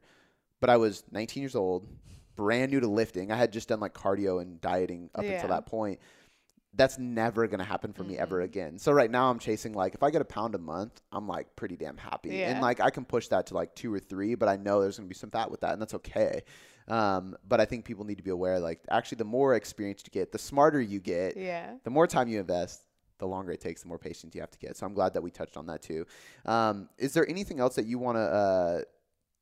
But 0.60 0.70
I 0.70 0.78
was 0.78 1.04
19 1.12 1.42
years 1.42 1.56
old, 1.56 1.88
brand 2.36 2.72
new 2.72 2.80
to 2.80 2.88
lifting. 2.88 3.32
I 3.32 3.36
had 3.36 3.52
just 3.52 3.68
done 3.68 3.80
like 3.80 3.96
cardio 3.96 4.44
and 4.44 4.62
dieting 4.62 5.10
up 5.16 5.24
yeah. 5.24 5.32
until 5.32 5.50
that 5.50 5.66
point 5.66 6.00
that's 6.74 6.98
never 6.98 7.48
going 7.48 7.60
to 7.60 7.66
happen 7.66 7.92
for 7.92 8.04
mm-hmm. 8.04 8.14
me 8.14 8.18
ever 8.18 8.38
mm-hmm. 8.38 8.46
again. 8.46 8.78
So 8.78 8.92
right 8.92 9.12
now 9.12 9.30
I'm 9.30 9.40
chasing 9.40 9.74
like 9.74 9.94
if 9.94 10.04
I 10.04 10.10
get 10.10 10.22
a 10.22 10.26
pound 10.26 10.56
a 10.56 10.60
month, 10.60 11.02
I'm 11.12 11.28
like 11.28 11.56
pretty 11.56 11.76
damn 11.76 11.98
happy. 11.98 12.30
Yeah. 12.30 12.52
And 12.52 12.62
like 12.62 12.80
I 12.80 12.90
can 12.90 13.06
push 13.06 13.28
that 13.28 13.48
to 13.48 13.54
like 13.54 13.76
2 13.76 13.94
or 13.94 14.00
3, 14.00 14.36
but 14.36 14.48
I 14.48 14.56
know 14.56 14.82
there's 14.82 14.98
going 14.98 15.08
to 15.08 15.14
be 15.14 15.18
some 15.18 15.32
fat 15.32 15.52
with 15.52 15.62
that 15.62 15.74
and 15.74 15.82
that's 15.82 15.94
okay. 15.96 16.44
Um, 16.88 17.36
but 17.48 17.60
I 17.62 17.66
think 17.66 17.86
people 17.86 18.06
need 18.06 18.18
to 18.18 18.24
be 18.24 18.32
aware 18.32 18.60
like 18.60 18.80
actually 18.90 19.18
the 19.18 19.26
more 19.26 19.56
experience 19.56 20.04
you 20.06 20.12
get, 20.12 20.32
the 20.32 20.40
smarter 20.40 20.82
you 20.82 21.00
get, 21.00 21.38
yeah. 21.38 21.74
the 21.84 21.90
more 21.90 22.08
time 22.08 22.28
you 22.28 22.40
invest, 22.40 22.82
the 23.18 23.28
longer 23.28 23.52
it 23.52 23.62
takes, 23.62 23.82
the 23.82 23.88
more 23.88 24.00
patience 24.00 24.34
you 24.34 24.42
have 24.42 24.52
to 24.52 24.60
get. 24.60 24.78
So 24.78 24.86
I'm 24.86 24.94
glad 24.94 25.14
that 25.14 25.22
we 25.22 25.30
touched 25.30 25.58
on 25.58 25.68
that 25.68 25.82
too. 25.82 26.06
Um, 26.46 26.90
is 26.98 27.14
there 27.14 27.30
anything 27.30 27.60
else 27.60 27.76
that 27.76 27.86
you 27.86 28.00
want 28.00 28.18
to 28.18 28.22
uh, 28.22 28.82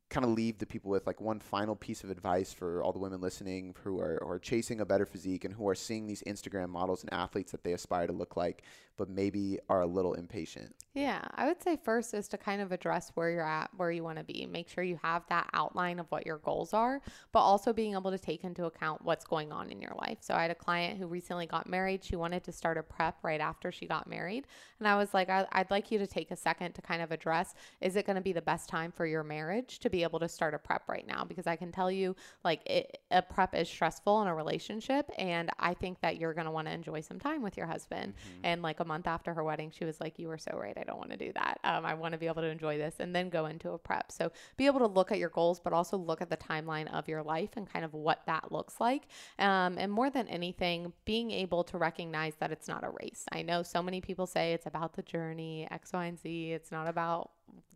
kind 0.10 0.26
of 0.26 0.32
leave 0.32 0.58
the 0.58 0.66
people 0.66 0.90
with 0.90 1.06
like 1.06 1.22
one 1.22 1.40
final 1.40 1.76
piece 1.76 2.04
of 2.04 2.10
advice 2.10 2.52
for 2.52 2.82
all 2.84 2.92
the 2.92 3.00
women 3.00 3.22
listening 3.22 3.76
who 3.84 4.00
are, 4.00 4.22
are 4.26 4.40
chasing 4.40 4.82
a 4.82 4.86
better 4.86 5.06
physique 5.06 5.46
and 5.46 5.54
who 5.54 5.68
are 5.70 5.76
seeing 5.76 6.08
these 6.08 6.24
Instagram 6.24 6.70
models 6.70 7.04
and 7.04 7.14
athletes 7.14 7.52
that 7.52 7.64
they 7.64 7.74
aspire 7.74 8.08
to 8.08 8.14
look 8.14 8.36
like, 8.36 8.64
but 9.00 9.10
maybe 9.10 9.58
are 9.70 9.80
a 9.82 9.88
little 9.88 10.14
impatient? 10.14 10.76
Yeah, 10.94 11.22
I 11.36 11.48
would 11.48 11.64
say 11.64 11.78
first 11.82 12.14
is 12.14 12.28
to 12.28 12.38
kind 12.38 12.62
of 12.62 12.74
address 12.74 13.12
where 13.16 13.30
you're 13.30 13.48
at, 13.48 13.70
where 13.78 13.92
you 13.92 14.04
want 14.04 14.18
to 14.18 14.26
be. 14.26 14.46
Make 14.46 14.68
sure 14.68 14.84
you 14.84 15.00
have 15.02 15.24
that 15.30 15.50
outline 15.54 16.00
of 16.00 16.08
what 16.10 16.26
your 16.26 16.40
goals 16.40 16.74
are, 16.74 17.02
but 17.32 17.40
also 17.40 17.72
being 17.72 17.94
able 17.94 18.12
to 18.12 18.18
take 18.18 18.44
into 18.44 18.66
account 18.66 19.02
what's 19.04 19.24
going 19.24 19.54
on 19.54 19.72
in 19.72 19.80
your 19.82 19.94
life. 19.98 20.18
So 20.20 20.34
I 20.34 20.42
had 20.42 20.52
a 20.52 20.56
client 20.56 21.00
who 21.00 21.08
recently 21.08 21.46
got 21.46 21.70
married. 21.70 22.04
She 22.04 22.18
wanted 22.18 22.44
to 22.44 22.52
start 22.52 22.78
a 22.78 22.84
prep 22.84 23.16
right 23.24 23.40
after 23.40 23.72
she 23.72 23.88
got 23.88 24.10
married. 24.10 24.46
And 24.80 24.88
I 24.88 24.98
was 24.98 25.14
like, 25.14 25.30
I, 25.30 25.46
would 25.58 25.72
like 25.72 25.92
you 25.92 26.00
to 26.00 26.08
take 26.08 26.32
a 26.32 26.36
second 26.36 26.74
to 26.74 26.82
kind 26.82 27.02
of 27.02 27.12
address 27.12 27.54
is 27.80 27.96
it 27.96 28.06
going 28.06 28.16
to 28.18 28.22
be 28.22 28.34
the 28.34 28.42
best 28.42 28.68
time 28.68 28.92
for 28.92 29.06
your 29.06 29.24
marriage 29.24 29.80
to 29.80 29.90
be 29.90 30.04
able 30.04 30.20
to 30.20 30.28
start 30.28 30.54
a 30.54 30.58
prep 30.58 30.90
right 30.90 31.08
now 31.08 31.24
because 31.24 31.48
I 31.48 31.56
can 31.56 31.72
tell 31.72 31.90
you 31.90 32.16
like 32.44 32.62
it, 32.66 32.98
a 33.12 33.22
prep 33.22 33.56
is 33.56 33.70
stressful 33.70 34.22
in 34.22 34.28
a 34.28 34.36
relationship 34.36 35.10
and 35.18 35.50
I 35.60 35.74
think 35.76 36.02
that 36.02 36.18
you're 36.18 36.34
going 36.34 36.46
to 36.46 36.52
want 36.52 36.68
to 36.68 36.74
enjoy 36.74 37.02
some 37.02 37.20
time 37.20 37.42
with 37.42 37.56
your 37.56 37.68
husband. 37.68 38.14
Mm-hmm. 38.14 38.40
And 38.44 38.62
like 38.62 38.80
a 38.80 38.86
month 38.90 39.08
after 39.08 39.34
her 39.34 39.44
wedding, 39.44 39.72
she 39.72 39.86
was 39.86 40.02
like, 40.02 40.20
"You 40.20 40.28
were 40.28 40.38
so 40.38 40.52
right. 40.60 40.78
I 40.78 40.84
don't 40.84 40.98
want 40.98 41.12
to 41.12 41.18
do 41.18 41.32
that. 41.34 41.60
Um, 41.64 41.86
I 41.86 41.94
want 41.94 42.12
to 42.12 42.18
be 42.18 42.28
able 42.28 42.42
to 42.42 42.50
enjoy 42.50 42.78
this 42.78 42.96
and 43.00 43.16
then 43.16 43.30
go 43.30 43.46
into 43.46 43.72
a 43.72 43.78
prep." 43.78 44.12
So 44.12 44.32
be 44.58 44.66
able 44.66 44.80
to 44.80 44.88
look 44.88 45.12
at 45.12 45.18
your 45.18 45.30
goals, 45.30 45.60
but 45.60 45.72
also 45.72 45.96
look 45.98 46.22
at 46.22 46.30
the 46.30 46.38
timeline 46.38 46.92
of 46.94 47.08
your 47.08 47.24
life 47.24 47.52
and 47.56 47.72
kind 47.72 47.86
of 47.86 47.94
what 47.94 48.26
that 48.26 48.52
looks 48.52 48.82
like. 48.82 49.04
Um, 49.38 49.78
and 49.78 49.92
more 49.92 50.10
than 50.10 50.28
anything, 50.28 50.92
being 51.06 51.32
able 51.32 51.64
to 51.66 51.78
recognize 51.78 52.36
that 52.40 52.52
it's 52.52 52.68
not 52.68 52.84
a 52.84 52.90
race. 53.02 53.24
I 53.32 53.42
know 53.44 53.64
so 53.64 53.82
many 53.82 54.02
people 54.02 54.28
say 54.28 54.54
it's 54.54 54.66
about 54.66 54.94
the 54.94 55.04
journey, 55.04 55.68
X, 55.72 55.94
Y, 55.94 56.06
and 56.06 56.20
Z. 56.20 56.52
It's 56.52 56.72
not 56.72 56.88
about 56.88 57.32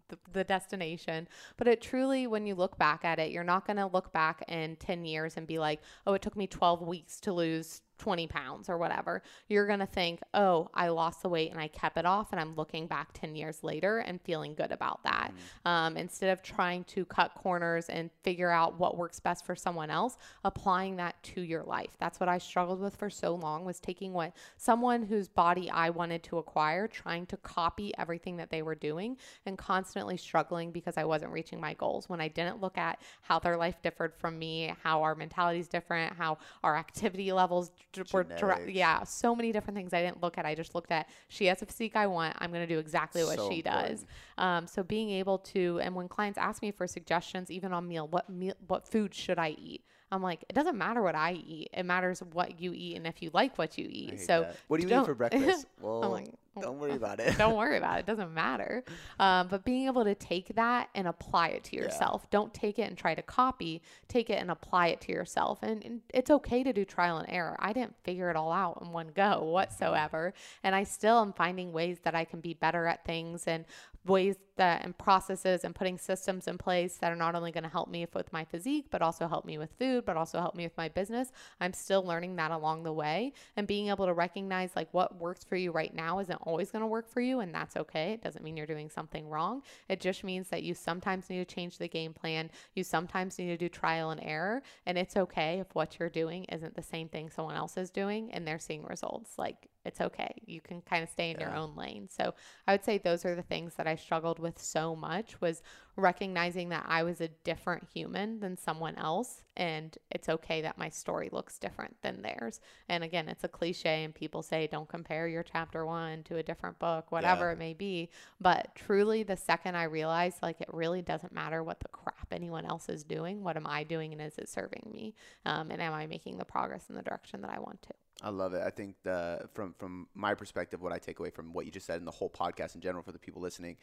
the, 0.09 0.17
the 0.31 0.43
destination. 0.43 1.27
But 1.57 1.67
it 1.67 1.81
truly, 1.81 2.27
when 2.27 2.45
you 2.45 2.55
look 2.55 2.77
back 2.77 3.05
at 3.05 3.19
it, 3.19 3.31
you're 3.31 3.43
not 3.43 3.65
going 3.65 3.77
to 3.77 3.87
look 3.87 4.11
back 4.11 4.43
in 4.47 4.75
10 4.77 5.05
years 5.05 5.37
and 5.37 5.47
be 5.47 5.59
like, 5.59 5.81
oh, 6.05 6.13
it 6.13 6.21
took 6.21 6.37
me 6.37 6.47
12 6.47 6.81
weeks 6.81 7.19
to 7.21 7.33
lose 7.33 7.81
20 8.03 8.27
pounds 8.27 8.69
or 8.69 8.77
whatever, 8.77 9.23
you're 9.47 9.65
going 9.65 9.79
to 9.79 9.85
think, 9.85 10.19
oh, 10.33 10.69
I 10.73 10.89
lost 10.89 11.21
the 11.21 11.29
weight 11.29 11.51
and 11.51 11.59
I 11.59 11.69
kept 11.69 11.95
it 11.95 12.05
off. 12.05 12.33
And 12.33 12.41
I'm 12.41 12.53
looking 12.55 12.85
back 12.85 13.13
10 13.13 13.33
years 13.33 13.63
later 13.63 13.99
and 13.99 14.19
feeling 14.21 14.55
good 14.55 14.73
about 14.73 15.01
that. 15.03 15.31
Mm. 15.65 15.69
Um, 15.69 15.95
instead 15.95 16.29
of 16.29 16.43
trying 16.43 16.83
to 16.85 17.05
cut 17.05 17.33
corners 17.33 17.87
and 17.87 18.09
figure 18.21 18.49
out 18.49 18.77
what 18.77 18.97
works 18.97 19.21
best 19.21 19.45
for 19.45 19.55
someone 19.55 19.89
else, 19.89 20.17
applying 20.43 20.97
that 20.97 21.15
to 21.23 21.41
your 21.41 21.63
life. 21.63 21.91
That's 21.97 22.19
what 22.19 22.27
I 22.27 22.39
struggled 22.39 22.81
with 22.81 22.97
for 22.97 23.09
so 23.09 23.35
long 23.35 23.63
was 23.63 23.79
taking 23.79 24.11
what 24.11 24.33
someone 24.57 25.03
whose 25.03 25.29
body 25.29 25.69
I 25.69 25.89
wanted 25.89 26.23
to 26.23 26.39
acquire, 26.39 26.89
trying 26.89 27.25
to 27.27 27.37
copy 27.37 27.93
everything 27.97 28.35
that 28.35 28.49
they 28.49 28.63
were 28.63 28.75
doing 28.75 29.15
and 29.45 29.57
constantly 29.57 30.17
struggling 30.17 30.71
because 30.71 30.97
I 30.97 31.05
wasn't 31.05 31.31
reaching 31.31 31.61
my 31.61 31.73
goals. 31.75 32.09
When 32.09 32.19
I 32.19 32.27
didn't 32.27 32.59
look 32.59 32.77
at 32.77 32.99
how 33.21 33.39
their 33.39 33.55
life 33.55 33.81
differed 33.81 34.13
from 34.13 34.37
me, 34.37 34.73
how 34.83 35.03
our 35.03 35.15
mentality 35.15 35.59
is 35.59 35.69
different, 35.69 36.13
how 36.17 36.39
our 36.65 36.75
activity 36.75 37.31
levels 37.31 37.71
were, 38.13 38.25
yeah, 38.69 39.03
so 39.03 39.35
many 39.35 39.51
different 39.51 39.77
things 39.77 39.93
I 39.93 40.01
didn't 40.01 40.21
look 40.21 40.37
at. 40.37 40.45
I 40.45 40.55
just 40.55 40.75
looked 40.75 40.91
at 40.91 41.07
she 41.27 41.45
has 41.45 41.61
a 41.61 41.65
physique 41.65 41.95
I 41.95 42.07
want. 42.07 42.35
I'm 42.39 42.51
going 42.51 42.67
to 42.67 42.73
do 42.73 42.79
exactly 42.79 43.23
what 43.23 43.37
so 43.37 43.49
she 43.49 43.61
does. 43.61 44.05
Um, 44.37 44.67
so 44.67 44.83
being 44.83 45.09
able 45.11 45.39
to, 45.39 45.79
and 45.81 45.95
when 45.95 46.07
clients 46.07 46.37
ask 46.37 46.61
me 46.61 46.71
for 46.71 46.87
suggestions, 46.87 47.51
even 47.51 47.73
on 47.73 47.87
meal, 47.87 48.07
what 48.07 48.29
meal, 48.29 48.55
what 48.67 48.87
food 48.87 49.13
should 49.13 49.39
I 49.39 49.49
eat? 49.49 49.83
I'm 50.13 50.21
like, 50.21 50.43
it 50.47 50.53
doesn't 50.53 50.77
matter 50.77 51.01
what 51.01 51.15
I 51.15 51.33
eat. 51.33 51.69
It 51.73 51.83
matters 51.83 52.21
what 52.33 52.59
you 52.59 52.71
eat 52.73 52.97
and 52.97 53.07
if 53.07 53.21
you 53.21 53.31
like 53.33 53.57
what 53.57 53.77
you 53.77 53.87
eat. 53.89 54.19
So, 54.19 54.41
that. 54.41 54.57
what 54.67 54.79
do 54.79 54.87
you 54.87 54.99
eat 54.99 55.05
for 55.05 55.15
breakfast? 55.15 55.65
Well, 55.81 56.09
like, 56.09 56.33
don't 56.61 56.79
worry 56.79 56.93
about 56.93 57.19
it. 57.19 57.35
don't 57.37 57.55
worry 57.55 57.77
about 57.79 57.97
it. 57.97 57.99
It 58.01 58.05
doesn't 58.05 58.33
matter. 58.33 58.83
Um, 59.19 59.47
but 59.47 59.63
being 59.63 59.87
able 59.87 60.03
to 60.03 60.13
take 60.13 60.55
that 60.55 60.89
and 60.93 61.07
apply 61.07 61.49
it 61.49 61.63
to 61.65 61.75
yourself. 61.75 62.21
Yeah. 62.25 62.27
Don't 62.31 62.53
take 62.53 62.77
it 62.77 62.83
and 62.83 62.97
try 62.97 63.15
to 63.15 63.21
copy. 63.23 63.81
Take 64.07 64.29
it 64.29 64.39
and 64.39 64.51
apply 64.51 64.87
it 64.87 65.01
to 65.01 65.11
yourself. 65.11 65.59
And, 65.63 65.83
and, 65.83 66.01
it's 66.13 66.29
okay 66.29 66.63
to 66.63 66.71
do 66.71 66.85
trial 66.85 67.17
and 67.17 67.29
error. 67.29 67.55
I 67.59 67.73
didn't 67.73 67.95
figure 68.03 68.29
it 68.29 68.35
all 68.35 68.51
out 68.51 68.79
in 68.81 68.91
one 68.91 69.09
go 69.15 69.21
mm-hmm. 69.21 69.45
whatsoever. 69.47 70.33
And 70.63 70.75
I 70.75 70.83
still 70.83 71.19
am 71.21 71.33
finding 71.33 71.73
ways 71.73 71.99
that 72.03 72.13
I 72.13 72.23
can 72.23 72.39
be 72.39 72.53
better 72.53 72.85
at 72.85 73.03
things 73.03 73.47
and 73.47 73.65
ways 74.05 74.35
that 74.55 74.83
and 74.83 74.97
processes 74.97 75.63
and 75.63 75.73
putting 75.73 75.97
systems 75.97 76.47
in 76.47 76.57
place 76.57 76.97
that 76.97 77.11
are 77.11 77.15
not 77.15 77.35
only 77.35 77.51
going 77.51 77.63
to 77.63 77.69
help 77.69 77.89
me 77.89 78.05
with 78.13 78.31
my 78.31 78.43
physique, 78.43 78.85
but 78.91 79.01
also 79.01 79.27
help 79.27 79.45
me 79.45 79.57
with 79.57 79.71
food, 79.79 80.05
but 80.05 80.17
also 80.17 80.39
help 80.39 80.55
me 80.55 80.63
with 80.63 80.77
my 80.77 80.89
business. 80.89 81.31
I'm 81.59 81.73
still 81.73 82.03
learning 82.03 82.35
that 82.35 82.51
along 82.51 82.83
the 82.83 82.93
way 82.93 83.33
and 83.55 83.65
being 83.65 83.89
able 83.89 84.05
to 84.05 84.13
recognize 84.13 84.71
like 84.75 84.93
what 84.93 85.17
works 85.17 85.43
for 85.43 85.55
you 85.55 85.71
right 85.71 85.93
now 85.93 86.19
isn't 86.19 86.35
always 86.35 86.71
going 86.71 86.81
to 86.81 86.87
work 86.87 87.09
for 87.09 87.21
you. 87.21 87.39
And 87.39 87.53
that's 87.53 87.77
okay. 87.77 88.13
It 88.13 88.21
doesn't 88.21 88.43
mean 88.43 88.57
you're 88.57 88.67
doing 88.67 88.89
something 88.89 89.27
wrong. 89.27 89.63
It 89.89 89.99
just 89.99 90.23
means 90.23 90.49
that 90.49 90.63
you 90.63 90.73
sometimes 90.73 91.29
need 91.29 91.47
to 91.47 91.55
change 91.55 91.77
the 91.77 91.87
game 91.87 92.13
plan. 92.13 92.51
You 92.75 92.83
sometimes 92.83 93.39
need 93.39 93.47
to 93.47 93.57
do 93.57 93.69
trial 93.69 94.11
and 94.11 94.21
error. 94.23 94.61
And 94.85 94.97
it's 94.97 95.17
okay 95.17 95.59
if 95.59 95.73
what 95.73 95.97
you're 95.99 96.09
doing 96.09 96.45
isn't 96.45 96.75
the 96.75 96.83
same 96.83 97.09
thing 97.09 97.29
someone 97.29 97.55
else 97.55 97.77
is 97.77 97.89
doing 97.89 98.31
and 98.31 98.47
they're 98.47 98.59
seeing 98.59 98.83
results. 98.83 99.37
Like 99.37 99.69
it's 99.85 100.01
okay. 100.01 100.33
You 100.45 100.61
can 100.61 100.81
kind 100.81 101.03
of 101.03 101.09
stay 101.09 101.31
in 101.31 101.39
yeah. 101.39 101.49
your 101.49 101.57
own 101.57 101.75
lane. 101.75 102.07
So 102.09 102.33
I 102.67 102.73
would 102.73 102.85
say 102.85 102.97
those 102.97 103.25
are 103.25 103.35
the 103.35 103.41
things 103.41 103.75
that 103.75 103.87
I 103.87 103.95
struggled 103.95 104.39
with 104.39 104.61
so 104.61 104.95
much 104.95 105.39
was 105.41 105.61
recognizing 105.95 106.69
that 106.69 106.85
I 106.87 107.03
was 107.03 107.21
a 107.21 107.27
different 107.27 107.87
human 107.93 108.39
than 108.39 108.57
someone 108.57 108.95
else 108.95 109.43
and 109.55 109.95
it's 110.09 110.27
okay 110.27 110.61
that 110.61 110.79
my 110.79 110.89
story 110.89 111.29
looks 111.31 111.59
different 111.59 111.95
than 112.01 112.23
theirs. 112.23 112.59
And 112.89 113.03
again, 113.03 113.29
it's 113.29 113.43
a 113.43 113.47
cliche 113.47 114.03
and 114.03 114.15
people 114.15 114.41
say 114.41 114.67
don't 114.71 114.89
compare 114.89 115.27
your 115.27 115.43
chapter 115.43 115.85
1 115.85 116.23
to 116.23 116.37
a 116.37 116.43
different 116.43 116.79
book, 116.79 117.11
whatever 117.11 117.45
yeah. 117.45 117.51
it 117.51 117.59
may 117.59 117.73
be, 117.73 118.09
but 118.41 118.73
truly 118.73 119.21
the 119.21 119.37
second 119.37 119.75
I 119.75 119.83
realized 119.83 120.37
like 120.41 120.61
it 120.61 120.69
really 120.73 121.03
doesn't 121.03 121.33
matter 121.33 121.61
what 121.61 121.79
the 121.81 121.89
crap 121.89 122.27
anyone 122.31 122.65
else 122.65 122.89
is 122.89 123.03
doing, 123.03 123.43
what 123.43 123.57
am 123.57 123.67
I 123.67 123.83
doing 123.83 124.13
and 124.13 124.21
is 124.21 124.37
it 124.39 124.49
serving 124.49 124.89
me? 124.91 125.13
Um, 125.45 125.69
and 125.69 125.81
am 125.81 125.93
I 125.93 126.07
making 126.07 126.37
the 126.39 126.45
progress 126.45 126.85
in 126.89 126.95
the 126.95 127.03
direction 127.03 127.41
that 127.41 127.51
I 127.51 127.59
want 127.59 127.83
to? 127.83 127.93
I 128.23 128.29
love 128.29 128.53
it. 128.53 128.63
I 128.65 128.69
think 128.69 128.95
the, 129.03 129.47
from 129.53 129.75
from 129.77 130.07
my 130.15 130.33
perspective, 130.33 130.81
what 130.81 130.93
I 130.93 130.97
take 130.97 131.19
away 131.19 131.29
from 131.29 131.53
what 131.53 131.65
you 131.65 131.71
just 131.71 131.85
said 131.85 131.97
and 131.97 132.07
the 132.07 132.11
whole 132.11 132.29
podcast 132.29 132.73
in 132.75 132.81
general 132.81 133.03
for 133.03 133.11
the 133.11 133.19
people 133.19 133.41
listening, 133.41 133.75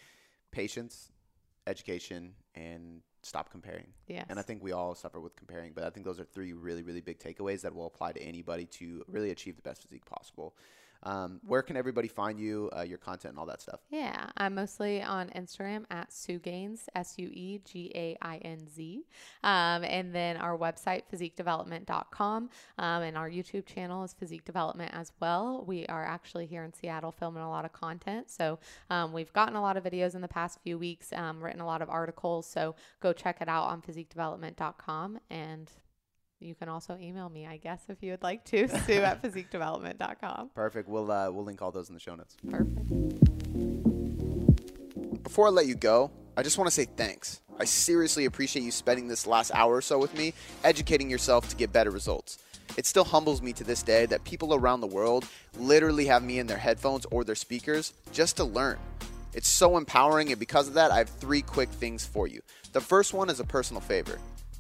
patience, 0.51 1.13
education, 1.67 2.33
and 2.55 3.03
stop 3.23 3.51
comparing. 3.51 3.89
Yeah. 4.09 4.25
And 4.29 4.39
I 4.39 4.43
think 4.43 4.63
we 4.63 4.73
all 4.73 4.95
suffer 4.95 5.21
with 5.21 5.37
comparing, 5.37 5.73
but 5.75 5.85
I 5.85 5.91
think 5.91 6.07
those 6.07 6.19
are 6.19 6.25
three 6.25 6.55
really, 6.55 6.83
really 6.83 7.03
big 7.03 7.19
takeaways 7.19 7.61
that 7.61 7.75
will 7.75 7.87
apply 7.87 8.13
to 8.13 8.23
anybody 8.23 8.65
to 8.67 9.05
really 9.09 9.31
achieve 9.31 9.57
the 9.57 9.63
best 9.63 9.83
physique 9.83 10.07
possible. 10.07 10.57
Um, 11.03 11.41
where 11.47 11.63
can 11.63 11.77
everybody 11.77 12.09
find 12.09 12.39
you, 12.39 12.71
uh, 12.77 12.83
your 12.83 12.99
content, 12.99 13.33
and 13.33 13.39
all 13.39 13.47
that 13.47 13.61
stuff? 13.63 13.81
Yeah, 13.91 14.27
I'm 14.37 14.55
mostly 14.55 15.03
on 15.03 15.31
Instagram 15.31 15.85
at 15.91 16.13
Sue 16.13 16.39
Gainz, 16.39 16.83
S 16.95 17.15
U 17.19 17.29
E 17.33 17.61
G 17.65 17.91
A 17.95 18.17
I 18.21 18.37
N 18.39 18.69
Z. 18.69 19.05
Um, 19.43 19.85
and 19.85 20.15
then 20.15 20.37
our 20.37 20.57
website, 20.57 21.03
physiquedevelopment.com. 21.13 22.51
Um, 22.79 23.03
and 23.03 23.17
our 23.17 23.31
YouTube 23.31 23.67
channel 23.67 24.05
is 24.05 24.13
Physique 24.13 24.45
Development 24.45 24.91
as 24.95 25.13
well. 25.21 25.65
We 25.67 25.87
are 25.87 26.05
actually 26.05 26.47
here 26.47 26.65
in 26.65 26.73
Seattle 26.73 27.13
filming 27.13 27.43
a 27.43 27.49
lot 27.49 27.65
of 27.65 27.73
content. 27.73 28.31
So 28.31 28.59
um, 28.91 29.13
we've 29.13 29.33
gotten 29.33 29.57
a 29.57 29.63
lot 29.63 29.77
of 29.77 29.85
videos 29.85 30.15
in 30.15 30.21
the 30.21 30.29
past 30.29 30.59
few 30.63 30.79
weeks, 30.79 31.13
um, 31.13 31.43
written 31.43 31.61
a 31.61 31.67
lot 31.67 31.83
of 31.83 31.89
articles. 31.89 32.47
So 32.47 32.75
go 33.01 33.13
check 33.13 33.39
it 33.41 33.49
out 33.49 33.65
on 33.65 33.83
physiquedevelopment.com. 33.83 35.21
And 35.31 35.71
you 36.41 36.55
can 36.55 36.69
also 36.69 36.97
email 37.01 37.29
me, 37.29 37.47
I 37.47 37.59
guess, 37.59 37.81
if 37.89 38.03
you 38.03 38.13
would 38.13 38.23
like 38.23 38.45
to, 38.47 38.67
sue 38.87 39.03
at 39.03 39.23
physiquedevelopment.com. 39.23 40.51
Perfect. 40.55 40.89
We'll, 40.89 41.11
uh, 41.11 41.31
we'll 41.31 41.45
link 41.45 41.63
all 41.63 41.71
those 41.71 41.89
in 41.89 41.95
the 41.95 42.01
show 42.01 42.15
notes. 42.15 42.37
Perfect. 42.49 42.77
Before 45.23 45.47
I 45.47 45.51
let 45.51 45.67
you 45.67 45.75
go, 45.75 46.11
I 46.37 46.43
just 46.43 46.59
want 46.59 46.69
to 46.69 46.75
say 46.75 46.87
thanks. 46.97 47.41
I 47.59 47.65
seriously 47.65 48.25
appreciate 48.25 48.63
you 48.63 48.71
spending 48.71 49.07
this 49.07 49.27
last 49.27 49.51
hour 49.55 49.77
or 49.77 49.83
so 49.83 49.99
with 49.99 50.17
me, 50.17 50.33
educating 50.65 51.11
yourself 51.11 51.49
to 51.51 51.57
get 51.57 51.73
better 51.73 51.91
results. 51.91 52.39
It 52.77 52.87
still 52.87 53.05
humbles 53.05 53.43
me 53.43 53.53
to 53.55 53.65
this 53.65 53.83
day 53.83 54.07
that 54.07 54.25
people 54.25 54.55
around 54.55 54.81
the 54.81 54.87
world 54.87 55.27
literally 55.59 56.07
have 56.07 56.23
me 56.23 56.39
in 56.39 56.47
their 56.47 56.57
headphones 56.57 57.05
or 57.11 57.25
their 57.25 57.35
speakers 57.35 57.93
just 58.13 58.39
to 58.39 58.45
learn. 58.45 58.79
It's 59.35 59.49
so 59.49 59.77
empowering, 59.77 60.31
and 60.31 60.41
because 60.41 60.69
of 60.69 60.75
that, 60.75 60.91
I 60.91 60.99
have 60.99 61.09
three 61.09 61.43
quick 61.43 61.69
things 61.69 62.07
for 62.07 62.27
you. 62.27 62.41
The 62.73 62.81
first 62.81 63.13
one 63.13 63.29
is 63.29 63.41
a 63.41 63.45
personal 63.45 63.81
favor 63.81 64.19